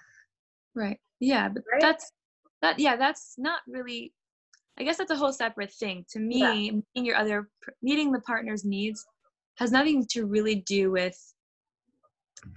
Right. 0.76 1.00
Yeah, 1.20 1.50
but 1.50 1.64
right? 1.72 1.82
that's 1.82 2.12
that 2.62 2.80
yeah, 2.80 2.96
that's 2.96 3.36
not 3.38 3.62
really 3.68 4.14
I 4.80 4.84
guess 4.84 4.98
that's 4.98 5.12
a 5.12 5.16
whole 5.16 5.34
separate 5.34 5.74
thing. 5.74 6.06
To 6.12 6.20
me, 6.20 6.40
yeah. 6.40 6.54
meeting 6.54 6.84
your 7.06 7.16
other 7.16 7.50
meeting 7.82 8.12
the 8.12 8.22
partner's 8.22 8.64
needs 8.64 9.06
has 9.56 9.72
nothing 9.72 10.06
to 10.12 10.26
really 10.26 10.64
do 10.68 10.92
with 10.92 11.18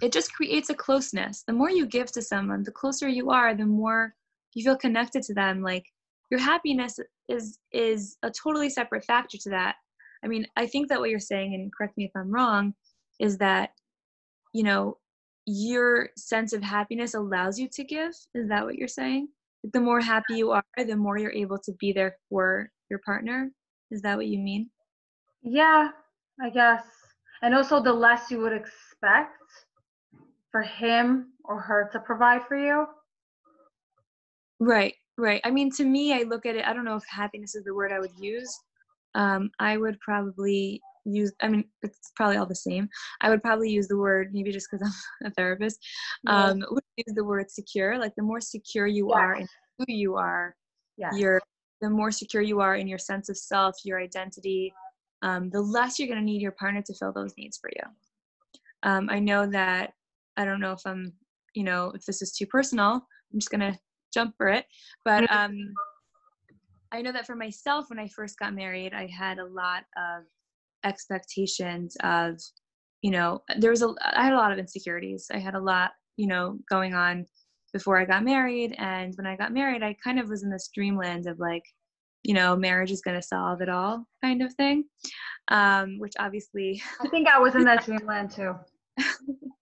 it 0.01 0.13
just 0.13 0.33
creates 0.33 0.71
a 0.71 0.75
closeness. 0.75 1.45
The 1.47 1.53
more 1.53 1.71
you 1.71 1.87
give 1.87 2.13
to 2.13 2.23
someone, 2.23 2.63
the 2.63 2.73
closer 2.73 3.09
you 3.09 3.31
are, 3.31 3.55
the 3.55 3.67
more 3.67 4.15
you 4.55 4.65
feel 4.65 4.77
connected 4.77 5.23
to 5.25 5.35
them. 5.35 5.63
Like 5.63 5.85
your 6.31 6.41
happiness 6.41 6.99
is 7.29 7.59
is 7.73 8.17
a 8.23 8.31
totally 8.31 8.71
separate 8.71 9.05
factor 9.05 9.39
to 9.39 9.51
that. 9.51 9.77
I 10.25 10.29
mean, 10.29 10.47
I 10.57 10.67
think 10.67 10.89
that 10.89 11.01
what 11.01 11.11
you're 11.11 11.21
saying, 11.21 11.55
and 11.55 11.73
correct 11.77 11.97
me 11.97 12.05
if 12.05 12.13
I'm 12.15 12.31
wrong, 12.31 12.75
is 13.21 13.39
that 13.39 13.71
you 14.53 14.63
know 14.63 14.99
your 15.47 16.11
sense 16.17 16.53
of 16.53 16.63
happiness 16.63 17.15
allows 17.15 17.59
you 17.59 17.69
to 17.73 17.85
give. 17.85 18.13
Is 18.35 18.49
that 18.49 18.65
what 18.65 18.77
you're 18.77 18.89
saying? 18.89 19.29
The 19.73 19.81
more 19.81 20.01
happy 20.01 20.35
you 20.35 20.51
are, 20.53 20.65
the 20.77 20.97
more 20.97 21.19
you're 21.19 21.33
able 21.33 21.59
to 21.59 21.73
be 21.81 21.93
there 21.93 22.17
for 22.29 22.71
your 22.91 23.01
partner. 23.05 23.51
Is 23.91 24.03
that 24.03 24.17
what 24.17 24.27
you 24.27 24.39
mean? 24.39 24.71
Yeah, 25.43 25.89
I 26.41 26.51
guess. 26.51 26.85
And 27.43 27.55
also, 27.55 27.83
the 27.83 27.93
less 27.93 28.31
you 28.31 28.39
would 28.41 28.53
expect 28.53 29.37
for 30.53 30.63
him 30.63 31.33
or 31.45 31.61
her 31.61 31.89
to 31.93 31.99
provide 31.99 32.43
for 32.47 32.57
you. 32.57 32.87
Right, 34.61 34.95
right. 35.19 35.41
I 35.43 35.51
mean, 35.51 35.73
to 35.73 35.85
me, 35.85 36.13
I 36.15 36.23
look 36.23 36.47
at 36.47 36.55
it, 36.55 36.65
I 36.65 36.73
don't 36.73 36.85
know 36.85 36.95
if 36.95 37.05
happiness 37.09 37.57
is 37.57 37.65
the 37.65 37.75
word 37.75 37.91
I 37.91 37.99
would 37.99 38.17
use. 38.21 38.57
Um, 39.15 39.51
I 39.59 39.77
would 39.77 39.99
probably 40.01 40.81
use, 41.05 41.33
I 41.43 41.49
mean, 41.49 41.65
it's 41.83 42.13
probably 42.15 42.37
all 42.37 42.47
the 42.47 42.55
same. 42.55 42.89
I 43.21 43.31
would 43.31 43.43
probably 43.43 43.71
use 43.71 43.89
the 43.89 43.97
word, 43.97 44.33
maybe 44.33 44.53
just 44.53 44.69
because 44.71 44.87
I'm 44.87 45.27
a 45.31 45.35
therapist, 45.35 45.81
um, 46.29 46.61
yeah. 46.61 46.67
would 46.71 46.85
use 46.97 47.15
the 47.17 47.25
word 47.25 47.51
secure. 47.51 47.99
Like 47.99 48.15
the 48.17 48.23
more 48.23 48.41
secure 48.41 48.87
you 48.87 49.11
are 49.11 49.35
in 49.35 49.49
who 49.79 49.87
you 49.89 50.15
are, 50.15 50.55
yes. 50.97 51.15
you're, 51.17 51.43
the 51.81 51.91
more 51.91 52.13
secure 52.13 52.43
you 52.43 52.61
are 52.61 52.77
in 52.77 52.87
your 52.87 52.99
sense 52.99 53.29
of 53.29 53.37
self, 53.37 53.75
your 53.85 54.01
identity, 54.01 54.73
um, 55.23 55.51
the 55.51 55.61
less 55.61 55.99
you're 55.99 56.09
going 56.09 56.21
to 56.21 56.25
need 56.25 56.41
your 56.41 56.53
partner 56.53 56.83
to 56.83 56.95
fill 56.95 57.13
those 57.13 57.35
needs 57.37 57.59
for 57.59 57.71
you. 57.75 57.83
Um, 58.85 59.09
I 59.11 59.19
know 59.19 59.47
that 59.47 59.93
I 60.37 60.45
don't 60.45 60.61
know 60.61 60.73
if 60.73 60.83
I'm, 60.87 61.13
you 61.55 61.65
know, 61.65 61.93
if 61.95 62.05
this 62.05 62.23
is 62.23 62.33
too 62.33 62.47
personal. 62.47 62.95
I'm 63.33 63.39
just 63.39 63.51
gonna 63.51 63.79
jump 64.13 64.35
for 64.37 64.49
it. 64.49 64.67
But 65.05 65.31
um, 65.33 65.57
I 66.93 67.03
know 67.03 67.13
that 67.13 67.27
for 67.27 67.35
myself, 67.35 67.87
when 67.89 67.99
I 67.99 68.09
first 68.09 68.39
got 68.39 68.55
married, 68.55 68.93
I 68.93 69.07
had 69.07 69.39
a 69.39 69.47
lot 69.47 69.85
of 69.97 70.25
expectations 70.85 71.97
of, 72.03 72.39
you 73.01 73.11
know, 73.11 73.43
there 73.59 73.71
was 73.71 73.83
a, 73.83 73.95
I 74.03 74.25
had 74.25 74.35
a 74.35 74.37
lot 74.37 74.53
of 74.53 74.59
insecurities. 74.59 75.27
I 75.33 75.39
had 75.39 75.55
a 75.55 75.61
lot, 75.61 75.93
you 76.17 76.27
know, 76.27 76.59
going 76.71 76.95
on 76.95 77.27
before 77.73 77.99
I 77.99 78.05
got 78.05 78.25
married. 78.25 78.75
And 78.79 79.15
when 79.17 79.27
I 79.27 79.37
got 79.37 79.53
married, 79.53 79.83
I 79.83 79.97
kind 80.05 80.21
of 80.21 80.29
was 80.29 80.43
in 80.43 80.51
this 80.51 80.71
dreamland 80.75 81.27
of 81.27 81.39
like, 81.39 81.65
you 82.23 82.35
know, 82.35 82.55
marriage 82.55 82.91
is 82.91 83.01
going 83.01 83.19
to 83.19 83.27
solve 83.27 83.63
it 83.63 83.69
all 83.69 84.05
kind 84.23 84.43
of 84.43 84.53
thing. 84.55 84.85
Um, 85.49 85.99
which 85.99 86.13
obviously. 86.19 86.83
I 87.01 87.09
think 87.09 87.27
I 87.27 87.39
was 87.39 87.55
in 87.55 87.65
that 87.65 87.85
dreamland 87.87 88.31
too. 88.31 88.55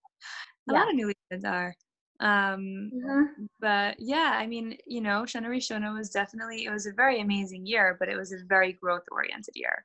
a 0.71 0.73
yeah. 0.73 0.79
lot 0.79 0.91
of 0.91 0.99
newlyweds 0.99 1.45
are 1.45 1.75
um 2.21 2.91
mm-hmm. 2.95 3.45
but 3.61 3.97
yeah 3.99 4.33
i 4.35 4.47
mean 4.47 4.77
you 4.87 5.01
know 5.01 5.23
Shana 5.23 5.47
Rishona 5.47 5.97
was 5.97 6.11
definitely 6.11 6.65
it 6.67 6.71
was 6.71 6.87
a 6.87 6.93
very 6.93 7.21
amazing 7.21 7.67
year 7.67 7.97
but 7.99 8.09
it 8.09 8.17
was 8.17 8.33
a 8.33 8.45
very 8.47 8.75
growth 8.75 9.05
oriented 9.11 9.55
year 9.55 9.85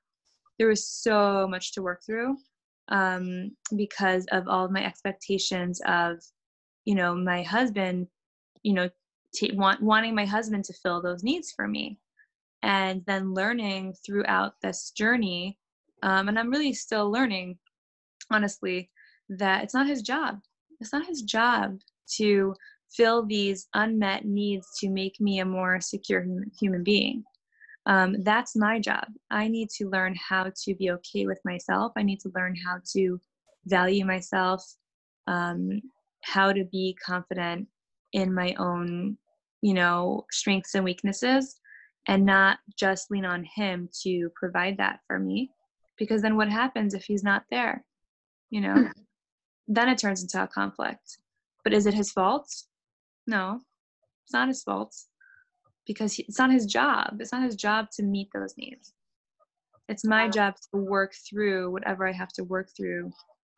there 0.60 0.68
was 0.68 0.88
so 0.88 1.48
much 1.50 1.74
to 1.74 1.82
work 1.82 2.02
through 2.06 2.36
um 2.90 3.52
because 3.76 4.26
of 4.32 4.48
all 4.48 4.66
of 4.66 4.72
my 4.72 4.86
expectations 4.86 5.82
of 5.88 6.18
you 6.84 6.94
know 6.94 7.16
my 7.16 7.42
husband 7.42 8.08
you 8.64 8.74
know 8.74 8.90
t- 9.34 9.56
want, 9.56 9.82
wanting 9.82 10.14
my 10.14 10.26
husband 10.26 10.66
to 10.66 10.74
fill 10.74 11.02
those 11.02 11.24
needs 11.24 11.52
for 11.52 11.68
me 11.68 11.98
and 12.64 13.02
then 13.06 13.34
learning 13.34 13.94
throughout 14.06 14.54
this 14.62 14.92
journey 14.92 15.58
um, 16.04 16.28
and 16.28 16.38
i'm 16.38 16.50
really 16.50 16.74
still 16.74 17.10
learning 17.10 17.58
honestly 18.30 18.90
that 19.30 19.64
it's 19.64 19.74
not 19.74 19.88
his 19.88 20.02
job 20.02 20.40
it's 20.86 20.94
not 20.94 21.08
his 21.08 21.24
job 21.24 21.80
to 22.18 22.54
fill 22.92 23.26
these 23.26 23.68
unmet 23.74 24.26
needs 24.26 24.68
to 24.80 24.90
make 24.90 25.20
me 25.20 25.40
a 25.40 25.46
more 25.46 25.82
secure 25.82 26.24
human 26.60 26.84
being. 26.84 27.24
Um, 27.88 28.22
that's 28.24 28.56
my 28.56 28.80
job. 28.80 29.06
I 29.32 29.48
need 29.48 29.70
to 29.78 29.90
learn 29.90 30.16
how 30.16 30.52
to 30.64 30.76
be 30.76 30.92
okay 30.92 31.26
with 31.26 31.40
myself. 31.44 31.92
I 31.98 32.04
need 32.04 32.20
to 32.20 32.32
learn 32.36 32.56
how 32.56 32.78
to 32.94 33.20
value 33.66 34.06
myself, 34.06 34.64
um, 35.26 35.82
how 36.22 36.54
to 36.54 36.64
be 36.66 36.96
confident 37.04 37.68
in 38.14 38.32
my 38.34 38.54
own, 38.60 39.18
you 39.62 39.74
know, 39.74 40.26
strengths 40.32 40.76
and 40.76 40.86
weaknesses, 40.86 41.60
and 42.08 42.26
not 42.26 42.60
just 42.78 43.10
lean 43.10 43.26
on 43.26 43.44
him 43.56 43.90
to 44.04 44.30
provide 44.36 44.78
that 44.78 45.00
for 45.08 45.18
me. 45.18 45.50
Because 45.98 46.22
then 46.22 46.38
what 46.38 46.50
happens 46.50 46.94
if 46.94 47.06
he's 47.06 47.24
not 47.24 47.44
there? 47.50 47.84
You 48.52 48.62
know, 48.62 48.74
hmm 48.76 49.05
then 49.68 49.90
it 49.90 49.98
turns 49.98 50.22
into 50.22 50.42
a 50.42 50.48
conflict. 50.48 51.20
But 51.64 51.74
is 51.74 51.86
it 51.86 51.94
his 51.94 52.12
fault? 52.12 52.48
No, 53.28 53.62
it's 54.24 54.34
not 54.34 54.48
his 54.48 54.64
fault 54.64 54.96
because 55.88 56.14
he, 56.14 56.24
it's 56.24 56.40
not 56.40 56.52
his 56.52 56.66
job. 56.66 57.18
It's 57.20 57.32
not 57.32 57.44
his 57.44 57.56
job 57.56 57.88
to 57.96 58.04
meet 58.04 58.30
those 58.34 58.54
needs. 58.58 58.94
It's 59.88 60.06
my 60.06 60.28
job 60.28 60.56
to 60.56 60.80
work 60.80 61.14
through 61.30 61.72
whatever 61.72 62.08
I 62.08 62.12
have 62.12 62.34
to 62.34 62.44
work 62.44 62.70
through 62.76 63.12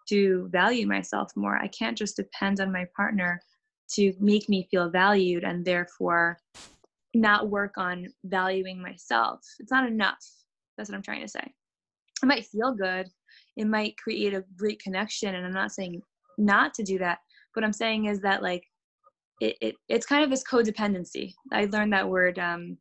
to 0.10 0.50
value 0.52 0.88
myself 0.88 1.32
more. 1.36 1.58
I 1.58 1.68
can't 1.68 1.98
just 1.98 2.18
depend 2.18 2.60
on 2.60 2.72
my 2.72 2.86
partner 2.96 3.42
to 3.94 4.14
make 4.20 4.50
me 4.50 4.68
feel 4.70 4.90
valued 4.90 5.44
and 5.44 5.64
therefore 5.64 6.38
not 7.14 7.50
work 7.50 7.74
on 7.78 8.08
valuing 8.26 8.82
myself. 8.82 9.40
It's 9.60 9.72
not 9.72 9.88
enough. 9.88 10.24
That's 10.78 10.90
what 10.90 10.96
I'm 10.96 11.02
trying 11.02 11.22
to 11.22 11.28
say. 11.28 11.54
I 12.22 12.26
might 12.26 12.46
feel 12.46 12.74
good 12.74 13.08
it 13.58 13.66
might 13.68 13.98
create 13.98 14.34
a 14.34 14.44
great 14.56 14.82
connection 14.82 15.36
and 15.36 15.46
i'm 15.46 15.54
not 15.54 15.72
saying 15.72 16.02
not 16.38 16.74
to 16.74 16.84
do 16.84 16.98
that 16.98 17.20
what 17.54 17.66
i'm 17.66 17.74
saying 17.74 18.06
is 18.06 18.22
that 18.22 18.42
like 18.42 18.64
it, 19.42 19.56
it 19.62 19.76
it's 19.90 20.06
kind 20.06 20.24
of 20.24 20.30
this 20.30 20.44
codependency 20.44 21.34
i 21.52 21.66
learned 21.66 21.94
that 21.94 22.08
word 22.08 22.40
um 22.40 22.78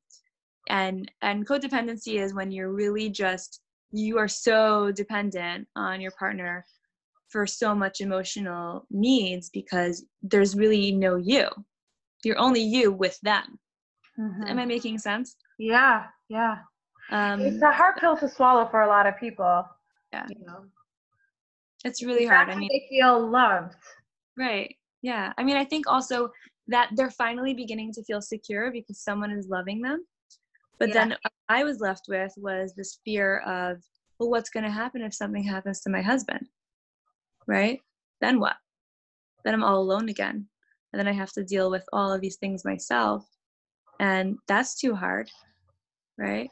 and 0.69 1.11
and 1.23 1.47
codependency 1.47 2.21
is 2.21 2.35
when 2.35 2.51
you're 2.51 2.73
really 2.73 3.09
just 3.09 3.61
you 3.93 4.19
are 4.19 4.29
so 4.29 4.91
dependent 4.93 5.67
on 5.77 6.01
your 6.01 6.11
partner 6.13 6.65
for 7.29 7.47
so 7.47 7.75
much 7.75 8.01
emotional 8.01 8.87
needs 8.91 9.51
because 9.51 10.05
there's 10.23 10.57
really 10.57 10.93
no 10.93 11.17
you. 11.17 11.49
You're 12.25 12.39
only 12.39 12.63
you 12.63 12.93
with 12.93 13.19
them. 13.23 13.59
Mm-hmm. 14.19 14.45
Am 14.45 14.59
I 14.59 14.65
making 14.65 14.99
sense? 14.99 15.37
Yeah, 15.59 16.05
yeah. 16.29 16.59
Um, 17.11 17.41
it's 17.41 17.63
a 17.63 17.71
hard 17.71 17.97
pill 17.97 18.17
to 18.17 18.29
swallow 18.29 18.67
for 18.71 18.83
a 18.83 18.89
lot 18.89 19.07
of 19.07 19.19
people. 19.19 19.65
Yeah. 20.13 20.27
You 20.29 20.47
know? 20.47 20.65
It's 21.85 22.03
really 22.03 22.27
hard. 22.27 22.49
I 22.49 22.57
mean, 22.57 22.69
they 22.73 22.87
feel 22.89 23.29
loved. 23.29 23.75
Right. 24.37 24.75
Yeah. 25.03 25.33
I 25.39 25.45
mean, 25.45 25.57
I 25.57 25.65
think 25.65 25.87
also 25.87 26.31
that 26.69 26.91
they're 26.97 27.11
finally 27.11 27.55
beginning 27.55 27.93
to 27.93 28.05
feel 28.05 28.21
secure 28.21 28.73
because 28.73 29.01
someone 29.01 29.31
is 29.31 29.49
loving 29.49 29.81
them. 29.81 30.05
But 30.79 30.89
yeah. 30.89 30.95
then 30.95 31.17
I 31.49 31.65
was 31.65 31.81
left 31.81 32.07
with 32.09 32.33
was 32.37 32.75
this 32.75 32.99
fear 33.05 33.39
of, 33.41 33.83
well, 34.19 34.31
what's 34.31 34.51
going 34.51 34.65
to 34.65 34.71
happen 34.71 35.03
if 35.03 35.15
something 35.15 35.45
happens 35.45 35.81
to 35.83 35.91
my 35.91 36.03
husband? 36.03 36.49
Right? 37.47 37.81
Then 38.21 38.41
what? 38.41 38.57
Then 39.45 39.55
I'm 39.55 39.65
all 39.65 39.79
alone 39.79 40.09
again. 40.09 40.49
And 40.93 40.99
then 40.99 41.07
I 41.07 41.13
have 41.13 41.33
to 41.33 41.45
deal 41.45 41.71
with 41.71 41.85
all 41.93 42.13
of 42.13 42.21
these 42.21 42.37
things 42.37 42.65
myself. 42.65 43.27
And 44.01 44.39
that's 44.49 44.79
too 44.79 44.95
hard. 44.95 45.31
Right? 46.19 46.51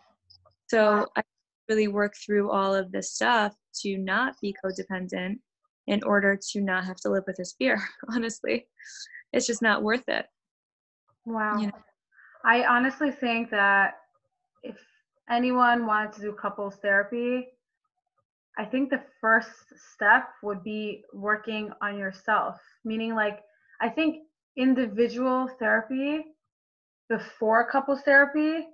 So 0.69 1.07
I 1.17 1.23
really 1.69 1.89
work 1.89 2.15
through 2.25 2.51
all 2.51 2.75
of 2.75 2.93
this 2.93 3.13
stuff 3.13 3.55
to 3.83 3.99
not 3.99 4.35
be 4.41 4.55
codependent 4.65 5.39
in 5.87 6.03
order 6.05 6.39
to 6.53 6.61
not 6.61 6.85
have 6.85 6.97
to 6.97 7.11
live 7.11 7.25
with 7.27 7.37
this 7.37 7.55
fear, 7.59 7.83
honestly. 8.09 8.67
It's 9.33 9.47
just 9.47 9.63
not 9.63 9.83
worth 9.83 10.09
it. 10.09 10.27
Wow. 11.27 11.59
You 11.59 11.67
know? 11.69 11.79
I 12.45 12.65
honestly 12.65 13.11
think 13.11 13.51
that 13.51 13.95
if 14.63 14.77
anyone 15.31 15.87
wanted 15.87 16.13
to 16.15 16.21
do 16.21 16.33
couples 16.33 16.77
therapy, 16.83 17.49
I 18.57 18.65
think 18.65 18.91
the 18.91 19.03
first 19.21 19.51
step 19.95 20.29
would 20.43 20.63
be 20.63 21.03
working 21.13 21.71
on 21.83 21.99
yourself, 21.99 22.57
meaning 22.85 23.15
like 23.15 23.41
I 23.81 23.89
think 23.89 24.23
individual 24.57 25.49
therapy 25.59 26.25
before 27.09 27.69
couples 27.69 28.03
therapy 28.03 28.67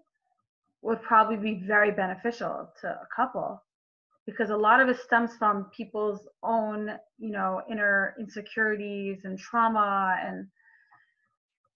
would 0.83 1.03
probably 1.03 1.37
be 1.37 1.63
very 1.67 1.91
beneficial 1.91 2.71
to 2.81 2.89
a 2.89 3.09
couple 3.15 3.63
because 4.27 4.51
a 4.51 4.57
lot 4.57 4.81
of 4.81 4.89
it 4.89 4.99
stems 4.99 5.33
from 5.39 5.67
people's 5.77 6.29
own 6.43 6.91
you 7.19 7.31
know 7.31 7.63
inner 7.71 8.15
insecurities 8.19 9.21
and 9.25 9.39
trauma 9.39 10.17
and 10.25 10.47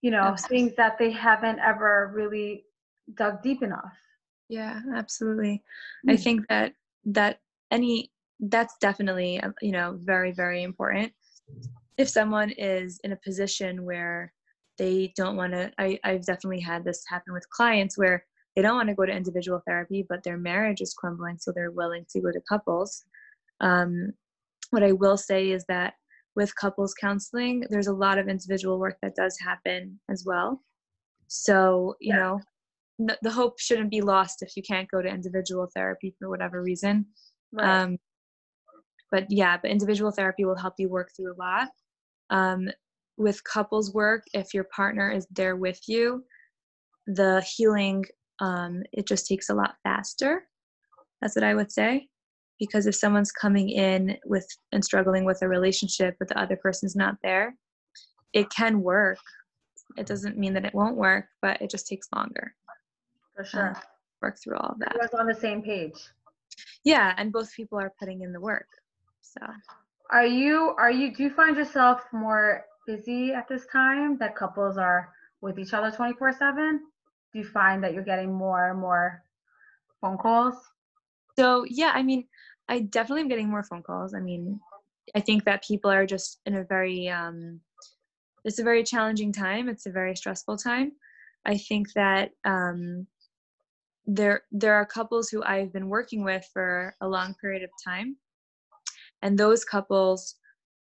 you 0.03 0.11
know 0.11 0.21
absolutely. 0.21 0.59
things 0.59 0.77
that 0.77 0.99
they 0.99 1.11
haven't 1.11 1.59
ever 1.59 2.13
really 2.15 2.65
dug 3.15 3.43
deep 3.43 3.63
enough 3.63 3.93
yeah 4.49 4.81
absolutely 4.95 5.55
mm-hmm. 6.07 6.11
i 6.11 6.17
think 6.17 6.47
that 6.49 6.73
that 7.05 7.39
any 7.71 8.11
that's 8.41 8.77
definitely 8.81 9.41
uh, 9.41 9.51
you 9.63 9.73
know 9.73 9.99
very 10.01 10.33
very 10.33 10.63
important 10.63 11.13
if 11.97 12.09
someone 12.09 12.51
is 12.51 13.01
in 13.05 13.13
a 13.13 13.19
position 13.25 13.85
where 13.85 14.33
they 14.77 15.13
don't 15.17 15.37
want 15.37 15.53
to 15.53 15.71
I, 15.79 15.99
i've 16.05 16.27
definitely 16.27 16.61
had 16.61 16.85
this 16.85 17.05
happen 17.09 17.33
with 17.33 17.49
clients 17.51 17.97
where 17.97 18.25
they 18.55 18.63
don't 18.63 18.77
want 18.77 18.89
to 18.89 18.95
go 18.95 19.05
to 19.05 19.13
individual 19.13 19.61
therapy, 19.67 20.07
but 20.09 20.23
their 20.23 20.39
marriage 20.39 20.81
is 20.81 20.95
crumbling, 20.95 21.39
so 21.39 21.53
they're 21.53 21.71
willing 21.71 22.07
to 22.11 22.21
go 22.21 22.31
to 22.31 22.41
couples. 22.49 23.05
Um, 23.61 24.13
what 24.71 24.83
I 24.83 24.93
will 24.93 25.17
say 25.17 25.51
is 25.51 25.65
that 25.69 25.95
with 26.37 26.55
couples 26.57 26.95
counseling, 26.95 27.65
there's 27.71 27.87
a 27.87 27.93
lot 27.93 28.19
of 28.19 28.29
individual 28.29 28.79
work 28.79 28.97
that 29.03 29.17
does 29.17 29.37
happen 29.39 29.99
as 30.11 30.25
well. 30.27 30.63
So, 31.29 31.95
you 32.01 32.15
yeah. 32.15 32.37
know, 32.99 33.17
the 33.23 33.31
hope 33.31 33.59
shouldn't 33.59 33.91
be 33.91 34.01
lost 34.01 34.43
if 34.43 34.57
you 34.57 34.63
can't 34.63 34.91
go 34.91 35.03
to 35.03 35.09
individual 35.09 35.69
therapy 35.75 36.15
for 36.19 36.29
whatever 36.29 36.63
reason. 36.63 37.07
Right. 37.53 37.83
Um, 37.83 37.99
but 39.11 39.27
yeah, 39.31 39.57
but 39.61 39.71
individual 39.71 40.11
therapy 40.11 40.45
will 40.45 40.57
help 40.57 40.75
you 40.79 40.89
work 40.89 41.11
through 41.17 41.35
a 41.35 41.39
lot. 41.39 41.69
Um, 42.31 42.69
with 43.17 43.43
couples 43.45 43.95
work, 43.95 44.25
if 44.33 44.55
your 44.55 44.65
partner 44.65 45.11
is 45.11 45.27
there 45.31 45.57
with 45.57 45.81
you, 45.87 46.25
the 47.07 47.45
healing 47.57 48.05
um, 48.41 48.83
it 48.93 49.07
just 49.07 49.27
takes 49.27 49.49
a 49.49 49.55
lot 49.55 49.77
faster. 49.83 50.47
That's 51.21 51.37
what 51.37 51.45
I 51.45 51.55
would 51.55 51.73
say. 51.73 52.09
Because 52.59 52.87
if 52.87 52.95
someone's 52.95 53.33
coming 53.33 53.69
in 53.69 54.17
with 54.25 54.47
and 54.73 54.85
struggling 54.85 55.25
with 55.25 55.43
a 55.43 55.49
relationship, 55.49 56.17
but 56.19 56.29
the 56.29 56.39
other 56.39 56.57
person's 56.57 56.95
not 56.95 57.17
there, 57.23 57.57
it 58.33 58.49
can 58.51 58.81
work. 58.81 59.19
It 59.97 60.07
doesn't 60.07 60.39
mean 60.39 60.55
that 60.55 60.65
it 60.65 60.75
won't 60.75 60.97
work, 60.97 61.27
but 61.43 61.61
it 61.61 61.71
just 61.71 61.89
takes 61.89 62.09
longer. 62.15 62.55
For 63.35 63.45
sure. 63.45 63.71
Uh, 63.71 63.81
work 64.23 64.39
through 64.43 64.57
all 64.57 64.71
of 64.71 64.79
that. 64.79 64.91
Everyone's 64.91 65.15
on 65.15 65.27
the 65.27 65.35
same 65.35 65.63
page. 65.63 65.99
Yeah, 66.85 67.15
and 67.17 67.33
both 67.33 67.53
people 67.55 67.79
are 67.81 67.93
putting 67.99 68.23
in 68.23 68.33
the 68.33 68.41
work. 68.41 68.69
So. 69.21 69.41
Are 70.11 70.27
you? 70.27 70.75
Are 70.79 70.91
you? 70.91 71.15
Do 71.15 71.25
you 71.25 71.31
find 71.31 71.57
yourself 71.57 72.03
more 72.13 72.65
busy 72.87 73.33
at 73.33 73.49
this 73.49 73.67
time 73.67 74.17
that 74.19 74.37
couples 74.37 74.77
are 74.77 75.13
with 75.41 75.59
each 75.59 75.75
other 75.75 75.91
twenty 75.91 76.15
four 76.15 76.33
seven? 76.33 76.83
Do 77.35 77.41
you 77.41 77.45
find 77.45 77.83
that 77.83 77.93
you're 77.93 78.05
getting 78.05 78.33
more 78.33 78.71
and 78.71 78.79
more 78.79 79.25
phone 80.01 80.17
calls? 80.17 80.55
So 81.37 81.65
yeah, 81.69 81.91
I 81.93 82.03
mean, 82.03 82.27
I 82.69 82.81
definitely 82.81 83.23
am 83.23 83.29
getting 83.29 83.51
more 83.51 83.65
phone 83.65 83.83
calls. 83.83 84.15
I 84.15 84.21
mean, 84.21 84.61
I 85.17 85.21
think 85.21 85.45
that 85.45 85.65
people 85.65 85.91
are 85.91 86.07
just 86.07 86.41
in 86.47 86.55
a 86.55 86.65
very 86.65 87.09
um, 87.09 87.61
it's 88.45 88.61
a 88.61 88.65
very 88.65 88.85
challenging 88.85 89.33
time. 89.33 89.69
It's 89.69 89.87
a 89.87 89.91
very 89.91 90.15
stressful 90.15 90.59
time. 90.59 90.93
I 91.45 91.59
think 91.59 91.93
that 91.95 92.31
um, 92.45 93.07
there 94.07 94.43
there 94.53 94.75
are 94.75 94.87
couples 94.87 95.29
who 95.29 95.43
I've 95.43 95.73
been 95.73 95.89
working 95.89 96.23
with 96.23 96.49
for 96.53 96.95
a 97.01 97.09
long 97.09 97.35
period 97.41 97.65
of 97.65 97.71
time, 97.85 98.17
and 99.23 99.37
those 99.37 99.65
couples 99.65 100.37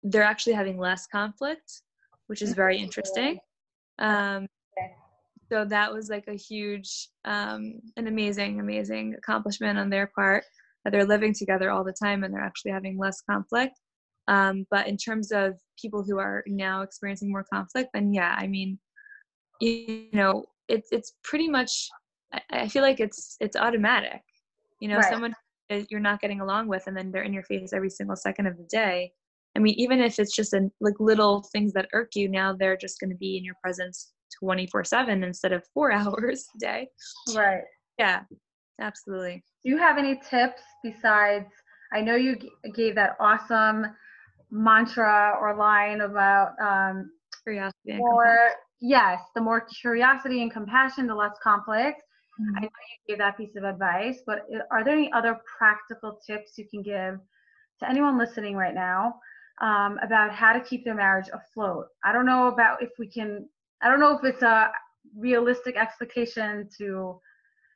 they're 0.04 0.22
actually 0.22 0.52
having 0.52 0.78
less 0.78 1.08
conflict, 1.08 1.82
which 2.28 2.40
is 2.40 2.52
very 2.52 2.78
interesting. 2.78 3.40
Um, 3.98 4.46
so 5.50 5.64
that 5.64 5.92
was 5.92 6.08
like 6.08 6.24
a 6.28 6.36
huge 6.36 7.08
um, 7.24 7.80
an 7.96 8.06
amazing 8.08 8.60
amazing 8.60 9.14
accomplishment 9.16 9.78
on 9.78 9.90
their 9.90 10.10
part 10.14 10.44
that 10.84 10.92
they're 10.92 11.04
living 11.04 11.34
together 11.34 11.70
all 11.70 11.84
the 11.84 11.94
time 12.00 12.24
and 12.24 12.32
they're 12.32 12.44
actually 12.44 12.70
having 12.70 12.96
less 12.96 13.20
conflict. 13.28 13.72
Um, 14.28 14.66
but 14.70 14.88
in 14.88 14.96
terms 14.96 15.30
of 15.32 15.54
people 15.80 16.04
who 16.04 16.18
are 16.18 16.42
now 16.46 16.82
experiencing 16.82 17.30
more 17.30 17.44
conflict 17.52 17.90
then 17.94 18.12
yeah 18.12 18.34
i 18.36 18.48
mean 18.48 18.76
you 19.60 20.08
know 20.12 20.44
it's 20.68 20.88
it's 20.90 21.14
pretty 21.22 21.48
much 21.48 21.88
i 22.50 22.66
feel 22.68 22.82
like 22.82 23.00
it's 23.00 23.36
it's 23.40 23.56
automatic. 23.56 24.20
You 24.80 24.88
know 24.88 24.96
right. 24.96 25.10
someone 25.10 25.34
you're 25.90 26.00
not 26.00 26.20
getting 26.20 26.40
along 26.40 26.68
with 26.68 26.84
and 26.86 26.96
then 26.96 27.10
they're 27.10 27.22
in 27.22 27.32
your 27.32 27.42
face 27.44 27.72
every 27.72 27.90
single 27.90 28.16
second 28.16 28.46
of 28.46 28.56
the 28.56 28.66
day. 28.70 29.12
I 29.54 29.58
mean 29.58 29.74
even 29.78 30.00
if 30.00 30.18
it's 30.18 30.34
just 30.34 30.52
a, 30.52 30.68
like 30.80 30.94
little 30.98 31.44
things 31.52 31.72
that 31.72 31.88
irk 31.92 32.10
you 32.14 32.28
now 32.28 32.52
they're 32.52 32.76
just 32.76 33.00
going 33.00 33.10
to 33.10 33.16
be 33.16 33.36
in 33.36 33.44
your 33.44 33.54
presence 33.62 34.12
24 34.38 34.84
7 34.84 35.22
instead 35.24 35.52
of 35.52 35.64
four 35.74 35.92
hours 35.92 36.46
a 36.56 36.58
day. 36.58 36.88
Right. 37.34 37.62
Yeah, 37.98 38.22
absolutely. 38.80 39.42
Do 39.64 39.70
you 39.70 39.78
have 39.78 39.98
any 39.98 40.20
tips 40.28 40.62
besides? 40.82 41.50
I 41.92 42.00
know 42.00 42.16
you 42.16 42.36
g- 42.36 42.50
gave 42.74 42.94
that 42.96 43.16
awesome 43.20 43.86
mantra 44.50 45.36
or 45.40 45.54
line 45.56 46.00
about 46.00 46.52
um, 46.60 47.10
curiosity. 47.42 47.96
More, 47.96 48.50
yes, 48.80 49.20
the 49.34 49.40
more 49.40 49.66
curiosity 49.80 50.42
and 50.42 50.52
compassion, 50.52 51.06
the 51.06 51.14
less 51.14 51.36
conflict. 51.42 52.02
Mm-hmm. 52.40 52.56
I 52.56 52.60
know 52.60 52.68
you 52.68 53.12
gave 53.14 53.18
that 53.18 53.36
piece 53.36 53.56
of 53.56 53.64
advice, 53.64 54.20
but 54.26 54.46
are 54.70 54.84
there 54.84 54.94
any 54.94 55.12
other 55.12 55.38
practical 55.58 56.18
tips 56.26 56.58
you 56.58 56.66
can 56.68 56.82
give 56.82 57.18
to 57.80 57.88
anyone 57.88 58.18
listening 58.18 58.56
right 58.56 58.74
now 58.74 59.14
um, 59.62 59.98
about 60.02 60.32
how 60.32 60.52
to 60.52 60.60
keep 60.60 60.84
their 60.84 60.94
marriage 60.94 61.28
afloat? 61.32 61.86
I 62.04 62.12
don't 62.12 62.26
know 62.26 62.48
about 62.48 62.82
if 62.82 62.90
we 62.98 63.08
can 63.08 63.48
I 63.82 63.88
don't 63.88 64.00
know 64.00 64.16
if 64.16 64.24
it's 64.24 64.42
a 64.42 64.70
realistic 65.16 65.76
expectation 65.76 66.68
to 66.78 67.20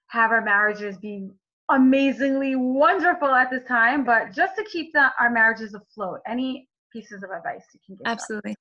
have 0.09 0.30
our 0.30 0.42
marriages 0.42 0.96
be 0.98 1.28
amazingly 1.70 2.57
wonderful 2.57 3.28
at 3.28 3.51
this 3.51 3.64
time, 3.66 4.05
but 4.05 4.32
just 4.34 4.57
to 4.57 4.64
keep 4.64 4.92
the, 4.92 5.11
our 5.20 5.30
marriages 5.30 5.74
afloat, 5.74 6.20
any 6.26 6.68
pieces 6.92 7.22
of 7.22 7.30
advice 7.30 7.64
you 7.72 7.80
can 7.86 7.94
give? 7.96 8.07
Absolutely. 8.07 8.55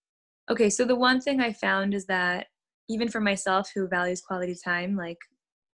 Okay, 0.50 0.70
so 0.70 0.86
the 0.86 0.96
one 0.96 1.20
thing 1.20 1.42
I 1.42 1.54
found 1.54 1.94
is 1.94 2.06
that 2.06 2.48
even 2.88 3.10
for 3.10 3.20
myself 3.20 3.70
who 3.74 3.88
values 3.88 4.22
quality 4.22 4.56
time 4.64 4.96
like 4.96 5.18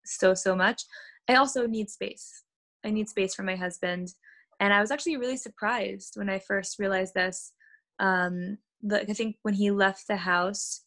so, 0.05 0.33
so 0.33 0.55
much, 0.55 0.83
I 1.27 1.35
also 1.35 1.67
need 1.67 1.89
space. 1.89 2.43
I 2.83 2.89
need 2.89 3.09
space 3.09 3.33
for 3.33 3.43
my 3.43 3.55
husband. 3.55 4.09
And 4.59 4.73
I 4.73 4.81
was 4.81 4.91
actually 4.91 5.17
really 5.17 5.37
surprised 5.37 6.13
when 6.15 6.29
I 6.29 6.39
first 6.39 6.79
realized 6.79 7.13
this. 7.13 7.53
Um, 7.99 8.57
the, 8.81 9.01
I 9.01 9.13
think 9.13 9.37
when 9.43 9.53
he 9.53 9.71
left 9.71 10.07
the 10.07 10.17
house, 10.17 10.82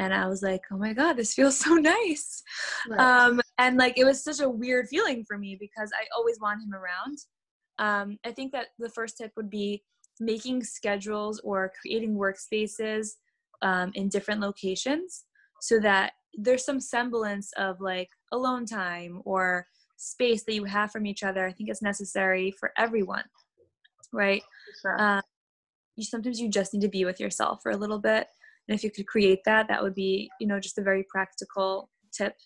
and 0.00 0.14
I 0.14 0.26
was 0.28 0.42
like, 0.42 0.62
oh 0.72 0.78
my 0.78 0.94
God, 0.94 1.18
this 1.18 1.34
feels 1.34 1.58
so 1.58 1.74
nice. 1.74 2.42
Right. 2.88 3.00
Um, 3.00 3.40
and 3.58 3.76
like 3.76 3.98
it 3.98 4.04
was 4.04 4.24
such 4.24 4.40
a 4.40 4.48
weird 4.48 4.88
feeling 4.88 5.24
for 5.28 5.36
me 5.36 5.58
because 5.60 5.90
I 5.94 6.06
always 6.16 6.40
want 6.40 6.62
him 6.62 6.72
around. 6.74 7.18
Um, 7.78 8.18
I 8.24 8.32
think 8.32 8.52
that 8.52 8.68
the 8.78 8.88
first 8.88 9.18
tip 9.18 9.32
would 9.36 9.50
be 9.50 9.82
making 10.18 10.64
schedules 10.64 11.38
or 11.44 11.70
creating 11.80 12.16
workspaces 12.16 13.08
um, 13.62 13.92
in 13.94 14.08
different 14.08 14.40
locations 14.40 15.24
so 15.60 15.78
that 15.80 16.12
there's 16.34 16.64
some 16.64 16.80
semblance 16.80 17.52
of 17.58 17.78
like 17.80 18.08
alone 18.32 18.64
time 18.64 19.20
or 19.26 19.66
space 19.98 20.44
that 20.44 20.54
you 20.54 20.64
have 20.64 20.90
from 20.90 21.04
each 21.04 21.22
other 21.22 21.46
i 21.46 21.52
think 21.52 21.68
it's 21.68 21.82
necessary 21.82 22.54
for 22.58 22.72
everyone 22.78 23.24
right 24.12 24.42
Sure. 24.80 24.98
um, 24.98 25.22
you 25.96 26.04
sometimes 26.04 26.40
you 26.40 26.48
just 26.48 26.72
need 26.72 26.80
to 26.80 26.88
be 26.88 27.04
with 27.04 27.20
yourself 27.20 27.60
for 27.62 27.72
a 27.72 27.76
little 27.76 27.98
bit 27.98 28.26
and 28.70 28.78
if 28.78 28.84
you 28.84 28.90
could 28.90 29.06
create 29.06 29.40
that 29.44 29.68
that 29.68 29.82
would 29.82 29.94
be 29.94 30.30
you 30.40 30.46
know 30.46 30.58
just 30.58 30.78
a 30.78 30.82
very 30.82 31.04
practical 31.10 31.90
tip 32.12 32.36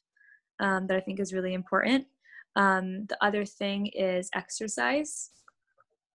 um, 0.58 0.86
that 0.86 0.96
i 0.96 1.00
think 1.00 1.20
is 1.20 1.32
really 1.32 1.54
important. 1.54 2.06
Um, 2.56 3.06
the 3.08 3.18
other 3.20 3.44
thing 3.44 3.86
is 3.94 4.30
exercise. 4.34 5.30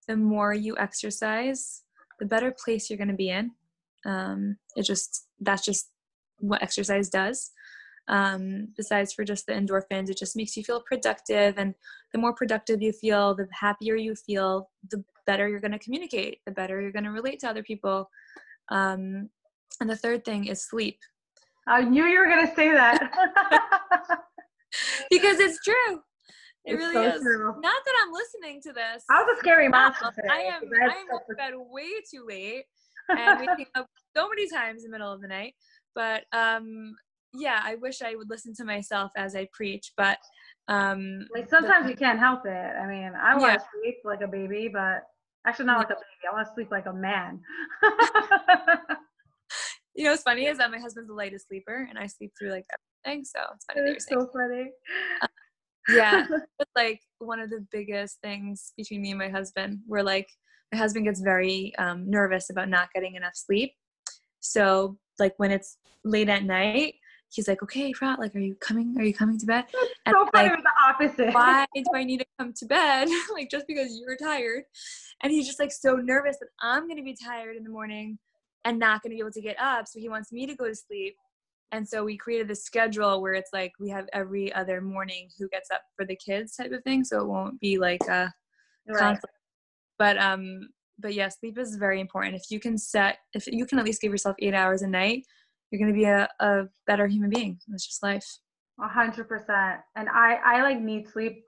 The 0.07 0.16
more 0.16 0.53
you 0.53 0.78
exercise 0.78 1.84
the 2.20 2.26
better 2.26 2.53
place 2.64 2.89
you're 2.89 2.97
going 2.97 3.10
to 3.10 3.14
be 3.14 3.30
in. 3.30 3.51
Um, 4.05 4.57
it 4.76 4.84
just 4.84 5.28
that's 5.39 5.64
just 5.64 5.89
what 6.39 6.64
exercise 6.64 7.10
does. 7.10 7.51
Um, 8.07 8.70
besides 8.76 9.14
for 9.14 9.24
just 9.24 9.45
the 9.45 9.53
endorphins 9.53 10.10
it 10.10 10.18
just 10.18 10.36
makes 10.36 10.57
you 10.57 10.64
feel 10.64 10.82
productive 10.82 11.60
and 11.60 11.76
the 12.12 12.18
more 12.18 12.34
productive 12.34 12.82
you 12.82 12.91
feel 12.91 13.36
the 13.36 13.47
happier 13.51 13.95
you 13.95 14.16
feel 14.16 14.72
the 14.89 15.03
better 15.28 15.47
you're 15.47 15.60
going 15.60 15.74
to 15.74 15.78
communicate 15.78 16.39
the 16.47 16.51
better 16.51 16.82
you're 16.82 16.91
going 16.91 17.03
to 17.03 17.12
relate 17.12 17.39
to 17.41 17.49
other 17.49 17.62
people. 17.62 18.10
Um, 18.70 19.30
and 19.80 19.89
the 19.89 19.95
third 19.95 20.24
thing 20.26 20.45
is 20.45 20.63
sleep 20.63 20.99
I 21.67 21.84
knew 21.84 22.05
you 22.05 22.20
were 22.20 22.28
gonna 22.28 22.53
say 22.55 22.72
that. 22.72 22.99
because 25.09 25.39
it's 25.39 25.59
true 25.63 26.01
it 26.65 26.74
It's 26.74 26.78
really 26.84 26.93
so 26.93 27.15
is 27.15 27.22
true. 27.22 27.47
not 27.53 27.82
that 27.86 27.93
i'm 28.05 28.11
listening 28.13 28.61
to 28.61 28.74
this 28.74 29.03
I 29.09 29.22
was 29.24 29.38
a 29.38 29.39
scary 29.39 29.67
mom. 29.70 29.93
today. 29.93 30.28
I 30.30 30.39
am 30.41 30.61
I 30.84 30.93
am 30.93 31.07
in 31.30 31.36
bed 31.36 31.53
way 31.55 31.89
too 32.11 32.26
late 32.28 32.65
and 33.09 33.39
waking 33.47 33.65
up 33.76 33.88
so 34.15 34.30
many 34.30 34.47
times 34.49 34.84
in 34.84 34.91
the 34.91 34.97
middle 34.97 35.11
of 35.11 35.22
the 35.22 35.28
night. 35.28 35.55
But 35.95 36.24
um 36.34 36.93
yeah, 37.34 37.59
I 37.63 37.76
wish 37.76 38.01
I 38.01 38.15
would 38.15 38.30
listen 38.30 38.53
to 38.55 38.65
myself 38.65 39.11
as 39.15 39.36
I 39.36 39.47
preach, 39.53 39.93
but 39.97 40.17
um 40.67 41.28
Like 41.34 41.49
sometimes 41.49 41.89
you 41.89 41.95
can't 41.95 42.20
help 42.20 42.45
it. 42.45 42.49
I 42.51 42.86
mean, 42.88 43.11
I 43.15 43.36
want 43.36 43.53
Yeah. 43.53 43.57
to 43.57 43.63
sleep 43.82 43.95
like 44.03 44.22
a 44.22 44.28
baby, 44.28 44.67
but 44.72 45.03
actually 45.47 45.65
not 45.65 45.78
like 45.80 45.89
a 45.89 45.95
baby. 45.95 46.28
I 46.30 46.34
want 46.36 46.47
to 46.47 46.53
sleep 46.53 46.70
like 46.72 46.86
a 46.86 46.93
man. 46.93 47.41
you 49.96 50.06
know 50.06 50.12
what's 50.12 50.24
funny 50.24 50.46
is 50.46 50.58
that 50.58 50.72
my 50.72 50.80
husband's 50.80 51.10
the 51.10 51.14
lightest 51.14 51.48
sleeper 51.48 51.88
and 51.90 51.98
I 51.98 52.08
sleep 52.08 52.32
through 52.38 52.52
like 52.52 52.66
everything. 53.06 53.26
So 53.26 53.40
it's 53.56 53.66
funny 53.66 53.82
that 53.82 53.88
you're 53.88 53.96
it's 53.96 54.08
so 54.08 54.30
funny. 54.34 54.72
yeah. 55.90 56.26
But 56.58 56.68
like 56.76 57.02
one 57.20 57.40
of 57.40 57.50
the 57.50 57.66
biggest 57.72 58.20
things 58.22 58.74
between 58.78 59.02
me 59.02 59.12
and 59.12 59.20
my 59.20 59.30
husband, 59.30 59.80
we're 59.88 60.04
like 60.04 60.28
my 60.72 60.78
husband 60.78 61.06
gets 61.06 61.22
very 61.22 61.74
um, 61.78 62.10
nervous 62.10 62.50
about 62.50 62.70
not 62.70 62.90
getting 62.94 63.16
enough 63.16 63.34
sleep. 63.36 63.74
So 64.40 64.98
like 65.18 65.34
when 65.38 65.52
it's 65.52 65.78
late 66.04 66.30
at 66.30 66.44
night, 66.44 66.96
he's 67.32 67.48
like, 67.48 67.64
"Okay, 67.64 67.92
Frat, 67.92 68.20
like, 68.20 68.36
are 68.36 68.40
you 68.40 68.56
coming? 68.56 68.96
Are 68.98 69.04
you 69.04 69.14
coming 69.14 69.38
to 69.40 69.46
bed?" 69.46 69.66
And 70.06 70.16
so 70.16 70.28
funny 70.34 70.50
like, 70.50 70.64
the 70.64 70.72
opposite. 70.88 71.34
why 71.34 71.66
do 71.76 71.84
I 71.94 72.04
need 72.04 72.20
to 72.20 72.26
come 72.38 72.54
to 72.54 72.66
bed? 72.66 73.08
like 73.34 73.50
just 73.50 73.68
because 73.68 74.00
you're 74.00 74.18
tired. 74.18 74.64
And 75.22 75.32
he's 75.32 75.48
just 75.48 75.60
like 75.60 75.72
so 75.72 75.96
nervous 75.96 76.38
that 76.40 76.50
I'm 76.62 76.88
gonna 76.88 77.04
be 77.04 77.16
tired 77.16 77.56
in 77.58 77.64
the 77.64 77.70
morning 77.70 78.20
and 78.66 78.80
not 78.80 79.01
gonna 79.01 79.16
be 79.16 79.20
able 79.20 79.32
to 79.32 79.41
get 79.41 79.60
up. 79.60 79.88
So 79.88 79.99
he 79.99 80.10
wants 80.10 80.32
me 80.32 80.45
to 80.45 80.55
go 80.55 80.68
to 80.68 80.76
sleep. 80.76 81.16
And 81.72 81.88
so 81.88 82.03
we 82.03 82.18
created 82.18 82.47
this 82.47 82.64
schedule 82.64 83.22
where 83.22 83.34
it's 83.34 83.51
like 83.53 83.74
we 83.80 83.89
have 83.89 84.07
every 84.12 84.51
other 84.53 84.82
morning 84.82 85.30
who 85.38 85.47
gets 85.49 85.70
up 85.70 85.82
for 85.95 86.05
the 86.05 86.16
kids 86.16 86.55
type 86.55 86.72
of 86.72 86.84
thing. 86.84 87.03
So 87.03 87.22
it 87.22 87.28
won't 87.28 87.60
be 87.60 87.78
like 87.78 88.01
a 88.07 88.34
Right. 88.88 88.97
conflict. 88.97 89.34
But 89.97 90.18
um 90.18 90.70
but 90.97 91.14
yeah, 91.14 91.30
sleep 91.30 91.57
is 91.57 91.76
very 91.78 92.01
important. 92.01 92.36
If 92.36 92.49
you 92.49 92.60
can 92.60 92.78
set 92.78 93.20
if 93.34 93.47
you 93.47 93.66
can 93.66 93.80
at 93.80 93.86
least 93.86 94.01
give 94.01 94.12
yourself 94.12 94.36
eight 94.39 94.53
hours 94.53 94.82
a 94.82 94.88
night, 94.88 95.26
you're 95.70 95.80
gonna 95.80 95.93
be 95.93 96.05
a, 96.05 96.28
a 96.39 96.64
better 96.88 97.07
human 97.07 97.30
being. 97.30 97.60
That's 97.68 97.86
just 97.86 98.01
life. 98.03 98.26
A 98.82 98.88
hundred 98.88 99.28
percent. 99.28 99.82
And 99.95 100.10
I, 100.10 100.39
I 100.43 100.62
like 100.64 100.80
need 100.80 101.07
sleep 101.10 101.43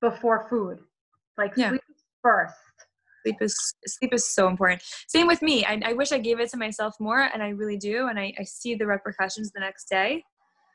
before 0.00 0.46
food. 0.48 0.78
Like 1.36 1.54
Yeah. 1.56 1.70
sleep 1.70 1.82
first. 2.22 2.54
Sleep 3.26 3.42
is 3.42 3.74
sleep 3.86 4.14
is 4.14 4.28
so 4.28 4.48
important 4.48 4.82
same 5.08 5.26
with 5.26 5.42
me 5.42 5.64
I, 5.64 5.80
I 5.84 5.92
wish 5.92 6.12
i 6.12 6.18
gave 6.18 6.40
it 6.40 6.50
to 6.50 6.56
myself 6.56 6.94
more 7.00 7.28
and 7.32 7.42
i 7.42 7.48
really 7.48 7.76
do 7.76 8.08
and 8.08 8.18
i, 8.18 8.32
I 8.38 8.44
see 8.44 8.74
the 8.74 8.86
repercussions 8.86 9.50
the 9.52 9.60
next 9.60 9.88
day 9.88 10.22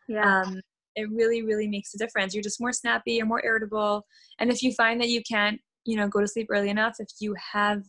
Yeah. 0.07 0.43
um, 0.43 0.61
it 0.95 1.09
really 1.09 1.41
really 1.43 1.67
makes 1.67 1.93
a 1.93 1.97
difference 1.97 2.33
you're 2.33 2.43
just 2.43 2.59
more 2.59 2.73
snappy 2.73 3.13
you're 3.13 3.25
more 3.25 3.43
irritable 3.45 4.05
and 4.39 4.51
if 4.51 4.61
you 4.61 4.73
find 4.73 4.99
that 4.99 5.09
you 5.09 5.21
can't 5.23 5.59
you 5.85 5.95
know 5.95 6.07
go 6.07 6.19
to 6.19 6.27
sleep 6.27 6.47
early 6.49 6.69
enough 6.69 6.95
if 6.99 7.07
you 7.19 7.33
have 7.53 7.83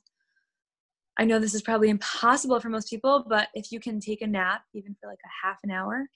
i 1.18 1.24
know 1.24 1.38
this 1.40 1.54
is 1.54 1.62
probably 1.62 1.90
impossible 1.90 2.60
for 2.60 2.68
most 2.68 2.88
people 2.88 3.24
but 3.28 3.48
if 3.54 3.72
you 3.72 3.80
can 3.80 3.98
take 3.98 4.22
a 4.22 4.26
nap 4.26 4.62
even 4.74 4.94
for 5.00 5.08
like 5.08 5.18
a 5.24 5.46
half 5.46 5.58
an 5.64 5.70
hour 5.70 6.06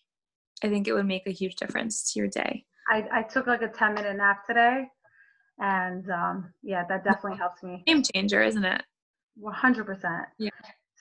i 0.63 0.69
think 0.69 0.87
it 0.87 0.93
would 0.93 1.07
make 1.07 1.27
a 1.27 1.33
huge 1.33 1.57
difference 1.57 2.13
to 2.13 2.21
your 2.21 2.29
day 2.29 2.65
I, 2.89 3.05
I 3.13 3.23
took 3.23 3.47
like 3.47 3.63
a 3.63 3.69
10 3.69 3.95
minute 3.95 4.17
nap 4.17 4.47
today. 4.47 4.87
And 5.59 6.11
um, 6.11 6.53
yeah, 6.63 6.85
that 6.89 7.05
definitely 7.05 7.39
helps 7.39 7.63
me. 7.63 7.83
game 7.87 8.03
changer 8.03 8.43
isn't 8.43 8.65
it 8.65 8.83
100%. 9.43 10.27
Yeah. 10.39 10.51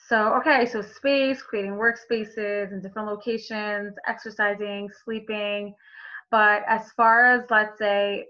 So, 0.08 0.34
okay, 0.34 0.66
so 0.66 0.82
space, 0.82 1.42
creating 1.42 1.72
workspaces 1.72 2.72
in 2.72 2.80
different 2.80 3.08
locations, 3.08 3.94
exercising, 4.06 4.88
sleeping. 5.04 5.74
But 6.30 6.62
as 6.68 6.92
far 6.92 7.24
as, 7.26 7.50
let's 7.50 7.78
say, 7.78 8.26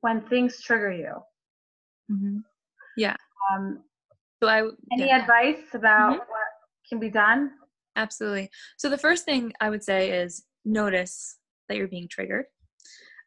when 0.00 0.22
things 0.22 0.62
trigger 0.62 0.92
you, 0.92 1.14
mm-hmm. 2.10 2.38
um, 3.52 3.82
so 4.42 4.48
i 4.48 4.62
any 4.92 5.06
yeah. 5.06 5.20
advice 5.20 5.74
about 5.74 6.14
Mhm. 6.14 6.18
what 6.18 6.48
can 6.88 6.98
be 6.98 7.10
done? 7.10 7.52
Absolutely. 7.96 8.50
So 8.78 8.88
the 8.88 8.96
first 8.96 9.24
thing 9.24 9.52
I 9.60 9.68
would 9.68 9.84
say 9.84 10.10
is 10.10 10.46
notice 10.64 11.38
that 11.68 11.76
you're 11.76 11.88
being 11.88 12.08
triggered. 12.08 12.46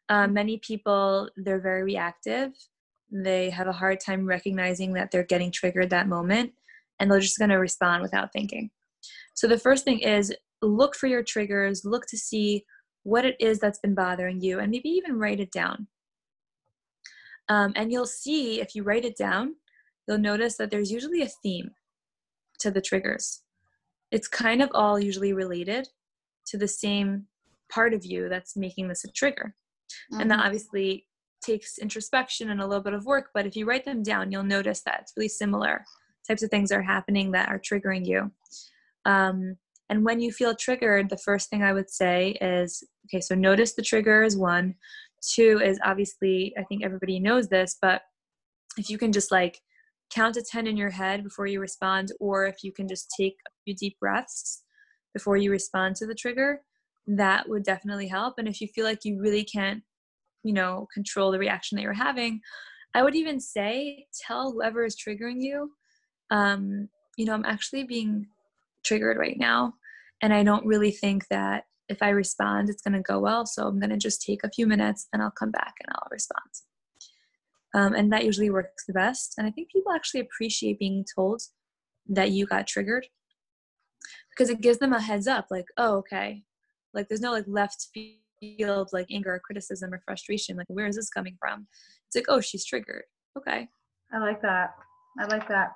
Uh, 0.08 0.26
many 0.26 0.58
people 0.58 1.28
they're 1.36 1.60
very 1.60 1.82
reactive. 1.82 2.52
They 3.10 3.50
have 3.50 3.68
a 3.68 3.72
hard 3.72 4.00
time 4.00 4.26
recognizing 4.26 4.92
that 4.94 5.10
they're 5.10 5.24
getting 5.24 5.50
triggered 5.50 5.90
that 5.90 6.08
moment, 6.08 6.52
and 6.98 7.10
they're 7.10 7.20
just 7.20 7.38
going 7.38 7.50
to 7.50 7.56
respond 7.56 8.02
without 8.02 8.32
thinking. 8.32 8.70
So 9.34 9.46
the 9.46 9.58
first 9.58 9.84
thing 9.84 10.00
is 10.00 10.34
look 10.62 10.94
for 10.94 11.06
your 11.06 11.22
triggers. 11.22 11.84
Look 11.84 12.06
to 12.08 12.18
see 12.18 12.64
what 13.02 13.24
it 13.24 13.36
is 13.38 13.58
that's 13.58 13.78
been 13.78 13.94
bothering 13.94 14.40
you, 14.40 14.58
and 14.58 14.70
maybe 14.70 14.88
even 14.88 15.18
write 15.18 15.40
it 15.40 15.52
down. 15.52 15.88
Um, 17.48 17.72
and 17.76 17.92
you'll 17.92 18.06
see 18.06 18.60
if 18.60 18.74
you 18.74 18.82
write 18.82 19.04
it 19.04 19.16
down, 19.16 19.56
you'll 20.08 20.18
notice 20.18 20.56
that 20.56 20.70
there's 20.70 20.90
usually 20.90 21.20
a 21.22 21.28
theme 21.42 21.70
to 22.60 22.70
the 22.70 22.80
triggers 22.80 23.42
it's 24.14 24.28
kind 24.28 24.62
of 24.62 24.70
all 24.72 24.96
usually 24.96 25.32
related 25.32 25.88
to 26.46 26.56
the 26.56 26.68
same 26.68 27.26
part 27.68 27.92
of 27.92 28.06
you 28.06 28.28
that's 28.28 28.56
making 28.56 28.86
this 28.86 29.04
a 29.04 29.10
trigger. 29.10 29.56
And 30.10 30.30
that 30.30 30.40
Mhm. 30.40 30.46
obviously 30.46 31.06
takes 31.42 31.78
introspection 31.78 32.50
and 32.50 32.60
a 32.60 32.66
little 32.66 32.82
bit 32.82 32.94
of 32.94 33.04
work, 33.04 33.30
but 33.34 33.46
if 33.46 33.54
you 33.54 33.66
write 33.66 33.84
them 33.84 34.02
down, 34.02 34.32
you'll 34.32 34.42
notice 34.42 34.80
that 34.82 35.00
it's 35.02 35.12
really 35.16 35.28
similar 35.28 35.84
types 36.26 36.42
of 36.42 36.50
things 36.50 36.72
are 36.72 36.82
happening 36.82 37.32
that 37.32 37.48
are 37.50 37.58
triggering 37.58 38.06
you. 38.06 38.32
Um, 39.04 39.58
and 39.90 40.04
when 40.04 40.20
you 40.20 40.32
feel 40.32 40.54
triggered, 40.54 41.10
the 41.10 41.18
first 41.18 41.50
thing 41.50 41.62
I 41.62 41.74
would 41.74 41.90
say 41.90 42.30
is 42.40 42.82
okay, 43.06 43.20
so 43.20 43.34
notice 43.34 43.74
the 43.74 43.82
trigger 43.82 44.22
is 44.22 44.36
one. 44.36 44.74
Two 45.20 45.60
is 45.62 45.78
obviously, 45.84 46.54
I 46.58 46.64
think 46.64 46.82
everybody 46.82 47.20
knows 47.20 47.48
this, 47.48 47.76
but 47.80 48.02
if 48.78 48.88
you 48.88 48.96
can 48.96 49.12
just 49.12 49.30
like 49.30 49.60
count 50.10 50.34
to 50.34 50.42
10 50.42 50.66
in 50.66 50.76
your 50.76 50.90
head 50.90 51.22
before 51.22 51.46
you 51.46 51.60
respond, 51.60 52.12
or 52.20 52.46
if 52.46 52.64
you 52.64 52.72
can 52.72 52.88
just 52.88 53.12
take 53.18 53.36
a 53.46 53.50
few 53.64 53.74
deep 53.74 53.98
breaths 54.00 54.62
before 55.12 55.36
you 55.36 55.50
respond 55.50 55.96
to 55.96 56.06
the 56.06 56.14
trigger, 56.14 56.62
that 57.06 57.48
would 57.48 57.64
definitely 57.64 58.08
help. 58.08 58.34
And 58.38 58.48
if 58.48 58.60
you 58.60 58.68
feel 58.68 58.84
like 58.84 59.04
you 59.04 59.20
really 59.20 59.44
can't, 59.44 59.82
you 60.42 60.52
know, 60.52 60.88
control 60.92 61.30
the 61.30 61.38
reaction 61.38 61.76
that 61.76 61.82
you're 61.82 61.92
having, 61.92 62.40
I 62.94 63.02
would 63.02 63.14
even 63.14 63.40
say 63.40 64.06
tell 64.26 64.52
whoever 64.52 64.84
is 64.84 64.96
triggering 64.96 65.42
you, 65.42 65.72
um, 66.30 66.88
you 67.16 67.26
know, 67.26 67.34
I'm 67.34 67.44
actually 67.44 67.84
being 67.84 68.26
triggered 68.84 69.18
right 69.18 69.38
now. 69.38 69.74
And 70.22 70.32
I 70.32 70.42
don't 70.42 70.66
really 70.66 70.90
think 70.90 71.26
that 71.28 71.64
if 71.88 72.02
I 72.02 72.10
respond, 72.10 72.70
it's 72.70 72.82
going 72.82 72.94
to 72.94 73.00
go 73.00 73.18
well. 73.18 73.44
So 73.46 73.66
I'm 73.66 73.78
going 73.78 73.90
to 73.90 73.96
just 73.96 74.22
take 74.22 74.42
a 74.42 74.50
few 74.50 74.66
minutes 74.66 75.08
and 75.12 75.22
I'll 75.22 75.30
come 75.30 75.50
back 75.50 75.74
and 75.80 75.94
I'll 75.94 76.08
respond. 76.10 76.50
Um, 77.74 77.94
and 77.94 78.12
that 78.12 78.24
usually 78.24 78.50
works 78.50 78.86
the 78.86 78.92
best. 78.92 79.34
And 79.36 79.46
I 79.46 79.50
think 79.50 79.70
people 79.70 79.92
actually 79.92 80.20
appreciate 80.20 80.78
being 80.78 81.04
told 81.14 81.42
that 82.08 82.30
you 82.30 82.46
got 82.46 82.66
triggered 82.66 83.06
because 84.30 84.48
it 84.50 84.60
gives 84.60 84.78
them 84.78 84.92
a 84.92 85.00
heads 85.00 85.26
up 85.26 85.48
like, 85.50 85.66
oh, 85.76 85.96
okay. 85.96 86.44
Like 86.94 87.08
there's 87.08 87.20
no 87.20 87.32
like 87.32 87.44
left 87.46 87.88
field 88.40 88.88
like 88.92 89.06
anger 89.10 89.34
or 89.34 89.40
criticism 89.40 89.92
or 89.92 90.00
frustration. 90.04 90.56
Like, 90.56 90.66
where 90.68 90.86
is 90.86 90.96
this 90.96 91.10
coming 91.10 91.36
from? 91.38 91.66
It's 92.06 92.16
like, 92.16 92.26
oh, 92.28 92.40
she's 92.40 92.64
triggered. 92.64 93.04
Okay. 93.36 93.68
I 94.12 94.18
like 94.18 94.40
that. 94.42 94.74
I 95.18 95.24
like 95.26 95.48
that. 95.48 95.72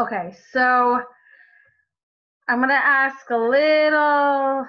Okay, 0.00 0.34
so 0.52 1.00
I'm 2.48 2.58
going 2.58 2.68
to 2.68 2.74
ask 2.74 3.30
a 3.30 3.36
little, 3.36 4.66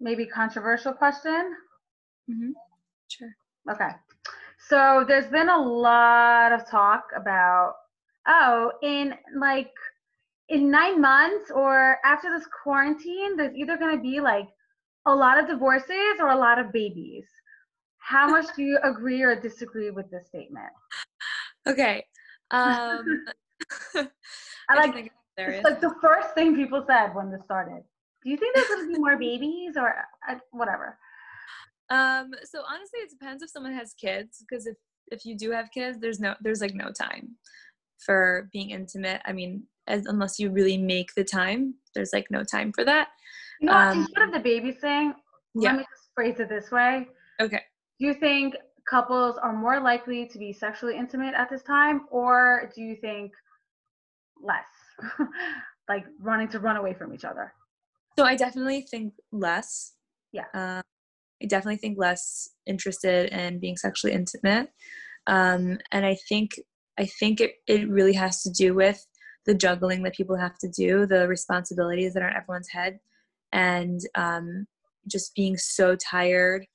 maybe 0.00 0.26
controversial 0.26 0.92
question. 0.92 1.56
Mm-hmm. 2.30 2.50
Sure. 3.08 3.34
Okay. 3.70 3.90
So 4.68 5.04
there's 5.06 5.26
been 5.26 5.48
a 5.48 5.60
lot 5.60 6.52
of 6.52 6.68
talk 6.68 7.04
about, 7.16 7.74
oh, 8.26 8.72
in 8.82 9.14
like 9.36 9.72
in 10.48 10.70
nine 10.70 11.00
months 11.00 11.50
or 11.50 11.98
after 12.04 12.30
this 12.30 12.46
quarantine, 12.62 13.36
there's 13.36 13.54
either 13.54 13.76
going 13.76 13.96
to 13.96 14.02
be 14.02 14.20
like 14.20 14.48
a 15.06 15.14
lot 15.14 15.38
of 15.38 15.46
divorces 15.46 16.18
or 16.20 16.28
a 16.28 16.38
lot 16.38 16.58
of 16.58 16.72
babies. 16.72 17.26
how 17.98 18.28
much 18.36 18.46
do 18.56 18.62
you 18.62 18.78
agree 18.82 19.22
or 19.22 19.34
disagree 19.34 19.90
with 19.90 20.10
this 20.10 20.26
statement? 20.28 20.72
Okay. 21.66 22.04
Um, 22.50 23.24
I 24.70 24.74
like 24.74 25.12
it's 25.36 25.64
like 25.64 25.80
the 25.80 25.94
first 26.02 26.34
thing 26.34 26.56
people 26.56 26.84
said 26.86 27.14
when 27.14 27.30
this 27.30 27.44
started. 27.44 27.82
Do 28.24 28.30
you 28.30 28.36
think 28.36 28.54
there's 28.54 28.66
going 28.66 28.88
to 28.88 28.92
be 28.92 28.98
more 28.98 29.16
babies 29.16 29.76
or 29.76 29.94
uh, 30.28 30.34
whatever? 30.50 30.98
Um, 31.90 32.30
so 32.44 32.62
honestly, 32.68 33.00
it 33.00 33.10
depends 33.10 33.42
if 33.42 33.50
someone 33.50 33.72
has 33.74 33.94
kids. 33.94 34.44
Because 34.48 34.66
if 34.66 34.76
if 35.10 35.24
you 35.24 35.36
do 35.36 35.50
have 35.52 35.70
kids, 35.70 35.98
there's 36.00 36.20
no 36.20 36.34
there's 36.40 36.60
like 36.60 36.74
no 36.74 36.90
time 36.90 37.36
for 38.04 38.48
being 38.52 38.70
intimate. 38.70 39.20
I 39.24 39.32
mean, 39.32 39.64
as 39.88 40.06
unless 40.06 40.38
you 40.38 40.50
really 40.50 40.78
make 40.78 41.14
the 41.14 41.24
time, 41.24 41.74
there's 41.94 42.10
like 42.12 42.26
no 42.30 42.44
time 42.44 42.72
for 42.72 42.84
that. 42.84 43.08
You 43.60 43.66
know, 43.66 43.74
um, 43.74 43.98
instead 44.00 44.22
of 44.22 44.32
the 44.32 44.40
baby 44.40 44.72
thing, 44.72 45.14
yeah. 45.54 45.70
let 45.70 45.78
me 45.78 45.84
just 45.90 46.10
phrase 46.14 46.38
it 46.38 46.48
this 46.48 46.70
way. 46.70 47.08
Okay. 47.40 47.60
Do 47.98 48.06
you 48.06 48.14
think 48.14 48.54
couples 48.88 49.36
are 49.42 49.52
more 49.52 49.80
likely 49.80 50.26
to 50.28 50.38
be 50.38 50.52
sexually 50.52 50.96
intimate 50.96 51.34
at 51.34 51.50
this 51.50 51.62
time, 51.62 52.02
or 52.10 52.70
do 52.74 52.82
you 52.82 52.96
think 53.00 53.32
less? 54.40 55.18
like 55.88 56.04
wanting 56.20 56.48
to 56.48 56.60
run 56.60 56.76
away 56.76 56.94
from 56.94 57.14
each 57.14 57.24
other? 57.24 57.52
So 58.18 58.24
I 58.24 58.36
definitely 58.36 58.82
think 58.82 59.14
less. 59.32 59.94
Yeah. 60.32 60.44
Uh, 60.54 60.82
I 61.42 61.46
definitely 61.46 61.76
think 61.76 61.98
less 61.98 62.48
interested 62.66 63.30
in 63.30 63.60
being 63.60 63.76
sexually 63.76 64.12
intimate. 64.12 64.70
Um, 65.26 65.78
and 65.92 66.04
I 66.04 66.16
think 66.28 66.52
I 66.98 67.06
think 67.06 67.40
it, 67.40 67.52
it 67.66 67.88
really 67.88 68.14
has 68.14 68.42
to 68.42 68.50
do 68.50 68.74
with 68.74 69.06
the 69.48 69.54
juggling 69.54 70.02
that 70.02 70.14
people 70.14 70.36
have 70.36 70.58
to 70.58 70.68
do, 70.68 71.06
the 71.06 71.26
responsibilities 71.26 72.12
that 72.12 72.22
are 72.22 72.28
on 72.28 72.36
everyone's 72.36 72.68
head, 72.68 73.00
and 73.50 74.00
um, 74.14 74.66
just 75.10 75.34
being 75.34 75.56
so 75.56 75.96
tired. 75.96 76.66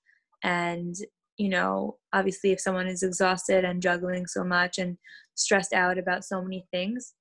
And, 0.44 0.96
you 1.38 1.50
know, 1.50 1.98
obviously, 2.14 2.52
if 2.52 2.60
someone 2.60 2.88
is 2.88 3.04
exhausted 3.04 3.64
and 3.64 3.80
juggling 3.80 4.26
so 4.26 4.44
much 4.44 4.80
and 4.80 4.98
stressed 5.36 5.72
out 5.72 6.00
about 6.00 6.26
so 6.26 6.42
many 6.42 6.66
things, 6.72 7.14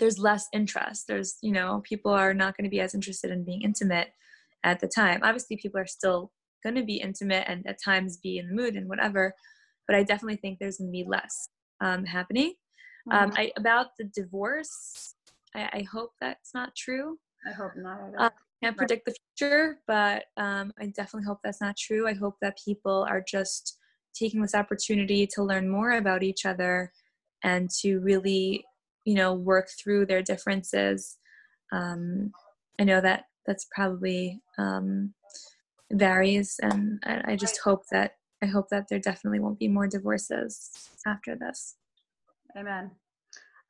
there's 0.00 0.18
less 0.18 0.48
interest. 0.52 1.04
There's, 1.06 1.38
you 1.40 1.52
know, 1.52 1.80
people 1.88 2.10
are 2.12 2.34
not 2.34 2.56
going 2.56 2.64
to 2.64 2.70
be 2.70 2.80
as 2.80 2.94
interested 2.94 3.30
in 3.30 3.44
being 3.44 3.62
intimate 3.62 4.08
at 4.64 4.80
the 4.80 4.88
time. 4.88 5.20
Obviously, 5.22 5.56
people 5.56 5.80
are 5.80 5.86
still 5.86 6.32
going 6.64 6.74
to 6.74 6.82
be 6.82 6.96
intimate 6.96 7.44
and 7.46 7.64
at 7.68 7.78
times 7.82 8.16
be 8.16 8.38
in 8.38 8.48
the 8.48 8.54
mood 8.54 8.74
and 8.74 8.88
whatever, 8.88 9.32
but 9.86 9.94
I 9.94 10.02
definitely 10.02 10.36
think 10.36 10.58
there's 10.58 10.78
going 10.78 10.88
to 10.88 10.92
be 10.92 11.06
less 11.08 11.48
um, 11.80 12.04
happening. 12.04 12.54
Um, 13.10 13.30
mm-hmm. 13.30 13.40
I, 13.40 13.52
about 13.56 13.88
the 13.98 14.04
divorce, 14.04 15.14
I, 15.54 15.68
I, 15.72 15.86
hope 15.90 16.12
that's 16.20 16.52
not 16.54 16.74
true. 16.76 17.18
I 17.48 17.52
hope 17.52 17.72
not. 17.76 18.00
Uh, 18.18 18.30
can't 18.62 18.76
predict 18.76 19.06
the 19.06 19.14
future, 19.36 19.78
but 19.86 20.24
um, 20.36 20.72
I 20.80 20.86
definitely 20.86 21.26
hope 21.26 21.38
that's 21.42 21.60
not 21.60 21.76
true. 21.76 22.08
I 22.08 22.14
hope 22.14 22.36
that 22.42 22.58
people 22.62 23.06
are 23.08 23.24
just 23.26 23.78
taking 24.14 24.42
this 24.42 24.54
opportunity 24.54 25.26
to 25.26 25.42
learn 25.42 25.68
more 25.68 25.92
about 25.92 26.22
each 26.22 26.44
other 26.44 26.92
and 27.44 27.70
to 27.70 27.98
really 28.00 28.64
you 29.04 29.14
know 29.14 29.32
work 29.32 29.68
through 29.78 30.06
their 30.06 30.22
differences 30.22 31.18
um, 31.72 32.30
i 32.80 32.84
know 32.84 33.00
that 33.00 33.24
that's 33.46 33.66
probably 33.74 34.40
um, 34.58 35.14
varies 35.92 36.56
and 36.62 37.02
I, 37.04 37.32
I, 37.32 37.36
just 37.36 37.60
hope 37.62 37.84
that 37.90 38.12
i 38.42 38.46
hope 38.46 38.68
that 38.70 38.88
there 38.88 38.98
definitely 38.98 39.40
won't 39.40 39.58
be 39.58 39.68
more 39.68 39.86
divorces 39.86 40.70
after 41.06 41.36
this 41.36 41.76
amen 42.56 42.90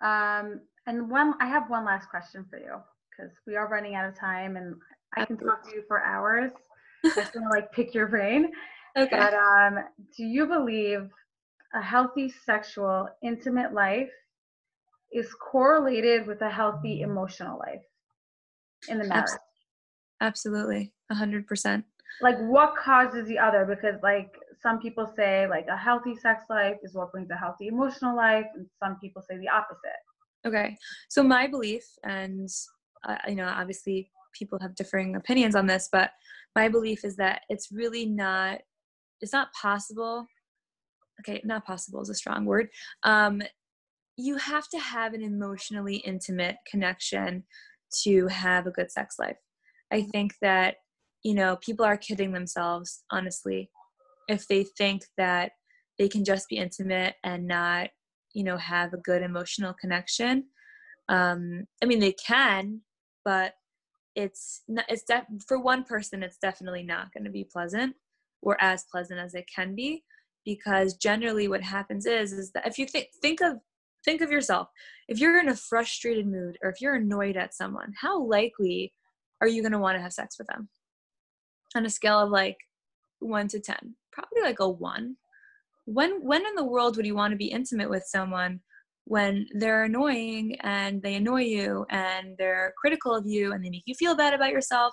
um, 0.00 0.60
and 0.86 1.10
one 1.10 1.34
i 1.40 1.46
have 1.46 1.68
one 1.68 1.84
last 1.84 2.08
question 2.08 2.44
for 2.48 2.58
you 2.58 2.76
because 3.10 3.32
we 3.46 3.56
are 3.56 3.68
running 3.68 3.94
out 3.94 4.08
of 4.08 4.18
time 4.18 4.56
and 4.56 4.74
i 5.16 5.24
can 5.24 5.36
talk 5.36 5.62
to 5.68 5.74
you 5.74 5.82
for 5.88 6.04
hours 6.04 6.52
i 7.04 7.08
just 7.16 7.32
gonna 7.32 7.48
like 7.50 7.70
pick 7.72 7.94
your 7.94 8.06
brain 8.06 8.50
okay 8.96 9.18
but 9.18 9.34
um, 9.34 9.78
do 10.16 10.24
you 10.24 10.46
believe 10.46 11.08
a 11.74 11.82
healthy 11.82 12.32
sexual 12.46 13.08
intimate 13.22 13.72
life 13.74 14.10
is 15.12 15.32
correlated 15.34 16.26
with 16.26 16.40
a 16.42 16.50
healthy 16.50 17.00
emotional 17.02 17.58
life 17.58 17.82
in 18.88 18.98
the 18.98 19.04
marriage. 19.04 19.30
Absolutely, 20.20 20.92
a 21.10 21.14
hundred 21.14 21.46
percent. 21.46 21.84
Like 22.20 22.38
what 22.38 22.76
causes 22.76 23.26
the 23.28 23.38
other? 23.38 23.64
Because 23.64 24.00
like 24.02 24.34
some 24.60 24.80
people 24.80 25.12
say 25.16 25.46
like 25.48 25.66
a 25.70 25.76
healthy 25.76 26.16
sex 26.16 26.44
life 26.50 26.76
is 26.82 26.94
what 26.94 27.12
brings 27.12 27.30
a 27.30 27.36
healthy 27.36 27.68
emotional 27.68 28.16
life, 28.16 28.46
and 28.54 28.66
some 28.82 28.98
people 29.00 29.22
say 29.22 29.38
the 29.38 29.48
opposite. 29.48 30.00
Okay, 30.46 30.76
so 31.08 31.22
my 31.22 31.46
belief, 31.46 31.84
and 32.04 32.48
uh, 33.06 33.16
you 33.28 33.34
know, 33.34 33.46
obviously 33.46 34.10
people 34.32 34.58
have 34.60 34.74
differing 34.74 35.16
opinions 35.16 35.54
on 35.54 35.66
this, 35.66 35.88
but 35.90 36.10
my 36.54 36.68
belief 36.68 37.04
is 37.04 37.16
that 37.16 37.42
it's 37.48 37.70
really 37.72 38.06
not. 38.06 38.60
It's 39.20 39.32
not 39.32 39.52
possible 39.52 40.26
okay 41.20 41.40
not 41.44 41.66
possible 41.66 42.00
is 42.00 42.08
a 42.08 42.14
strong 42.14 42.44
word 42.44 42.68
um, 43.02 43.42
you 44.18 44.36
have 44.36 44.68
to 44.68 44.78
have 44.78 45.14
an 45.14 45.22
emotionally 45.22 45.96
intimate 45.98 46.56
connection 46.70 47.44
to 48.02 48.26
have 48.26 48.66
a 48.66 48.70
good 48.70 48.90
sex 48.90 49.16
life. 49.18 49.36
I 49.92 50.02
think 50.02 50.34
that, 50.42 50.76
you 51.22 51.34
know, 51.34 51.56
people 51.56 51.84
are 51.84 51.96
kidding 51.96 52.32
themselves, 52.32 53.04
honestly, 53.10 53.70
if 54.28 54.46
they 54.46 54.64
think 54.64 55.02
that 55.16 55.52
they 55.98 56.08
can 56.08 56.24
just 56.24 56.48
be 56.48 56.56
intimate 56.56 57.14
and 57.24 57.46
not, 57.46 57.88
you 58.34 58.44
know, 58.44 58.56
have 58.56 58.92
a 58.92 58.98
good 58.98 59.22
emotional 59.22 59.74
connection. 59.80 60.44
Um, 61.08 61.64
I 61.82 61.86
mean, 61.86 61.98
they 61.98 62.12
can, 62.12 62.82
but 63.24 63.54
it's 64.14 64.62
not, 64.68 64.84
it's 64.88 65.04
def- 65.04 65.24
for 65.46 65.58
one 65.58 65.84
person, 65.84 66.22
it's 66.22 66.38
definitely 66.38 66.82
not 66.82 67.12
going 67.12 67.24
to 67.24 67.30
be 67.30 67.44
pleasant 67.44 67.96
or 68.42 68.56
as 68.60 68.84
pleasant 68.90 69.18
as 69.18 69.34
it 69.34 69.48
can 69.52 69.74
be 69.74 70.04
because 70.44 70.94
generally 70.94 71.48
what 71.48 71.62
happens 71.62 72.06
is 72.06 72.32
is 72.32 72.52
that 72.52 72.66
if 72.66 72.78
you 72.78 72.86
think 72.86 73.08
think 73.20 73.40
of 73.40 73.58
think 74.04 74.20
of 74.20 74.30
yourself 74.30 74.68
if 75.08 75.18
you're 75.18 75.38
in 75.38 75.48
a 75.48 75.56
frustrated 75.56 76.26
mood 76.26 76.56
or 76.62 76.70
if 76.70 76.80
you're 76.80 76.94
annoyed 76.94 77.36
at 77.36 77.54
someone 77.54 77.92
how 78.00 78.22
likely 78.22 78.92
are 79.40 79.48
you 79.48 79.62
going 79.62 79.72
to 79.72 79.78
want 79.78 79.96
to 79.96 80.02
have 80.02 80.12
sex 80.12 80.36
with 80.38 80.46
them 80.48 80.68
on 81.76 81.84
a 81.84 81.90
scale 81.90 82.20
of 82.20 82.30
like 82.30 82.56
1 83.18 83.48
to 83.48 83.60
10 83.60 83.94
probably 84.12 84.42
like 84.42 84.60
a 84.60 84.68
1 84.68 85.16
when 85.84 86.22
when 86.22 86.46
in 86.46 86.54
the 86.54 86.64
world 86.64 86.96
would 86.96 87.06
you 87.06 87.14
want 87.14 87.32
to 87.32 87.36
be 87.36 87.46
intimate 87.46 87.88
with 87.88 88.04
someone 88.04 88.60
when 89.04 89.46
they're 89.52 89.84
annoying 89.84 90.54
and 90.60 91.02
they 91.02 91.14
annoy 91.14 91.40
you 91.40 91.86
and 91.88 92.36
they're 92.36 92.74
critical 92.78 93.14
of 93.14 93.26
you 93.26 93.52
and 93.52 93.64
they 93.64 93.70
make 93.70 93.84
you 93.86 93.94
feel 93.94 94.14
bad 94.14 94.34
about 94.34 94.50
yourself 94.50 94.92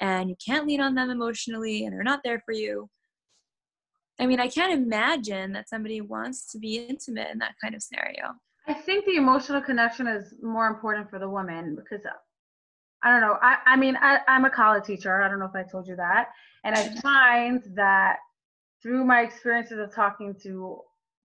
and 0.00 0.30
you 0.30 0.36
can't 0.44 0.66
lean 0.66 0.80
on 0.80 0.94
them 0.94 1.10
emotionally 1.10 1.84
and 1.84 1.92
they're 1.92 2.02
not 2.02 2.20
there 2.24 2.40
for 2.46 2.52
you 2.52 2.88
I 4.20 4.26
mean, 4.26 4.38
I 4.38 4.48
can't 4.48 4.72
imagine 4.72 5.52
that 5.54 5.70
somebody 5.70 6.02
wants 6.02 6.52
to 6.52 6.58
be 6.58 6.76
intimate 6.76 7.28
in 7.32 7.38
that 7.38 7.54
kind 7.62 7.74
of 7.74 7.82
scenario. 7.82 8.34
I 8.68 8.74
think 8.74 9.06
the 9.06 9.16
emotional 9.16 9.62
connection 9.62 10.06
is 10.06 10.34
more 10.42 10.66
important 10.66 11.08
for 11.08 11.18
the 11.18 11.28
woman 11.28 11.74
because 11.74 12.04
uh, 12.04 12.10
I 13.02 13.10
don't 13.10 13.22
know. 13.22 13.38
I, 13.40 13.56
I 13.64 13.76
mean, 13.76 13.96
I, 13.96 14.18
I'm 14.28 14.44
a 14.44 14.50
college 14.50 14.84
teacher. 14.84 15.22
I 15.22 15.28
don't 15.28 15.38
know 15.38 15.46
if 15.46 15.54
I 15.54 15.62
told 15.68 15.88
you 15.88 15.96
that. 15.96 16.28
And 16.64 16.76
I 16.76 16.94
find 17.02 17.62
that 17.74 18.18
through 18.82 19.04
my 19.04 19.20
experiences 19.20 19.78
of 19.78 19.94
talking 19.94 20.34
to 20.42 20.80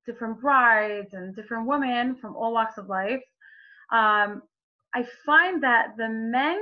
different 0.06 0.40
brides 0.42 1.14
and 1.14 1.36
different 1.36 1.68
women 1.68 2.16
from 2.16 2.36
all 2.36 2.54
walks 2.54 2.78
of 2.78 2.88
life, 2.88 3.22
um, 3.92 4.42
I 4.94 5.06
find 5.26 5.62
that 5.64 5.98
the 5.98 6.10
men 6.10 6.60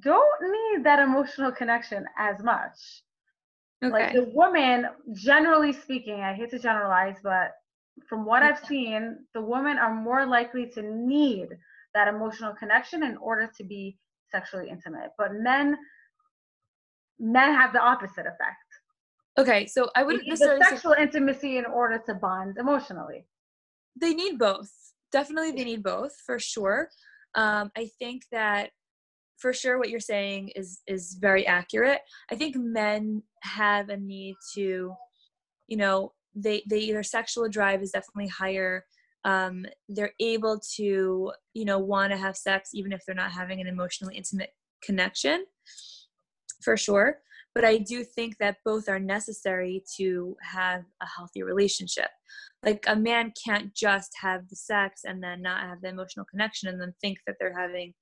don't 0.00 0.42
need 0.42 0.84
that 0.84 0.98
emotional 0.98 1.52
connection 1.52 2.06
as 2.18 2.42
much. 2.42 3.02
Okay. 3.82 3.92
Like 3.92 4.12
the 4.14 4.30
woman, 4.34 4.86
generally 5.12 5.72
speaking, 5.72 6.20
I 6.20 6.32
hate 6.32 6.50
to 6.50 6.58
generalize, 6.58 7.16
but 7.22 7.52
from 8.08 8.24
what 8.24 8.42
I've 8.42 8.58
seen, 8.66 9.18
the 9.34 9.42
women 9.42 9.78
are 9.78 9.94
more 9.94 10.24
likely 10.26 10.70
to 10.70 10.82
need 10.82 11.48
that 11.94 12.08
emotional 12.08 12.54
connection 12.54 13.02
in 13.02 13.16
order 13.18 13.50
to 13.56 13.64
be 13.64 13.98
sexually 14.30 14.68
intimate. 14.68 15.10
But 15.18 15.34
men 15.34 15.76
men 17.20 17.54
have 17.54 17.72
the 17.72 17.80
opposite 17.80 18.26
effect. 18.26 18.63
Okay, 19.38 19.66
so 19.66 19.90
I 19.96 20.04
wouldn't 20.04 20.28
necessarily 20.28 20.62
sexual 20.62 20.94
say- 20.94 21.02
intimacy 21.02 21.58
in 21.58 21.66
order 21.66 22.00
to 22.06 22.14
bond 22.14 22.56
emotionally. 22.58 23.26
They 24.00 24.14
need 24.14 24.38
both. 24.38 24.70
Definitely, 25.12 25.52
they 25.52 25.64
need 25.64 25.82
both 25.82 26.14
for 26.24 26.38
sure. 26.38 26.88
Um, 27.34 27.70
I 27.76 27.90
think 27.98 28.22
that 28.30 28.70
for 29.38 29.52
sure 29.52 29.78
what 29.78 29.90
you're 29.90 30.00
saying 30.00 30.50
is 30.54 30.80
is 30.86 31.16
very 31.20 31.46
accurate. 31.46 32.00
I 32.30 32.36
think 32.36 32.56
men 32.56 33.22
have 33.42 33.88
a 33.88 33.96
need 33.96 34.36
to, 34.54 34.94
you 35.66 35.76
know, 35.76 36.12
they 36.34 36.62
they 36.68 36.90
their 36.90 37.02
sexual 37.02 37.48
drive 37.48 37.82
is 37.82 37.90
definitely 37.90 38.28
higher 38.28 38.84
um, 39.24 39.64
they're 39.88 40.12
able 40.20 40.60
to 40.76 41.32
you 41.54 41.64
know 41.64 41.78
want 41.78 42.12
to 42.12 42.18
have 42.18 42.36
sex 42.36 42.70
even 42.74 42.92
if 42.92 43.02
they're 43.04 43.14
not 43.14 43.32
having 43.32 43.60
an 43.60 43.66
emotionally 43.66 44.16
intimate 44.16 44.50
connection 44.82 45.44
for 46.62 46.76
sure 46.76 47.18
but 47.54 47.64
i 47.64 47.78
do 47.78 48.04
think 48.04 48.36
that 48.38 48.56
both 48.64 48.88
are 48.88 48.98
necessary 48.98 49.82
to 49.96 50.36
have 50.42 50.82
a 51.02 51.06
healthy 51.16 51.42
relationship. 51.42 52.08
Like 52.62 52.84
a 52.86 52.96
man 52.96 53.32
can't 53.44 53.74
just 53.74 54.12
have 54.20 54.48
the 54.48 54.56
sex 54.56 55.02
and 55.04 55.22
then 55.22 55.42
not 55.42 55.62
have 55.62 55.82
the 55.82 55.88
emotional 55.88 56.26
connection 56.30 56.68
and 56.68 56.80
then 56.80 56.94
think 57.00 57.18
that 57.26 57.36
they're 57.38 57.58
having 57.58 57.92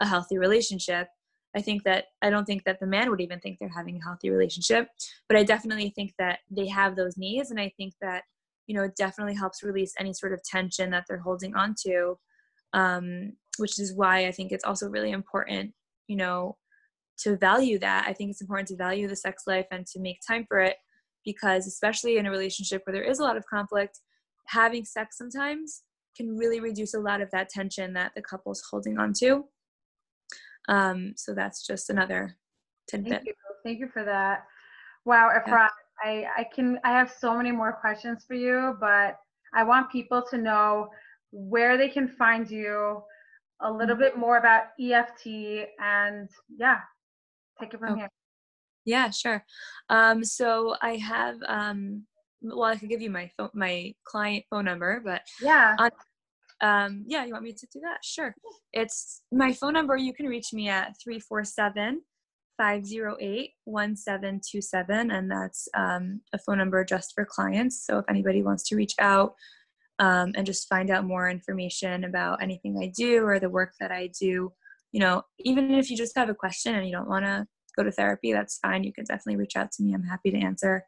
a 0.00 0.06
healthy 0.06 0.38
relationship. 0.38 1.08
I 1.56 1.62
think 1.62 1.82
that 1.84 2.06
I 2.22 2.30
don't 2.30 2.44
think 2.44 2.64
that 2.64 2.78
the 2.80 2.86
man 2.86 3.10
would 3.10 3.20
even 3.20 3.40
think 3.40 3.58
they're 3.58 3.68
having 3.74 3.96
a 3.96 4.04
healthy 4.04 4.30
relationship, 4.30 4.88
but 5.28 5.36
I 5.36 5.42
definitely 5.42 5.90
think 5.90 6.12
that 6.18 6.40
they 6.50 6.68
have 6.68 6.94
those 6.94 7.16
needs, 7.16 7.50
and 7.50 7.60
I 7.60 7.72
think 7.76 7.94
that 8.00 8.22
you 8.66 8.74
know 8.76 8.84
it 8.84 8.94
definitely 8.96 9.34
helps 9.34 9.62
release 9.62 9.92
any 9.98 10.12
sort 10.12 10.32
of 10.32 10.42
tension 10.44 10.90
that 10.90 11.06
they're 11.08 11.18
holding 11.18 11.54
on 11.56 11.74
to, 11.86 12.18
um, 12.72 13.32
which 13.58 13.80
is 13.80 13.94
why 13.94 14.26
I 14.26 14.32
think 14.32 14.52
it's 14.52 14.64
also 14.64 14.88
really 14.88 15.10
important, 15.10 15.72
you 16.06 16.16
know, 16.16 16.56
to 17.22 17.36
value 17.36 17.78
that. 17.78 18.06
I 18.06 18.12
think 18.12 18.30
it's 18.30 18.40
important 18.40 18.68
to 18.68 18.76
value 18.76 19.08
the 19.08 19.16
sex 19.16 19.44
life 19.46 19.66
and 19.70 19.86
to 19.88 20.00
make 20.00 20.18
time 20.26 20.44
for 20.48 20.60
it, 20.60 20.76
because 21.24 21.66
especially 21.66 22.16
in 22.16 22.26
a 22.26 22.30
relationship 22.30 22.82
where 22.84 22.94
there 22.94 23.04
is 23.04 23.18
a 23.18 23.22
lot 23.22 23.36
of 23.36 23.44
conflict, 23.46 24.00
having 24.46 24.84
sex 24.84 25.18
sometimes 25.18 25.82
can 26.16 26.36
really 26.36 26.60
reduce 26.60 26.94
a 26.94 27.00
lot 27.00 27.20
of 27.20 27.30
that 27.30 27.48
tension 27.48 27.92
that 27.94 28.12
the 28.14 28.22
couple's 28.22 28.62
holding 28.70 28.98
on 28.98 29.12
to. 29.18 29.44
Um, 30.68 31.14
so 31.16 31.34
that's 31.34 31.66
just 31.66 31.90
another 31.90 32.36
tidbit. 32.88 33.12
Thank 33.12 33.26
you. 33.26 33.34
Thank 33.64 33.80
you 33.80 33.88
for 33.88 34.04
that. 34.04 34.44
Wow, 35.04 35.30
Efrat, 35.34 35.68
yeah. 36.04 36.26
I, 36.26 36.26
I 36.38 36.46
can 36.54 36.78
I 36.84 36.90
have 36.90 37.12
so 37.18 37.36
many 37.36 37.52
more 37.52 37.72
questions 37.72 38.24
for 38.26 38.34
you, 38.34 38.76
but 38.80 39.18
I 39.54 39.64
want 39.64 39.90
people 39.90 40.22
to 40.30 40.38
know 40.38 40.88
where 41.30 41.76
they 41.76 41.88
can 41.88 42.08
find 42.08 42.50
you, 42.50 43.02
a 43.62 43.70
little 43.70 43.94
mm-hmm. 43.94 44.04
bit 44.04 44.18
more 44.18 44.38
about 44.38 44.64
EFT, 44.80 45.68
and 45.80 46.28
yeah, 46.56 46.80
take 47.60 47.74
it 47.74 47.80
from 47.80 47.92
okay. 47.92 48.00
here. 48.00 48.10
Yeah, 48.86 49.10
sure. 49.10 49.44
Um, 49.88 50.24
so 50.24 50.74
I 50.80 50.96
have 50.96 51.36
um, 51.46 52.06
well, 52.42 52.64
I 52.64 52.76
could 52.76 52.88
give 52.88 53.02
you 53.02 53.10
my 53.10 53.30
phone, 53.36 53.50
my 53.54 53.94
client 54.04 54.44
phone 54.50 54.64
number, 54.64 55.02
but 55.04 55.22
yeah, 55.42 55.76
on, 55.78 55.90
um, 56.60 57.04
yeah, 57.06 57.24
you 57.24 57.32
want 57.32 57.44
me 57.44 57.52
to 57.52 57.66
do 57.72 57.80
that? 57.80 57.98
Sure. 58.04 58.34
It's 58.72 59.22
my 59.32 59.52
phone 59.52 59.72
number. 59.72 59.96
You 59.96 60.12
can 60.12 60.26
reach 60.26 60.52
me 60.52 60.68
at 60.68 60.94
347 61.02 62.02
508 62.58 63.50
1727. 63.64 65.10
And 65.10 65.30
that's 65.30 65.68
um, 65.74 66.20
a 66.32 66.38
phone 66.38 66.58
number 66.58 66.84
just 66.84 67.12
for 67.14 67.24
clients. 67.24 67.86
So 67.86 67.98
if 67.98 68.04
anybody 68.08 68.42
wants 68.42 68.64
to 68.68 68.76
reach 68.76 68.94
out 68.98 69.34
um, 69.98 70.32
and 70.36 70.44
just 70.44 70.68
find 70.68 70.90
out 70.90 71.06
more 71.06 71.30
information 71.30 72.04
about 72.04 72.42
anything 72.42 72.78
I 72.78 72.92
do 72.94 73.24
or 73.24 73.38
the 73.38 73.48
work 73.48 73.72
that 73.80 73.90
I 73.90 74.10
do, 74.18 74.52
you 74.92 75.00
know, 75.00 75.22
even 75.38 75.72
if 75.72 75.90
you 75.90 75.96
just 75.96 76.16
have 76.16 76.28
a 76.28 76.34
question 76.34 76.74
and 76.74 76.86
you 76.86 76.92
don't 76.92 77.08
want 77.08 77.24
to 77.24 77.46
go 77.76 77.82
to 77.82 77.92
therapy, 77.92 78.32
that's 78.32 78.58
fine. 78.58 78.84
You 78.84 78.92
can 78.92 79.04
definitely 79.04 79.36
reach 79.36 79.56
out 79.56 79.70
to 79.72 79.82
me. 79.82 79.94
I'm 79.94 80.02
happy 80.02 80.30
to 80.30 80.38
answer 80.38 80.84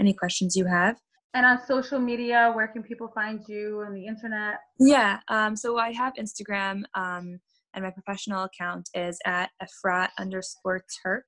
any 0.00 0.12
questions 0.12 0.56
you 0.56 0.66
have. 0.66 0.96
And 1.34 1.44
on 1.44 1.60
social 1.66 1.98
media, 1.98 2.52
where 2.54 2.68
can 2.68 2.82
people 2.82 3.08
find 3.12 3.40
you 3.48 3.82
on 3.84 3.92
the 3.92 4.06
internet? 4.06 4.60
Yeah, 4.78 5.18
um, 5.28 5.56
so 5.56 5.78
I 5.78 5.92
have 5.92 6.14
Instagram, 6.14 6.84
um, 6.94 7.40
and 7.74 7.82
my 7.82 7.90
professional 7.90 8.44
account 8.44 8.88
is 8.94 9.18
at 9.26 9.50
Efrat 9.60 10.10
underscore 10.16 10.84
Turk, 11.02 11.24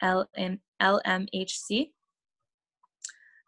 L 0.00 0.28
M 0.36 0.60
L 0.78 1.00
M 1.04 1.26
H 1.32 1.58
C. 1.58 1.92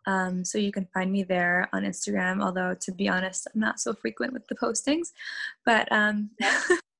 Um, 0.07 0.45
so 0.45 0.59
you 0.59 0.73
can 0.73 0.89
find 0.93 1.12
me 1.12 1.23
there 1.23 1.69
on 1.73 1.85
Instagram. 1.85 2.43
Although 2.43 2.75
to 2.81 2.93
be 2.93 3.09
honest, 3.09 3.47
I'm 3.55 3.61
not 3.61 3.79
so 3.79 3.95
frequent 3.95 4.33
with 4.33 4.47
the 4.49 4.57
postings, 4.57 5.12
but 5.65 5.91
um, 5.93 6.31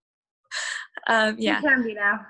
um, 1.07 1.37
yeah, 1.39 1.61
you 1.61 1.69
can 1.69 1.83
be 1.83 1.95
now. 1.95 2.21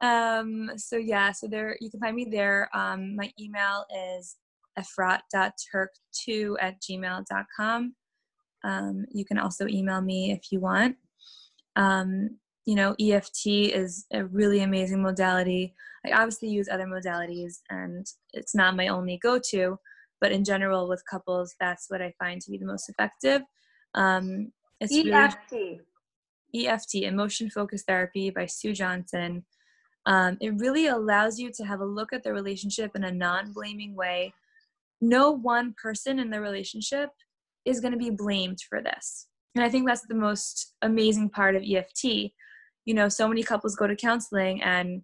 Um, 0.00 0.70
so 0.76 0.96
yeah, 0.96 1.32
so 1.32 1.46
there 1.46 1.76
you 1.80 1.90
can 1.90 2.00
find 2.00 2.16
me 2.16 2.26
there. 2.30 2.68
Um, 2.74 3.16
my 3.16 3.30
email 3.40 3.84
is 4.16 4.36
efrat.turk2 4.78 6.56
at 6.60 6.80
gmail.com. 6.82 7.94
Um, 8.64 9.04
you 9.12 9.24
can 9.24 9.38
also 9.38 9.66
email 9.66 10.00
me 10.00 10.32
if 10.32 10.50
you 10.50 10.60
want. 10.60 10.96
Um, 11.76 12.38
you 12.66 12.74
know, 12.74 12.94
EFT 13.00 13.46
is 13.46 14.06
a 14.12 14.24
really 14.24 14.60
amazing 14.60 15.02
modality. 15.02 15.74
I 16.06 16.12
obviously 16.12 16.48
use 16.48 16.68
other 16.68 16.86
modalities 16.86 17.58
and 17.70 18.06
it's 18.32 18.54
not 18.54 18.76
my 18.76 18.88
only 18.88 19.18
go 19.22 19.38
to, 19.50 19.78
but 20.20 20.32
in 20.32 20.44
general, 20.44 20.88
with 20.88 21.02
couples, 21.10 21.54
that's 21.60 21.86
what 21.88 22.00
I 22.00 22.14
find 22.18 22.40
to 22.40 22.50
be 22.50 22.58
the 22.58 22.66
most 22.66 22.88
effective. 22.88 23.42
Um, 23.94 24.52
it's 24.80 24.94
EFT. 24.94 25.52
Really, 25.52 25.80
EFT, 26.54 26.96
Emotion 26.96 27.50
Focused 27.50 27.86
Therapy 27.86 28.30
by 28.30 28.46
Sue 28.46 28.72
Johnson. 28.72 29.44
Um, 30.06 30.36
it 30.40 30.54
really 30.58 30.86
allows 30.86 31.38
you 31.38 31.50
to 31.52 31.64
have 31.64 31.80
a 31.80 31.86
look 31.86 32.12
at 32.12 32.22
the 32.22 32.32
relationship 32.32 32.92
in 32.94 33.04
a 33.04 33.12
non 33.12 33.52
blaming 33.52 33.94
way 33.96 34.34
no 35.04 35.30
one 35.30 35.74
person 35.80 36.18
in 36.18 36.30
the 36.30 36.40
relationship 36.40 37.10
is 37.64 37.80
going 37.80 37.92
to 37.92 37.98
be 37.98 38.10
blamed 38.10 38.58
for 38.68 38.82
this. 38.82 39.26
And 39.54 39.64
I 39.64 39.68
think 39.68 39.86
that's 39.86 40.06
the 40.06 40.14
most 40.14 40.74
amazing 40.82 41.30
part 41.30 41.54
of 41.54 41.62
EFT. 41.62 42.04
You 42.84 42.94
know, 42.94 43.08
so 43.08 43.28
many 43.28 43.42
couples 43.42 43.76
go 43.76 43.86
to 43.86 43.96
counseling 43.96 44.62
and 44.62 45.02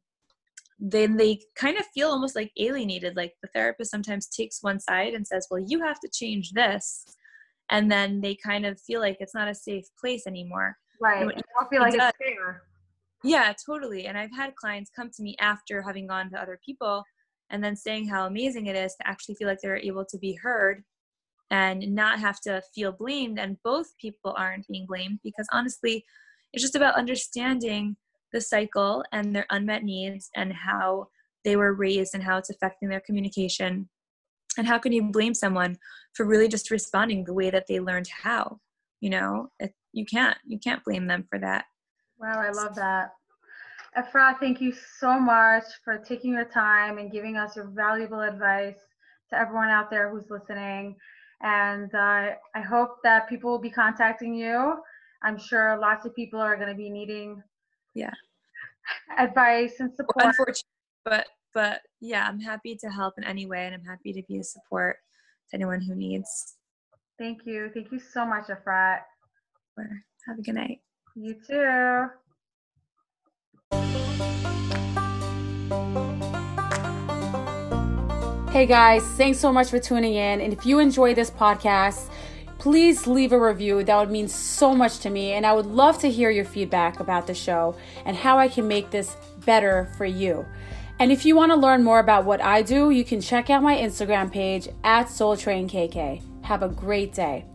then 0.78 1.16
they 1.16 1.40
kind 1.56 1.78
of 1.78 1.84
feel 1.94 2.08
almost 2.08 2.34
like 2.34 2.50
alienated. 2.58 3.16
Like 3.16 3.34
the 3.42 3.48
therapist 3.54 3.90
sometimes 3.90 4.26
takes 4.28 4.62
one 4.62 4.80
side 4.80 5.14
and 5.14 5.26
says, 5.26 5.46
Well, 5.50 5.62
you 5.64 5.82
have 5.82 6.00
to 6.00 6.08
change 6.12 6.52
this. 6.52 7.04
And 7.70 7.90
then 7.90 8.20
they 8.20 8.34
kind 8.34 8.66
of 8.66 8.80
feel 8.80 9.00
like 9.00 9.18
it's 9.20 9.34
not 9.34 9.48
a 9.48 9.54
safe 9.54 9.84
place 10.00 10.26
anymore. 10.26 10.76
Right. 11.00 11.22
You 11.24 11.42
don't 11.58 11.70
feel 11.70 11.80
like 11.80 11.94
does, 11.94 12.10
it's 12.10 12.18
fair. 12.18 12.62
Yeah, 13.24 13.52
totally. 13.66 14.06
And 14.06 14.16
I've 14.16 14.34
had 14.34 14.54
clients 14.56 14.90
come 14.94 15.10
to 15.10 15.22
me 15.22 15.36
after 15.40 15.82
having 15.82 16.06
gone 16.06 16.30
to 16.30 16.40
other 16.40 16.58
people 16.64 17.04
and 17.50 17.62
then 17.62 17.76
saying 17.76 18.08
how 18.08 18.26
amazing 18.26 18.66
it 18.66 18.76
is 18.76 18.94
to 18.96 19.06
actually 19.06 19.34
feel 19.34 19.48
like 19.48 19.58
they're 19.62 19.76
able 19.76 20.04
to 20.04 20.18
be 20.18 20.34
heard 20.34 20.84
and 21.50 21.94
not 21.94 22.20
have 22.20 22.40
to 22.40 22.62
feel 22.74 22.92
blamed 22.92 23.38
and 23.38 23.56
both 23.64 23.96
people 23.98 24.34
aren't 24.36 24.66
being 24.68 24.86
blamed 24.86 25.18
because 25.24 25.46
honestly 25.52 26.04
it's 26.52 26.62
just 26.62 26.76
about 26.76 26.94
understanding 26.94 27.96
the 28.32 28.40
cycle 28.40 29.04
and 29.12 29.34
their 29.34 29.46
unmet 29.50 29.82
needs 29.82 30.30
and 30.36 30.52
how 30.52 31.08
they 31.44 31.56
were 31.56 31.74
raised 31.74 32.14
and 32.14 32.22
how 32.22 32.38
it's 32.38 32.50
affecting 32.50 32.88
their 32.88 33.00
communication 33.00 33.88
and 34.58 34.66
how 34.66 34.78
can 34.78 34.92
you 34.92 35.02
blame 35.10 35.34
someone 35.34 35.76
for 36.14 36.24
really 36.24 36.48
just 36.48 36.70
responding 36.70 37.24
the 37.24 37.34
way 37.34 37.50
that 37.50 37.66
they 37.68 37.80
learned 37.80 38.08
how 38.22 38.58
you 39.00 39.10
know 39.10 39.48
it, 39.58 39.72
you 39.92 40.04
can't 40.04 40.36
you 40.46 40.58
can't 40.58 40.84
blame 40.84 41.06
them 41.06 41.24
for 41.28 41.38
that 41.38 41.64
wow 42.18 42.40
i 42.40 42.50
love 42.50 42.74
that 42.74 43.12
Efrat, 43.98 44.38
thank 44.38 44.60
you 44.60 44.72
so 45.00 45.18
much 45.18 45.64
for 45.84 45.98
taking 45.98 46.32
your 46.32 46.44
time 46.44 46.98
and 46.98 47.10
giving 47.10 47.36
us 47.36 47.56
your 47.56 47.66
valuable 47.66 48.20
advice 48.20 48.78
to 49.30 49.36
everyone 49.38 49.68
out 49.68 49.90
there 49.90 50.10
who's 50.10 50.30
listening. 50.30 50.94
And 51.42 51.92
uh, 51.92 52.34
I 52.54 52.60
hope 52.60 52.98
that 53.02 53.28
people 53.28 53.50
will 53.50 53.58
be 53.58 53.70
contacting 53.70 54.32
you. 54.32 54.76
I'm 55.22 55.38
sure 55.38 55.76
lots 55.80 56.06
of 56.06 56.14
people 56.14 56.40
are 56.40 56.56
going 56.56 56.68
to 56.68 56.74
be 56.74 56.88
needing 56.88 57.42
yeah 57.94 58.12
advice 59.18 59.80
and 59.80 59.92
support. 59.92 60.26
Unfortunately, 60.26 60.62
but 61.04 61.26
but 61.52 61.80
yeah, 62.00 62.26
I'm 62.26 62.38
happy 62.38 62.76
to 62.76 62.88
help 62.88 63.14
in 63.18 63.24
any 63.24 63.46
way, 63.46 63.66
and 63.66 63.74
I'm 63.74 63.84
happy 63.84 64.12
to 64.12 64.22
be 64.28 64.38
a 64.38 64.44
support 64.44 64.96
to 65.50 65.56
anyone 65.56 65.80
who 65.80 65.94
needs. 65.94 66.56
Thank 67.18 67.44
you. 67.44 67.70
Thank 67.74 67.90
you 67.90 67.98
so 67.98 68.24
much, 68.24 68.46
Efrat. 68.46 69.00
Have 70.26 70.38
a 70.38 70.42
good 70.42 70.54
night. 70.54 70.80
You 71.14 71.34
too. 71.46 72.06
Hey 78.52 78.66
guys, 78.66 79.04
thanks 79.12 79.38
so 79.38 79.52
much 79.52 79.70
for 79.70 79.78
tuning 79.78 80.14
in. 80.14 80.40
And 80.40 80.52
if 80.52 80.66
you 80.66 80.80
enjoy 80.80 81.14
this 81.14 81.30
podcast, 81.30 82.10
please 82.58 83.06
leave 83.06 83.32
a 83.32 83.40
review. 83.40 83.84
That 83.84 83.96
would 83.96 84.10
mean 84.10 84.28
so 84.28 84.74
much 84.74 84.98
to 85.00 85.10
me. 85.10 85.32
And 85.32 85.46
I 85.46 85.52
would 85.52 85.66
love 85.66 85.98
to 86.00 86.10
hear 86.10 86.30
your 86.30 86.44
feedback 86.44 87.00
about 87.00 87.26
the 87.26 87.34
show 87.34 87.76
and 88.04 88.16
how 88.16 88.38
I 88.38 88.48
can 88.48 88.66
make 88.66 88.90
this 88.90 89.16
better 89.46 89.90
for 89.96 90.04
you. 90.04 90.44
And 90.98 91.10
if 91.10 91.24
you 91.24 91.34
want 91.36 91.52
to 91.52 91.56
learn 91.56 91.82
more 91.82 92.00
about 92.00 92.26
what 92.26 92.42
I 92.42 92.60
do, 92.60 92.90
you 92.90 93.04
can 93.04 93.20
check 93.20 93.48
out 93.48 93.62
my 93.62 93.76
Instagram 93.76 94.30
page 94.30 94.68
at 94.84 95.06
SoulTrainKK. 95.06 96.44
Have 96.44 96.62
a 96.62 96.68
great 96.68 97.14
day. 97.14 97.46